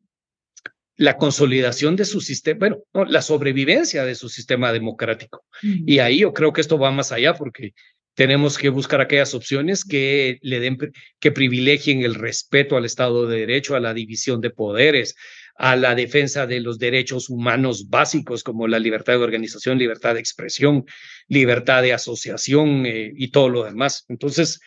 la 0.97 1.17
consolidación 1.17 1.97
de 1.97 2.05
su 2.05 2.21
sistema, 2.21 2.59
bueno, 2.93 3.11
la 3.11 3.23
sobrevivencia 3.23 4.05
de 4.05 4.15
su 4.15 4.29
sistema 4.29 4.71
democrático. 4.71 5.47
Y 5.63 6.01
ahí 6.01 6.19
yo 6.19 6.35
creo 6.35 6.53
que 6.53 6.61
esto 6.61 6.79
va 6.79 6.91
más 6.91 7.11
allá 7.11 7.33
porque 7.33 7.73
tenemos 8.15 8.59
que 8.59 8.69
buscar 8.69 9.01
aquellas 9.01 9.33
opciones 9.33 9.83
que 9.83 10.39
le 10.43 10.61
den, 10.61 10.77
que 11.19 11.33
privilegien 11.33 12.03
el 12.03 12.15
respeto 12.17 12.77
al 12.77 12.85
Estado 12.85 13.27
de 13.27 13.39
Derecho, 13.39 13.77
a 13.77 13.81
la 13.81 13.95
división 13.95 14.43
de 14.43 14.51
poderes, 14.51 15.17
a 15.63 15.77
la 15.77 15.95
defensa 15.95 16.47
de 16.47 16.59
los 16.59 16.79
derechos 16.79 17.29
humanos 17.29 17.91
básicos 17.91 18.43
como 18.43 18.67
la 18.67 18.79
libertad 18.79 19.13
de 19.13 19.19
organización, 19.19 19.77
libertad 19.77 20.15
de 20.15 20.21
expresión, 20.21 20.87
libertad 21.29 21.83
de 21.83 21.93
asociación 21.93 22.87
eh, 22.87 23.13
y 23.15 23.31
todo 23.31 23.51
lo 23.51 23.65
demás. 23.65 24.07
Entonces, 24.09 24.59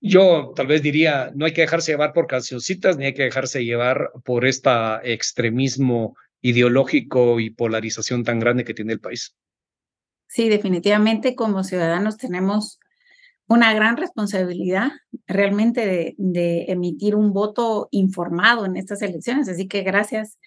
yo 0.00 0.54
tal 0.56 0.66
vez 0.66 0.82
diría, 0.82 1.30
no 1.36 1.44
hay 1.44 1.52
que 1.52 1.60
dejarse 1.60 1.92
llevar 1.92 2.12
por 2.12 2.26
cancioncitas, 2.26 2.96
ni 2.96 3.04
hay 3.04 3.14
que 3.14 3.22
dejarse 3.22 3.64
llevar 3.64 4.10
por 4.24 4.44
este 4.44 4.70
extremismo 5.04 6.16
ideológico 6.40 7.38
y 7.38 7.50
polarización 7.50 8.24
tan 8.24 8.40
grande 8.40 8.64
que 8.64 8.74
tiene 8.74 8.94
el 8.94 9.00
país. 9.00 9.36
Sí, 10.26 10.48
definitivamente 10.48 11.36
como 11.36 11.62
ciudadanos 11.62 12.16
tenemos 12.16 12.80
una 13.48 13.74
gran 13.74 13.96
responsabilidad 13.96 14.90
realmente 15.26 16.14
de, 16.16 16.64
emitir 16.68 17.14
un 17.14 17.32
voto 17.32 17.88
informado 17.90 18.64
en 18.64 18.76
estas 18.76 19.02
elecciones. 19.02 19.48
Así 19.48 19.68
que 19.68 19.82
gracias 19.82 20.38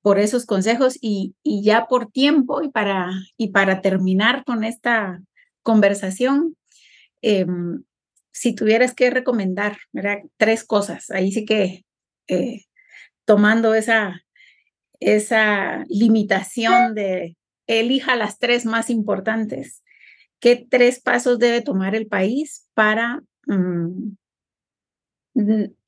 por 0.00 0.18
esos 0.18 0.46
consejos 0.46 0.96
y, 1.00 1.34
y 1.42 1.62
ya 1.62 1.86
por 1.86 2.10
tiempo 2.10 2.62
y 2.62 2.70
para, 2.70 3.10
y 3.36 3.48
para 3.48 3.80
terminar 3.80 4.44
con 4.44 4.64
esta 4.64 5.20
conversación, 5.62 6.56
em, 7.20 7.82
si 8.32 8.54
tuvieras 8.54 8.94
que 8.94 9.10
recomendar 9.10 9.78
tres 10.36 10.64
cosas, 10.64 11.10
ahí 11.10 11.32
sí 11.32 11.44
que 11.44 11.84
eh, 12.28 12.64
tomando 13.24 13.74
esa, 13.74 14.22
esa 15.00 15.84
limitación 15.88 16.94
de 16.94 17.36
elija 17.66 18.16
las 18.16 18.38
tres 18.38 18.64
más 18.64 18.90
importantes 18.90 19.82
¿Qué 20.40 20.66
tres 20.68 21.00
pasos 21.00 21.38
debe 21.38 21.62
tomar 21.62 21.94
el 21.94 22.06
país 22.06 22.68
para 22.74 23.22
mm, 23.46 24.12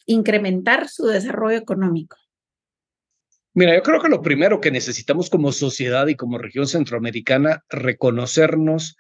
incrementar 0.07 0.89
su 0.89 1.07
desarrollo 1.07 1.59
económico? 1.59 2.17
Mira, 3.53 3.75
yo 3.75 3.83
creo 3.83 4.01
que 4.01 4.09
lo 4.09 4.23
primero 4.23 4.61
que 4.61 4.71
necesitamos 4.71 5.29
como 5.29 5.53
sociedad 5.53 6.07
y 6.07 6.15
como 6.15 6.39
región 6.39 6.67
centroamericana, 6.67 7.65
reconocernos 7.69 8.97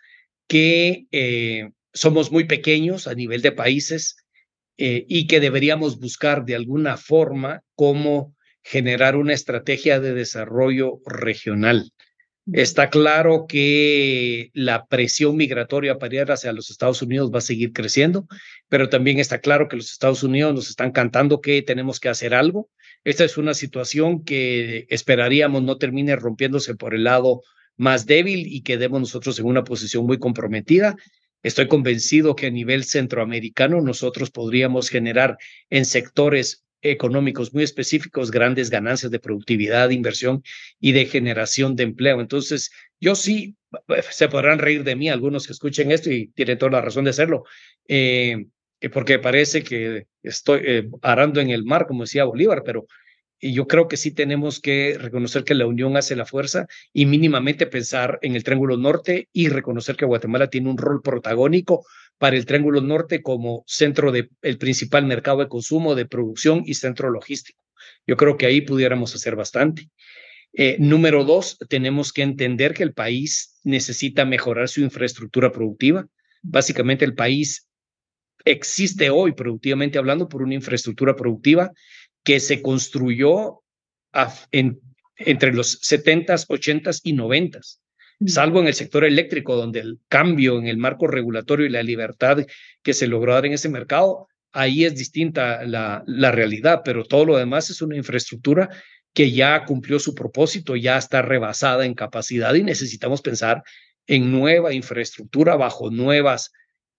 que 0.48 1.06
eh, 1.12 1.70
somos 1.92 2.32
muy 2.32 2.44
pequeños 2.44 3.06
a 3.06 3.14
nivel 3.14 3.42
de 3.42 3.52
países 3.52 4.16
eh, 4.76 5.04
y 5.08 5.26
que 5.26 5.40
deberíamos 5.40 6.00
buscar 6.00 6.44
de 6.44 6.56
alguna 6.56 6.96
forma 6.96 7.62
cómo 7.76 8.34
generar 8.62 9.16
una 9.16 9.34
estrategia 9.34 10.00
de 10.00 10.14
desarrollo 10.14 11.00
regional. 11.06 11.92
Está 12.52 12.90
claro 12.90 13.46
que 13.48 14.50
la 14.54 14.86
presión 14.86 15.36
migratoria 15.36 15.98
para 15.98 16.14
ir 16.14 16.30
hacia 16.30 16.52
los 16.52 16.70
Estados 16.70 17.00
Unidos 17.00 17.30
va 17.32 17.38
a 17.38 17.42
seguir 17.42 17.72
creciendo, 17.72 18.26
pero 18.68 18.88
también 18.88 19.18
está 19.18 19.40
claro 19.40 19.68
que 19.68 19.76
los 19.76 19.92
Estados 19.92 20.22
Unidos 20.22 20.54
nos 20.54 20.68
están 20.68 20.90
cantando 20.90 21.40
que 21.40 21.62
tenemos 21.62 22.00
que 22.00 22.08
hacer 22.08 22.34
algo. 22.34 22.68
Esta 23.04 23.24
es 23.24 23.38
una 23.38 23.54
situación 23.54 24.24
que 24.24 24.86
esperaríamos 24.88 25.62
no 25.62 25.78
termine 25.78 26.16
rompiéndose 26.16 26.74
por 26.74 26.94
el 26.94 27.04
lado 27.04 27.42
más 27.76 28.06
débil 28.06 28.46
y 28.46 28.62
quedemos 28.62 29.00
nosotros 29.00 29.38
en 29.38 29.46
una 29.46 29.64
posición 29.64 30.04
muy 30.06 30.18
comprometida. 30.18 30.96
Estoy 31.42 31.68
convencido 31.68 32.36
que 32.36 32.46
a 32.46 32.50
nivel 32.50 32.84
centroamericano 32.84 33.80
nosotros 33.80 34.30
podríamos 34.30 34.90
generar 34.90 35.38
en 35.70 35.84
sectores 35.84 36.64
económicos 36.82 37.52
muy 37.52 37.62
específicos, 37.62 38.30
grandes 38.30 38.70
ganancias 38.70 39.10
de 39.10 39.18
productividad, 39.18 39.88
de 39.88 39.94
inversión 39.94 40.42
y 40.80 40.92
de 40.92 41.06
generación 41.06 41.76
de 41.76 41.84
empleo. 41.84 42.20
Entonces, 42.20 42.70
yo 43.00 43.14
sí, 43.14 43.56
se 44.10 44.28
podrán 44.28 44.58
reír 44.58 44.84
de 44.84 44.96
mí 44.96 45.08
algunos 45.08 45.46
que 45.46 45.52
escuchen 45.52 45.92
esto 45.92 46.10
y 46.10 46.28
tienen 46.28 46.58
toda 46.58 46.72
la 46.72 46.80
razón 46.80 47.04
de 47.04 47.10
hacerlo, 47.10 47.44
eh, 47.88 48.46
porque 48.92 49.18
parece 49.18 49.62
que 49.62 50.06
estoy 50.22 50.60
eh, 50.64 50.88
arando 51.02 51.40
en 51.40 51.50
el 51.50 51.64
mar, 51.64 51.86
como 51.86 52.04
decía 52.04 52.24
Bolívar, 52.24 52.62
pero 52.64 52.86
yo 53.40 53.66
creo 53.66 53.88
que 53.88 53.96
sí 53.96 54.10
tenemos 54.12 54.60
que 54.60 54.96
reconocer 54.98 55.44
que 55.44 55.54
la 55.54 55.66
unión 55.66 55.96
hace 55.96 56.14
la 56.14 56.26
fuerza 56.26 56.66
y 56.92 57.06
mínimamente 57.06 57.66
pensar 57.66 58.18
en 58.22 58.36
el 58.36 58.44
Triángulo 58.44 58.76
Norte 58.76 59.28
y 59.32 59.48
reconocer 59.48 59.96
que 59.96 60.04
Guatemala 60.04 60.48
tiene 60.48 60.68
un 60.68 60.76
rol 60.76 61.00
protagónico 61.02 61.86
para 62.20 62.36
el 62.36 62.44
Triángulo 62.44 62.82
Norte 62.82 63.22
como 63.22 63.64
centro 63.66 64.12
del 64.12 64.28
el 64.42 64.58
principal 64.58 65.06
mercado 65.06 65.38
de 65.38 65.48
consumo, 65.48 65.94
de 65.94 66.04
producción 66.04 66.62
y 66.66 66.74
centro 66.74 67.08
logístico. 67.08 67.58
Yo 68.06 68.18
creo 68.18 68.36
que 68.36 68.44
ahí 68.44 68.60
pudiéramos 68.60 69.14
hacer 69.14 69.36
bastante. 69.36 69.88
Eh, 70.52 70.76
número 70.78 71.24
dos, 71.24 71.56
tenemos 71.70 72.12
que 72.12 72.20
entender 72.20 72.74
que 72.74 72.82
el 72.82 72.92
país 72.92 73.58
necesita 73.64 74.26
mejorar 74.26 74.68
su 74.68 74.82
infraestructura 74.82 75.50
productiva. 75.50 76.06
Básicamente 76.42 77.06
el 77.06 77.14
país 77.14 77.66
existe 78.44 79.08
hoy, 79.08 79.32
productivamente 79.32 79.96
hablando, 79.96 80.28
por 80.28 80.42
una 80.42 80.54
infraestructura 80.54 81.16
productiva 81.16 81.72
que 82.22 82.38
se 82.38 82.60
construyó 82.60 83.62
entre 84.50 85.54
los 85.54 85.80
70s, 85.80 86.46
80s 86.48 87.00
y 87.02 87.14
90s, 87.14 87.78
mm. 87.78 87.89
Salvo 88.26 88.60
en 88.60 88.66
el 88.66 88.74
sector 88.74 89.04
eléctrico, 89.04 89.56
donde 89.56 89.80
el 89.80 89.98
cambio 90.08 90.58
en 90.58 90.66
el 90.66 90.76
marco 90.76 91.06
regulatorio 91.06 91.66
y 91.66 91.70
la 91.70 91.82
libertad 91.82 92.44
que 92.82 92.94
se 92.94 93.06
logró 93.06 93.34
dar 93.34 93.46
en 93.46 93.52
ese 93.52 93.68
mercado, 93.68 94.28
ahí 94.52 94.84
es 94.84 94.94
distinta 94.94 95.64
la, 95.64 96.02
la 96.06 96.30
realidad, 96.30 96.82
pero 96.84 97.04
todo 97.04 97.24
lo 97.24 97.36
demás 97.36 97.70
es 97.70 97.82
una 97.82 97.96
infraestructura 97.96 98.68
que 99.12 99.32
ya 99.32 99.64
cumplió 99.64 99.98
su 99.98 100.14
propósito, 100.14 100.76
ya 100.76 100.96
está 100.96 101.22
rebasada 101.22 101.84
en 101.84 101.94
capacidad 101.94 102.54
y 102.54 102.62
necesitamos 102.62 103.22
pensar 103.22 103.62
en 104.06 104.30
nueva 104.30 104.72
infraestructura 104.72 105.56
bajo 105.56 105.90
nuevas 105.90 106.52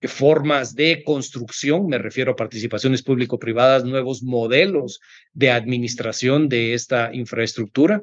formas 0.08 0.76
de 0.76 1.04
construcción, 1.06 1.88
me 1.88 2.00
refiero 2.00 2.32
a 2.32 2.36
participaciones 2.36 3.04
público-privadas, 3.04 3.86
nuevos 3.86 4.24
modelos 4.24 5.00
de 5.34 5.52
administración 5.52 6.50
de 6.50 6.74
esta 6.74 7.14
infraestructura, 7.14 8.02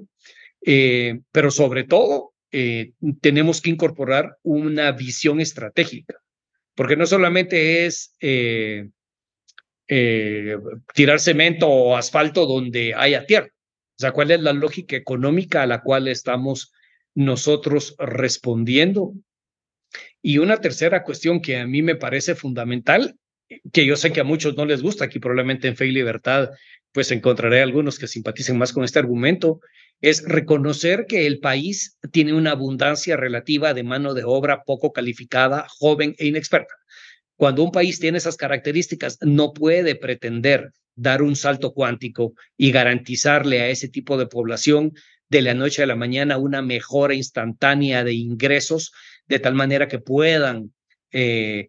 eh, 0.64 1.20
pero 1.32 1.50
sobre 1.50 1.84
todo 1.84 2.34
eh, 2.52 2.92
tenemos 3.20 3.60
que 3.60 3.70
incorporar 3.70 4.38
una 4.42 4.92
visión 4.92 5.40
estratégica, 5.40 6.20
porque 6.74 6.96
no 6.96 7.06
solamente 7.06 7.86
es 7.86 8.14
eh, 8.20 8.88
tirar 10.94 11.20
cemento 11.20 11.68
o 11.68 11.96
asfalto 11.96 12.46
donde 12.46 12.94
haya 12.94 13.26
tierra, 13.26 13.48
o 13.48 14.00
sea, 14.00 14.12
cuál 14.12 14.30
es 14.30 14.40
la 14.40 14.52
lógica 14.52 14.96
económica 14.96 15.62
a 15.62 15.66
la 15.66 15.82
cual 15.82 16.08
estamos 16.08 16.72
nosotros 17.14 17.96
respondiendo 17.98 19.14
y 20.22 20.38
una 20.38 20.58
tercera 20.58 21.02
cuestión 21.02 21.40
que 21.40 21.56
a 21.58 21.66
mí 21.66 21.82
me 21.82 21.96
parece 21.96 22.34
fundamental, 22.34 23.16
que 23.72 23.86
yo 23.86 23.96
sé 23.96 24.12
que 24.12 24.20
a 24.20 24.24
muchos 24.24 24.56
no 24.56 24.64
les 24.64 24.82
gusta, 24.82 25.04
aquí 25.04 25.18
probablemente 25.18 25.68
en 25.68 25.76
Fe 25.76 25.86
y 25.86 25.92
Libertad, 25.92 26.50
pues 26.92 27.10
encontraré 27.10 27.62
algunos 27.62 27.98
que 27.98 28.06
simpaticen 28.06 28.58
más 28.58 28.72
con 28.72 28.84
este 28.84 28.98
argumento, 28.98 29.60
es 30.00 30.22
reconocer 30.24 31.06
que 31.06 31.26
el 31.26 31.40
país 31.40 31.98
tiene 32.12 32.32
una 32.32 32.52
abundancia 32.52 33.16
relativa 33.16 33.74
de 33.74 33.82
mano 33.82 34.14
de 34.14 34.24
obra 34.24 34.62
poco 34.64 34.92
calificada, 34.92 35.66
joven 35.68 36.14
e 36.18 36.26
inexperta. 36.26 36.74
Cuando 37.36 37.62
un 37.62 37.72
país 37.72 38.00
tiene 38.00 38.18
esas 38.18 38.36
características, 38.36 39.18
no 39.22 39.52
puede 39.52 39.96
pretender 39.96 40.72
dar 40.94 41.22
un 41.22 41.36
salto 41.36 41.72
cuántico 41.72 42.34
y 42.56 42.72
garantizarle 42.72 43.60
a 43.60 43.68
ese 43.68 43.88
tipo 43.88 44.16
de 44.18 44.26
población 44.26 44.92
de 45.28 45.42
la 45.42 45.54
noche 45.54 45.82
a 45.82 45.86
la 45.86 45.94
mañana 45.94 46.38
una 46.38 46.62
mejora 46.62 47.14
instantánea 47.14 48.02
de 48.02 48.14
ingresos, 48.14 48.92
de 49.26 49.38
tal 49.38 49.54
manera 49.54 49.86
que 49.88 49.98
puedan 49.98 50.72
eh, 51.12 51.68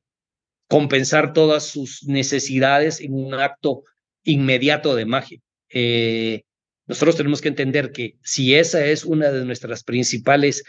compensar 0.69 1.33
todas 1.33 1.65
sus 1.65 2.03
necesidades 2.05 3.01
en 3.01 3.13
un 3.13 3.33
acto 3.33 3.83
inmediato 4.23 4.95
de 4.95 5.05
magia. 5.05 5.39
Eh, 5.69 6.43
nosotros 6.87 7.17
tenemos 7.17 7.41
que 7.41 7.49
entender 7.49 7.91
que 7.91 8.15
si 8.23 8.55
esa 8.55 8.85
es 8.85 9.03
una 9.03 9.31
de 9.31 9.43
nuestras 9.45 9.83
principales 9.83 10.63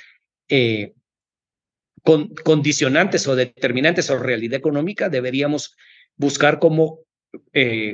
eh, 0.48 0.94
condicionantes 2.02 3.28
o 3.28 3.36
determinantes 3.36 4.10
o 4.10 4.18
realidad 4.18 4.58
económica, 4.58 5.08
deberíamos 5.08 5.76
buscar 6.16 6.58
como 6.58 7.00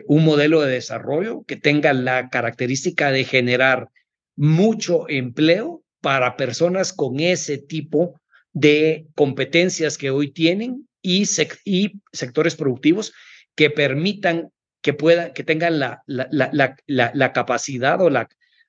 un 0.07 0.25
modelo 0.25 0.63
de 0.63 0.73
desarrollo 0.73 1.45
que 1.45 1.57
tenga 1.57 1.93
la 1.93 2.31
característica 2.31 3.11
de 3.11 3.25
generar 3.25 3.89
mucho 4.37 5.09
empleo 5.09 5.83
para 6.01 6.37
personas 6.37 6.93
con 6.93 7.19
ese 7.19 7.59
tipo 7.59 8.21
de 8.53 9.07
competencias 9.15 9.99
que 9.99 10.11
hoy 10.11 10.31
tienen 10.31 10.87
y, 11.07 11.25
sectores 12.13 12.57
productivos 12.57 13.13
que 13.55 13.71
permitan 13.71 14.51
que 14.83 14.93
puedan, 14.93 15.33
que 15.33 15.45
tengan 15.45 15.79
la, 15.79 16.03
la, 16.07 16.29
la, 16.31 17.13
la, 17.15 17.33
capacidad 17.33 18.01
o 18.01 18.11
la 18.11 18.29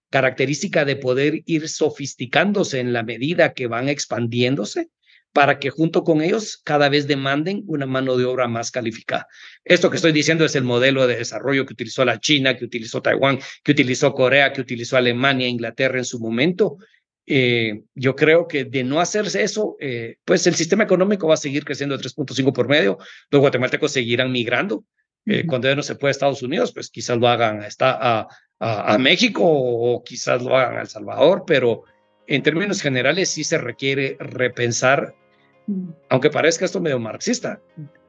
característica 0.10 0.86
de 0.86 0.96
poder 0.96 1.42
ir 1.46 1.68
sofisticándose 1.68 2.80
en 2.80 2.94
la 2.94 3.04
medida 3.04 3.54
que 3.54 3.68
van 3.68 3.90
expandiéndose 3.90 4.90
para 5.34 5.60
que 5.60 5.70
junto 5.70 6.04
con 6.04 6.22
ellos 6.22 6.62
cada 6.64 6.90
vez 6.90 7.08
demanden 7.08 7.64
una 7.68 7.86
mano 7.86 8.18
de 8.18 8.26
obra 8.26 8.48
más 8.48 8.72
calificada. 8.72 9.28
Esto 9.64 9.90
que 9.90 9.98
estoy 9.98 10.12
diciendo 10.12 10.46
es 10.46 10.56
el 10.56 10.64
modelo 10.64 11.06
de 11.06 11.18
desarrollo 11.18 11.66
que 11.66 11.74
utilizó 11.74 12.06
la 12.06 12.20
China, 12.20 12.56
que 12.56 12.66
utilizó 12.66 13.02
Taiwán, 13.02 13.40
que 13.64 13.72
utilizó 13.72 14.14
Corea, 14.14 14.54
que 14.54 14.62
utilizó 14.62 14.98
Alemania, 14.98 15.48
Inglaterra 15.48 15.98
en 15.98 16.06
su 16.06 16.20
momento. 16.20 16.78
Eh, 17.30 17.84
yo 17.94 18.16
creo 18.16 18.48
que 18.48 18.64
de 18.64 18.84
no 18.84 19.00
hacerse 19.00 19.44
eso, 19.44 19.76
eh, 19.80 20.16
pues 20.26 20.48
el 20.48 20.56
sistema 20.56 20.86
económico 20.86 21.28
va 21.28 21.34
a 21.34 21.38
seguir 21.38 21.66
creciendo 21.66 21.98
de 21.98 22.04
3.5 22.04 22.54
por 22.54 22.68
medio, 22.68 22.98
los 23.30 23.42
guatemaltecos 23.42 23.92
seguirán 23.92 24.32
migrando. 24.32 24.84
Eh, 25.26 25.46
cuando 25.46 25.68
ya 25.68 25.76
no 25.76 25.84
se 25.84 25.96
puede 25.96 26.12
a 26.12 26.14
Estados 26.14 26.42
Unidos, 26.42 26.72
pues 26.72 26.90
quizás 26.90 27.18
lo 27.18 27.28
hagan 27.28 27.62
a, 27.62 28.28
a, 28.60 28.94
a 28.94 28.98
México 28.98 29.42
o 29.46 30.02
quizás 30.04 30.42
lo 30.42 30.56
hagan 30.56 30.78
a 30.78 30.82
El 30.82 30.88
Salvador, 30.88 31.44
pero 31.46 31.84
en 32.28 32.42
términos 32.44 32.82
generales 32.82 33.30
sí 33.30 33.44
se 33.44 33.58
requiere 33.58 34.16
repensar 34.20 35.14
aunque 36.10 36.30
parezca 36.30 36.66
esto 36.66 36.80
medio 36.80 37.00
marxista, 37.00 37.60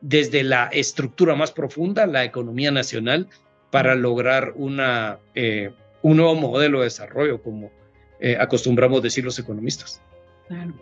desde 0.01 0.45
la 0.45 0.67
estructura 0.67 1.35
más 1.35 1.51
profunda, 1.51 2.07
la 2.07 2.25
economía 2.25 2.71
nacional, 2.71 3.29
para 3.71 3.95
lograr 3.95 4.53
una, 4.55 5.19
eh, 5.35 5.73
un 6.03 6.17
nuevo 6.17 6.35
modelo 6.37 6.79
de 6.79 6.85
desarrollo, 6.85 7.43
como 7.43 7.71
eh, 8.21 8.37
acostumbramos 8.39 9.03
decir 9.03 9.25
los 9.25 9.39
economistas. 9.39 10.01
Claro. 10.47 10.75